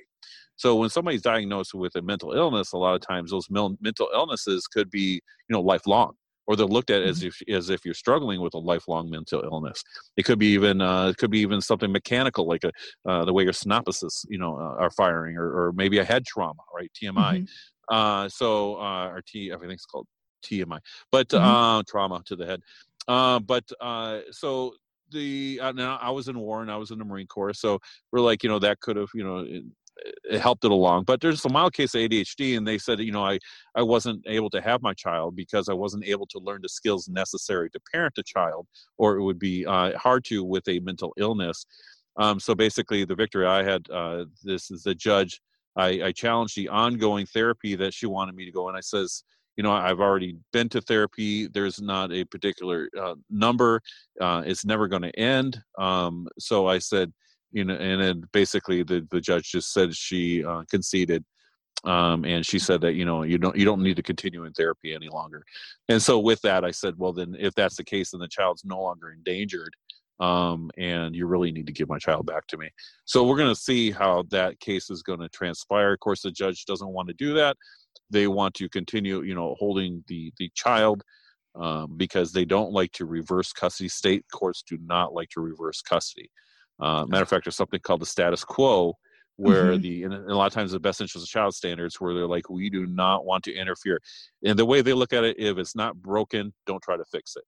So 0.56 0.76
when 0.76 0.88
somebody's 0.88 1.22
diagnosed 1.22 1.74
with 1.74 1.94
a 1.96 2.02
mental 2.02 2.32
illness, 2.32 2.72
a 2.72 2.78
lot 2.78 2.94
of 2.94 3.00
times 3.00 3.30
those 3.30 3.48
mental 3.50 4.08
illnesses 4.12 4.66
could 4.66 4.90
be, 4.90 5.20
you 5.48 5.52
know, 5.52 5.60
lifelong, 5.60 6.14
or 6.46 6.56
they're 6.56 6.66
looked 6.66 6.90
at 6.90 7.02
as 7.02 7.20
mm-hmm. 7.20 7.28
if 7.48 7.56
as 7.56 7.70
if 7.70 7.84
you're 7.84 7.94
struggling 7.94 8.40
with 8.40 8.54
a 8.54 8.58
lifelong 8.58 9.10
mental 9.10 9.42
illness. 9.42 9.82
It 10.16 10.24
could 10.24 10.38
be 10.38 10.48
even 10.48 10.80
uh, 10.80 11.08
it 11.08 11.18
could 11.18 11.30
be 11.30 11.40
even 11.40 11.60
something 11.60 11.92
mechanical, 11.92 12.48
like 12.48 12.64
a, 12.64 12.72
uh, 13.08 13.24
the 13.24 13.32
way 13.32 13.44
your 13.44 13.52
synapses, 13.52 14.24
you 14.28 14.38
know, 14.38 14.56
uh, 14.56 14.82
are 14.82 14.90
firing, 14.90 15.36
or, 15.36 15.66
or 15.66 15.72
maybe 15.72 15.98
a 15.98 16.04
head 16.04 16.24
trauma, 16.24 16.62
right? 16.74 16.90
TMI. 17.00 17.14
Mm-hmm. 17.14 17.44
Uh, 17.94 18.28
so 18.28 18.76
uh, 18.76 19.08
or 19.08 19.22
T, 19.26 19.52
everything's 19.52 19.84
called 19.84 20.06
TMI, 20.44 20.80
but 21.12 21.28
mm-hmm. 21.28 21.44
uh, 21.44 21.82
trauma 21.88 22.22
to 22.26 22.36
the 22.36 22.46
head. 22.46 22.60
Uh, 23.08 23.38
but 23.38 23.64
uh, 23.80 24.20
so 24.30 24.74
the 25.10 25.60
uh, 25.62 25.72
now 25.72 25.98
I 26.00 26.10
was 26.10 26.28
in 26.28 26.38
war 26.38 26.62
and 26.62 26.70
I 26.70 26.76
was 26.76 26.90
in 26.90 26.98
the 26.98 27.04
Marine 27.04 27.26
Corps, 27.26 27.54
so 27.54 27.78
we're 28.12 28.20
like, 28.20 28.42
you 28.42 28.48
know, 28.48 28.58
that 28.58 28.80
could 28.80 28.96
have, 28.96 29.08
you 29.14 29.24
know, 29.24 29.46
it 30.24 30.40
helped 30.40 30.64
it 30.64 30.70
along. 30.70 31.04
But 31.04 31.20
there's 31.20 31.44
a 31.44 31.48
mild 31.48 31.72
case 31.72 31.94
of 31.94 32.00
ADHD, 32.00 32.56
and 32.56 32.66
they 32.66 32.78
said, 32.78 33.00
you 33.00 33.12
know, 33.12 33.24
I, 33.24 33.38
I 33.74 33.82
wasn't 33.82 34.24
able 34.26 34.50
to 34.50 34.60
have 34.60 34.82
my 34.82 34.94
child 34.94 35.36
because 35.36 35.68
I 35.68 35.74
wasn't 35.74 36.04
able 36.04 36.26
to 36.28 36.38
learn 36.38 36.60
the 36.62 36.68
skills 36.68 37.08
necessary 37.08 37.70
to 37.70 37.80
parent 37.92 38.18
a 38.18 38.22
child, 38.22 38.66
or 38.98 39.16
it 39.16 39.22
would 39.22 39.38
be 39.38 39.66
uh, 39.66 39.96
hard 39.98 40.24
to 40.26 40.44
with 40.44 40.66
a 40.68 40.80
mental 40.80 41.12
illness. 41.16 41.66
Um, 42.16 42.40
so 42.40 42.54
basically, 42.54 43.04
the 43.04 43.14
victory 43.14 43.46
I 43.46 43.62
had, 43.62 43.88
uh, 43.90 44.24
this 44.42 44.70
is 44.70 44.82
the 44.82 44.94
judge. 44.94 45.40
I, 45.76 46.00
I 46.04 46.12
challenged 46.12 46.56
the 46.56 46.68
ongoing 46.68 47.26
therapy 47.26 47.76
that 47.76 47.92
she 47.92 48.06
wanted 48.06 48.34
me 48.34 48.46
to 48.46 48.52
go, 48.52 48.68
and 48.68 48.76
I 48.76 48.80
says, 48.80 49.22
you 49.56 49.62
know, 49.62 49.72
I've 49.72 50.00
already 50.00 50.36
been 50.52 50.68
to 50.70 50.80
therapy. 50.82 51.48
There's 51.48 51.80
not 51.80 52.12
a 52.12 52.24
particular 52.24 52.90
uh, 53.00 53.14
number. 53.30 53.80
Uh, 54.20 54.42
it's 54.44 54.66
never 54.66 54.86
going 54.86 55.02
to 55.02 55.18
end. 55.18 55.58
Um, 55.78 56.28
so 56.38 56.66
I 56.66 56.78
said, 56.78 57.12
you 57.56 57.64
know, 57.64 57.74
and 57.74 58.02
then 58.02 58.22
basically 58.32 58.82
the 58.82 59.06
the 59.10 59.20
judge 59.20 59.50
just 59.50 59.72
said 59.72 59.96
she 59.96 60.44
uh, 60.44 60.62
conceded 60.70 61.24
um, 61.84 62.24
and 62.26 62.44
she 62.44 62.58
said 62.58 62.82
that 62.82 62.92
you 62.94 63.06
know 63.06 63.22
you 63.22 63.38
don't 63.38 63.56
you 63.56 63.64
don't 63.64 63.82
need 63.82 63.96
to 63.96 64.02
continue 64.02 64.44
in 64.44 64.52
therapy 64.52 64.94
any 64.94 65.08
longer. 65.08 65.42
And 65.88 66.02
so 66.02 66.18
with 66.18 66.40
that 66.42 66.64
i 66.64 66.70
said 66.70 66.94
well 66.98 67.14
then 67.14 67.34
if 67.38 67.54
that's 67.54 67.76
the 67.76 67.84
case 67.84 68.10
then 68.10 68.20
the 68.20 68.28
child's 68.28 68.64
no 68.64 68.80
longer 68.80 69.10
endangered 69.10 69.74
um, 70.20 70.70
and 70.76 71.16
you 71.16 71.26
really 71.26 71.50
need 71.50 71.66
to 71.66 71.72
give 71.72 71.88
my 71.88 71.98
child 71.98 72.24
back 72.24 72.46
to 72.46 72.56
me. 72.56 72.70
So 73.04 73.24
we're 73.24 73.36
going 73.36 73.54
to 73.54 73.60
see 73.60 73.90
how 73.90 74.24
that 74.30 74.58
case 74.60 74.88
is 74.88 75.02
going 75.02 75.20
to 75.20 75.28
transpire. 75.28 75.92
Of 75.92 76.00
course 76.00 76.22
the 76.22 76.30
judge 76.30 76.64
doesn't 76.66 76.88
want 76.88 77.08
to 77.08 77.14
do 77.14 77.34
that. 77.34 77.56
They 78.10 78.26
want 78.26 78.52
to 78.56 78.68
continue 78.68 79.22
you 79.22 79.34
know 79.34 79.56
holding 79.58 80.04
the 80.08 80.30
the 80.38 80.50
child 80.54 81.02
um, 81.54 81.96
because 81.96 82.32
they 82.32 82.44
don't 82.44 82.72
like 82.72 82.92
to 82.92 83.06
reverse 83.06 83.54
custody. 83.54 83.88
State 83.88 84.26
courts 84.30 84.62
do 84.62 84.76
not 84.84 85.14
like 85.14 85.30
to 85.30 85.40
reverse 85.40 85.80
custody 85.80 86.30
uh, 86.80 87.04
matter 87.06 87.22
of 87.22 87.28
fact 87.28 87.44
there's 87.44 87.56
something 87.56 87.80
called 87.80 88.00
the 88.00 88.06
status 88.06 88.44
quo 88.44 88.94
where 89.36 89.72
mm-hmm. 89.72 89.82
the 89.82 90.02
and 90.04 90.14
a 90.14 90.34
lot 90.34 90.46
of 90.46 90.52
times 90.52 90.72
the 90.72 90.80
best 90.80 91.00
interest 91.00 91.24
of 91.24 91.30
child 91.30 91.54
standards 91.54 92.00
where 92.00 92.14
they're 92.14 92.26
like 92.26 92.48
we 92.48 92.70
do 92.70 92.86
not 92.86 93.24
want 93.24 93.44
to 93.44 93.54
interfere 93.54 94.00
and 94.44 94.58
the 94.58 94.64
way 94.64 94.80
they 94.80 94.92
look 94.92 95.12
at 95.12 95.24
it 95.24 95.38
if 95.38 95.58
it's 95.58 95.76
not 95.76 95.94
broken 95.96 96.52
don't 96.66 96.82
try 96.82 96.96
to 96.96 97.04
fix 97.04 97.36
it 97.36 97.44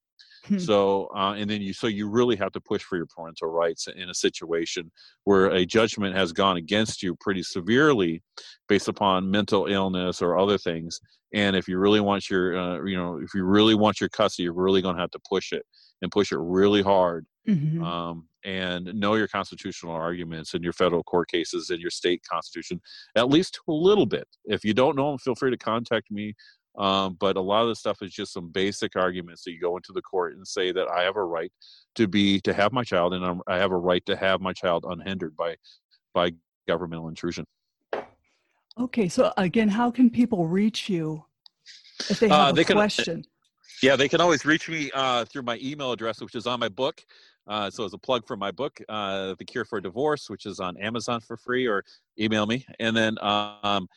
hmm. 0.47 0.59
so 0.59 1.09
uh, 1.17 1.33
and 1.33 1.49
then 1.49 1.63
you 1.63 1.73
so 1.73 1.87
you 1.87 2.09
really 2.09 2.37
have 2.37 2.53
to 2.53 2.61
push 2.61 2.83
for 2.83 2.97
your 2.97 3.07
parental 3.07 3.49
rights 3.49 3.89
in 3.89 4.11
a 4.11 4.15
situation 4.15 4.91
where 5.25 5.47
a 5.47 5.65
judgment 5.65 6.15
has 6.15 6.33
gone 6.33 6.59
against 6.59 7.03
you 7.03 7.17
pretty 7.21 7.43
severely 7.43 8.23
based 8.69 8.89
upon 8.89 9.31
mental 9.31 9.67
illness 9.67 10.21
or 10.21 10.39
other 10.39 10.59
things 10.59 11.01
and 11.35 11.57
if 11.57 11.69
you 11.69 11.79
really 11.79 12.01
want 12.01 12.29
your 12.29 12.59
uh, 12.59 12.85
you 12.85 12.97
know 12.97 13.19
if 13.23 13.35
you 13.35 13.45
really 13.45 13.75
want 13.75 13.99
your 13.99 14.11
custody 14.11 14.45
you're 14.45 14.53
really 14.53 14.83
going 14.83 14.95
to 14.95 15.01
have 15.01 15.11
to 15.11 15.21
push 15.29 15.53
it 15.53 15.65
and 16.03 16.13
push 16.13 16.33
it 16.33 16.39
really 16.39 16.83
hard 16.83 17.27
mm-hmm. 17.49 17.83
um, 17.83 18.29
and 18.49 18.87
know 18.95 19.15
your 19.15 19.29
constitutional 19.29 19.93
arguments 19.93 20.55
in 20.55 20.63
your 20.63 20.73
federal 20.73 21.03
court 21.03 21.31
cases 21.31 21.69
and 21.69 21.81
your 21.81 21.91
state 21.91 22.23
constitution 22.29 22.81
at 23.15 23.29
least 23.29 23.61
a 23.69 23.73
little 23.73 24.07
bit. 24.07 24.27
If 24.47 24.65
you 24.65 24.73
don't 24.73 24.97
know 24.97 25.11
them, 25.11 25.19
feel 25.19 25.35
free 25.35 25.51
to 25.51 25.59
contact 25.59 26.11
me. 26.11 26.35
Um, 26.79 27.17
but 27.21 27.37
a 27.37 27.41
lot 27.41 27.63
of 27.63 27.69
the 27.69 27.77
stuff 27.77 27.99
is 28.01 28.13
just 28.13 28.33
some 28.33 28.49
basic 28.49 28.97
arguments 28.97 29.43
that 29.43 29.53
you 29.53 29.61
go 29.61 29.77
into 29.77 29.93
the 29.93 30.01
court 30.01 30.35
and 30.35 30.47
say 30.47 30.73
that 30.73 30.89
I 30.89 31.03
have 31.03 31.17
a 31.17 31.25
right 31.25 31.53
to 31.97 32.09
be 32.09 32.41
to 32.43 32.55
have 32.55 32.73
my 32.73 32.85
child, 32.85 33.15
and 33.15 33.25
I'm, 33.25 33.43
i 33.49 33.57
have 33.57 33.73
a 33.73 33.77
right 33.77 34.05
to 34.07 34.17
have 34.17 34.41
my 34.41 34.53
child 34.53 34.87
unhindered 34.89 35.37
by 35.37 35.57
by 36.15 36.33
governmental 36.69 37.09
intrusion. 37.09 37.45
Okay, 38.79 39.09
so 39.09 39.33
again, 39.37 39.69
how 39.69 39.91
can 39.91 40.09
people 40.09 40.47
reach 40.47 40.89
you 40.89 41.25
if 42.09 42.21
they 42.21 42.29
uh, 42.29 42.37
have 42.37 42.49
uh, 42.49 42.53
they 42.53 42.63
a 42.63 42.65
can, 42.65 42.77
question? 42.77 43.25
Yeah, 43.83 43.97
they 43.97 44.09
can 44.09 44.21
always 44.21 44.45
reach 44.45 44.69
me 44.69 44.91
uh, 44.95 45.25
through 45.25 45.43
my 45.43 45.59
email 45.61 45.91
address, 45.91 46.21
which 46.21 46.37
is 46.37 46.47
on 46.47 46.61
my 46.61 46.69
book. 46.69 47.05
Uh, 47.49 47.71
so 47.71 47.85
as 47.85 47.95
a 47.95 47.99
plug 47.99 48.27
for 48.27 48.37
my 48.37 48.51
book, 48.51 48.81
uh, 48.89 49.35
The 49.39 49.45
Cure 49.45 49.65
for 49.65 49.81
Divorce, 49.81 50.29
which 50.29 50.45
is 50.45 50.61
on 50.61 50.77
Amazon 50.77 51.21
for 51.21 51.37
free, 51.37 51.67
or 51.67 51.83
email 52.21 52.47
me. 52.47 52.67
And 52.79 52.97
then 52.97 53.17
um, 53.23 53.89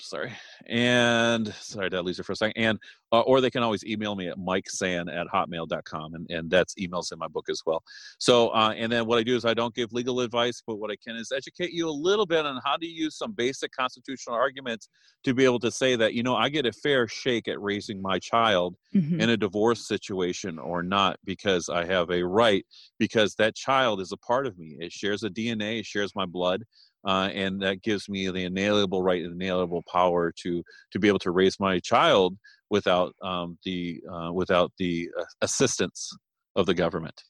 sorry, 0.00 0.32
and 0.66 1.52
sorry, 1.60 1.90
did 1.90 1.98
I 1.98 2.00
lose 2.00 2.18
it 2.18 2.24
for 2.24 2.32
a 2.32 2.36
second? 2.36 2.60
And 2.62 2.78
uh, 3.12 3.20
or 3.20 3.40
they 3.40 3.50
can 3.50 3.62
always 3.62 3.84
email 3.84 4.14
me 4.14 4.28
at 4.28 4.36
mikesan 4.36 5.12
at 5.14 5.26
hotmail.com, 5.28 6.14
and 6.14 6.30
and 6.30 6.50
that's 6.50 6.74
emails 6.74 7.12
in 7.12 7.18
my 7.18 7.28
book 7.28 7.46
as 7.48 7.62
well. 7.66 7.82
So 8.18 8.48
uh, 8.50 8.74
and 8.76 8.90
then 8.90 9.06
what 9.06 9.18
I 9.18 9.22
do 9.22 9.36
is 9.36 9.44
I 9.44 9.54
don't 9.54 9.74
give 9.74 9.92
legal 9.92 10.20
advice, 10.20 10.62
but 10.66 10.76
what 10.76 10.90
I 10.90 10.96
can 10.96 11.16
is 11.16 11.32
educate 11.32 11.72
you 11.72 11.88
a 11.88 11.90
little 11.90 12.26
bit 12.26 12.46
on 12.46 12.60
how 12.64 12.76
to 12.76 12.86
use 12.86 13.16
some 13.16 13.32
basic 13.32 13.72
constitutional 13.72 14.36
arguments 14.36 14.88
to 15.24 15.34
be 15.34 15.44
able 15.44 15.60
to 15.60 15.70
say 15.70 15.96
that 15.96 16.14
you 16.14 16.22
know 16.22 16.36
I 16.36 16.48
get 16.48 16.66
a 16.66 16.72
fair 16.72 17.08
shake 17.08 17.48
at 17.48 17.60
raising 17.60 18.00
my 18.02 18.18
child 18.18 18.76
mm-hmm. 18.94 19.20
in 19.20 19.30
a 19.30 19.36
divorce 19.36 19.86
situation 19.86 20.58
or 20.58 20.82
not 20.82 21.18
because 21.24 21.68
I 21.68 21.84
have 21.84 22.10
a 22.10 22.22
right 22.22 22.64
because 22.98 23.34
that 23.36 23.54
child 23.54 24.00
is 24.00 24.12
a 24.12 24.16
part 24.18 24.46
of 24.46 24.58
me. 24.58 24.76
It 24.80 24.92
shares 24.92 25.22
a 25.22 25.30
DNA, 25.30 25.80
it 25.80 25.86
shares 25.86 26.14
my 26.14 26.26
blood 26.26 26.64
uh, 27.06 27.30
and 27.32 27.60
that 27.62 27.82
gives 27.82 28.08
me 28.08 28.28
the 28.30 28.44
inalienable 28.44 29.02
right 29.02 29.22
and 29.22 29.40
inalienable 29.40 29.84
power 29.90 30.32
to 30.42 30.62
to 30.90 30.98
be 30.98 31.08
able 31.08 31.18
to 31.20 31.30
raise 31.30 31.58
my 31.60 31.78
child 31.78 32.36
without 32.70 33.14
um, 33.22 33.58
the 33.64 34.00
uh, 34.12 34.32
without 34.32 34.72
the 34.78 35.08
uh, 35.18 35.24
assistance 35.42 36.10
of 36.56 36.66
the 36.66 36.74
government. 36.74 37.22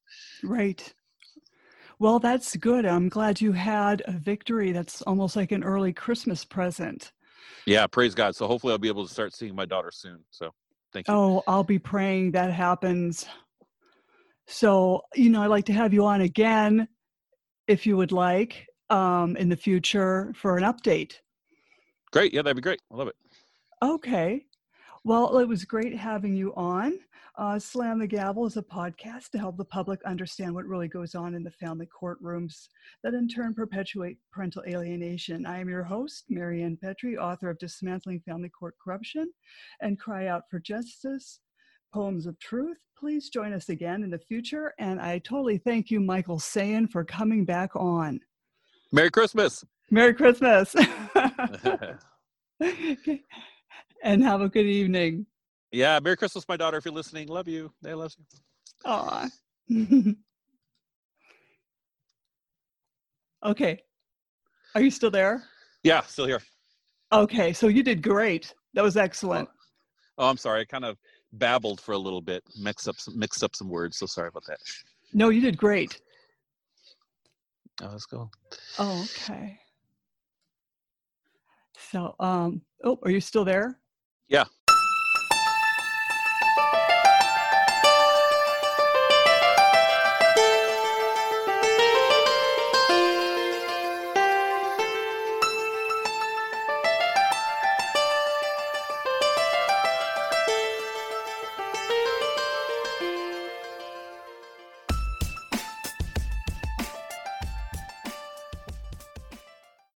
Right. 0.43 0.93
Well, 1.99 2.21
that's 2.21 2.57
good. 2.57 2.87
I'm 2.87 3.09
glad 3.09 3.41
you 3.41 3.53
had 3.53 4.03
a 4.07 4.13
victory. 4.13 4.71
That's 4.73 5.03
almost 5.03 5.35
like 5.35 5.51
an 5.51 5.65
early 5.65 5.93
Christmas 5.93 6.45
present. 6.45 7.13
Yeah, 7.67 7.87
praise 7.87 8.15
God. 8.15 8.37
So 8.37 8.47
hopefully 8.47 8.73
I'll 8.73 8.79
be 8.79 8.89
able 8.89 9.07
to 9.07 9.13
start 9.13 9.35
seeing 9.35 9.55
my 9.55 9.65
daughter 9.65 9.91
soon. 9.93 10.25
So 10.31 10.53
thank 10.93 11.09
you. 11.09 11.15
Oh, 11.15 11.43
I'll 11.49 11.65
be 11.65 11.79
praying 11.79 12.33
that 12.33 12.53
happens. 12.53 13.27
So, 14.47 15.03
you 15.15 15.29
know, 15.29 15.43
I'd 15.43 15.49
like 15.49 15.67
to 15.67 15.73
have 15.73 15.93
you 15.93 16.07
on 16.07 16.21
again 16.21 16.89
if 17.67 17.85
you 17.87 17.97
would 17.97 18.13
like 18.13 18.68
um, 18.91 19.37
in 19.37 19.49
the 19.49 19.57
future 19.57 20.33
for 20.37 20.57
an 20.57 20.65
update. 20.65 21.15
Great. 22.13 22.33
Yeah, 22.33 22.43
that'd 22.43 22.57
be 22.57 22.63
great. 22.63 22.81
I 22.93 22.97
love 22.97 23.09
it. 23.09 23.17
Okay. 23.83 24.45
Well, 25.05 25.39
it 25.39 25.49
was 25.49 25.65
great 25.65 25.97
having 25.97 26.35
you 26.35 26.55
on. 26.55 26.99
Uh, 27.39 27.57
Slam 27.57 28.01
the 28.01 28.07
Gavel 28.07 28.47
is 28.47 28.57
a 28.57 28.63
podcast 28.63 29.31
to 29.31 29.39
help 29.39 29.57
the 29.57 29.65
public 29.65 30.03
understand 30.03 30.53
what 30.53 30.67
really 30.67 30.89
goes 30.89 31.15
on 31.15 31.37
in 31.37 31.45
the 31.45 31.53
family 31.53 31.87
courtrooms 31.87 32.67
that 33.05 33.15
in 33.15 33.29
turn 33.29 33.55
perpetuate 33.55 34.19
parental 34.33 34.65
alienation. 34.67 35.47
I 35.47 35.61
am 35.61 35.69
your 35.69 35.85
host, 35.85 36.25
Marianne 36.29 36.77
Petrie, 36.77 37.17
author 37.17 37.49
of 37.49 37.59
Dismantling 37.59 38.21
Family 38.21 38.49
Court 38.49 38.75
Corruption 38.83 39.31
and 39.81 40.01
Cry 40.01 40.27
Out 40.27 40.43
for 40.51 40.59
Justice, 40.59 41.39
Poems 41.95 42.27
of 42.27 42.37
Truth. 42.41 42.79
Please 42.99 43.29
join 43.29 43.53
us 43.53 43.69
again 43.69 44.03
in 44.03 44.11
the 44.11 44.19
future. 44.19 44.75
And 44.81 45.01
I 45.01 45.21
totally 45.21 45.59
thank 45.59 45.93
you, 45.93 46.01
Michael 46.01 46.41
Sayin, 46.41 46.89
for 46.89 47.05
coming 47.05 47.45
back 47.45 47.71
on. 47.77 48.19
Merry 48.93 49.11
Christmas. 49.11 49.65
Merry 49.91 50.15
Christmas. 50.15 50.75
and 54.03 54.23
have 54.23 54.41
a 54.41 54.49
good 54.49 54.67
evening. 54.67 55.27
Yeah, 55.71 55.99
Merry 56.03 56.17
Christmas, 56.17 56.45
my 56.49 56.57
daughter. 56.57 56.79
If 56.79 56.85
you're 56.85 56.95
listening, 56.95 57.29
love 57.29 57.49
you. 57.49 57.71
They 57.83 57.93
love 57.95 58.15
you. 58.19 58.25
Aw. 58.87 59.29
okay. 63.45 63.83
Are 64.75 64.81
you 64.81 64.91
still 64.91 65.11
there? 65.11 65.45
Yeah, 65.83 66.01
still 66.03 66.27
here. 66.27 66.41
Okay, 67.13 67.53
so 67.53 67.69
you 67.69 67.83
did 67.83 68.03
great. 68.03 68.55
That 68.75 68.83
was 68.83 68.97
excellent. 68.97 69.49
Oh, 70.17 70.25
oh 70.25 70.31
I'm 70.31 70.37
sorry. 70.37 70.61
I 70.61 70.65
kind 70.65 70.85
of 70.85 70.97
babbled 71.33 71.81
for 71.81 71.93
a 71.93 71.99
little 71.99 72.21
bit, 72.21 72.43
mixed 72.59 72.89
up 72.89 72.97
some 72.97 73.19
mixed 73.19 73.43
up 73.43 73.55
some 73.55 73.69
words. 73.69 73.99
So 73.99 74.07
sorry 74.07 74.29
about 74.29 74.45
that. 74.47 74.59
No, 75.13 75.29
you 75.29 75.41
did 75.41 75.57
great. 75.57 76.01
Oh, 77.83 77.89
let's. 77.93 78.07
Oh, 78.79 79.03
okay. 79.05 79.59
So, 81.91 82.15
um, 82.21 82.63
oh, 82.85 82.99
are 83.03 83.11
you 83.11 83.21
still 83.21 83.45
there? 83.45 83.79
Yeah. 84.29 84.45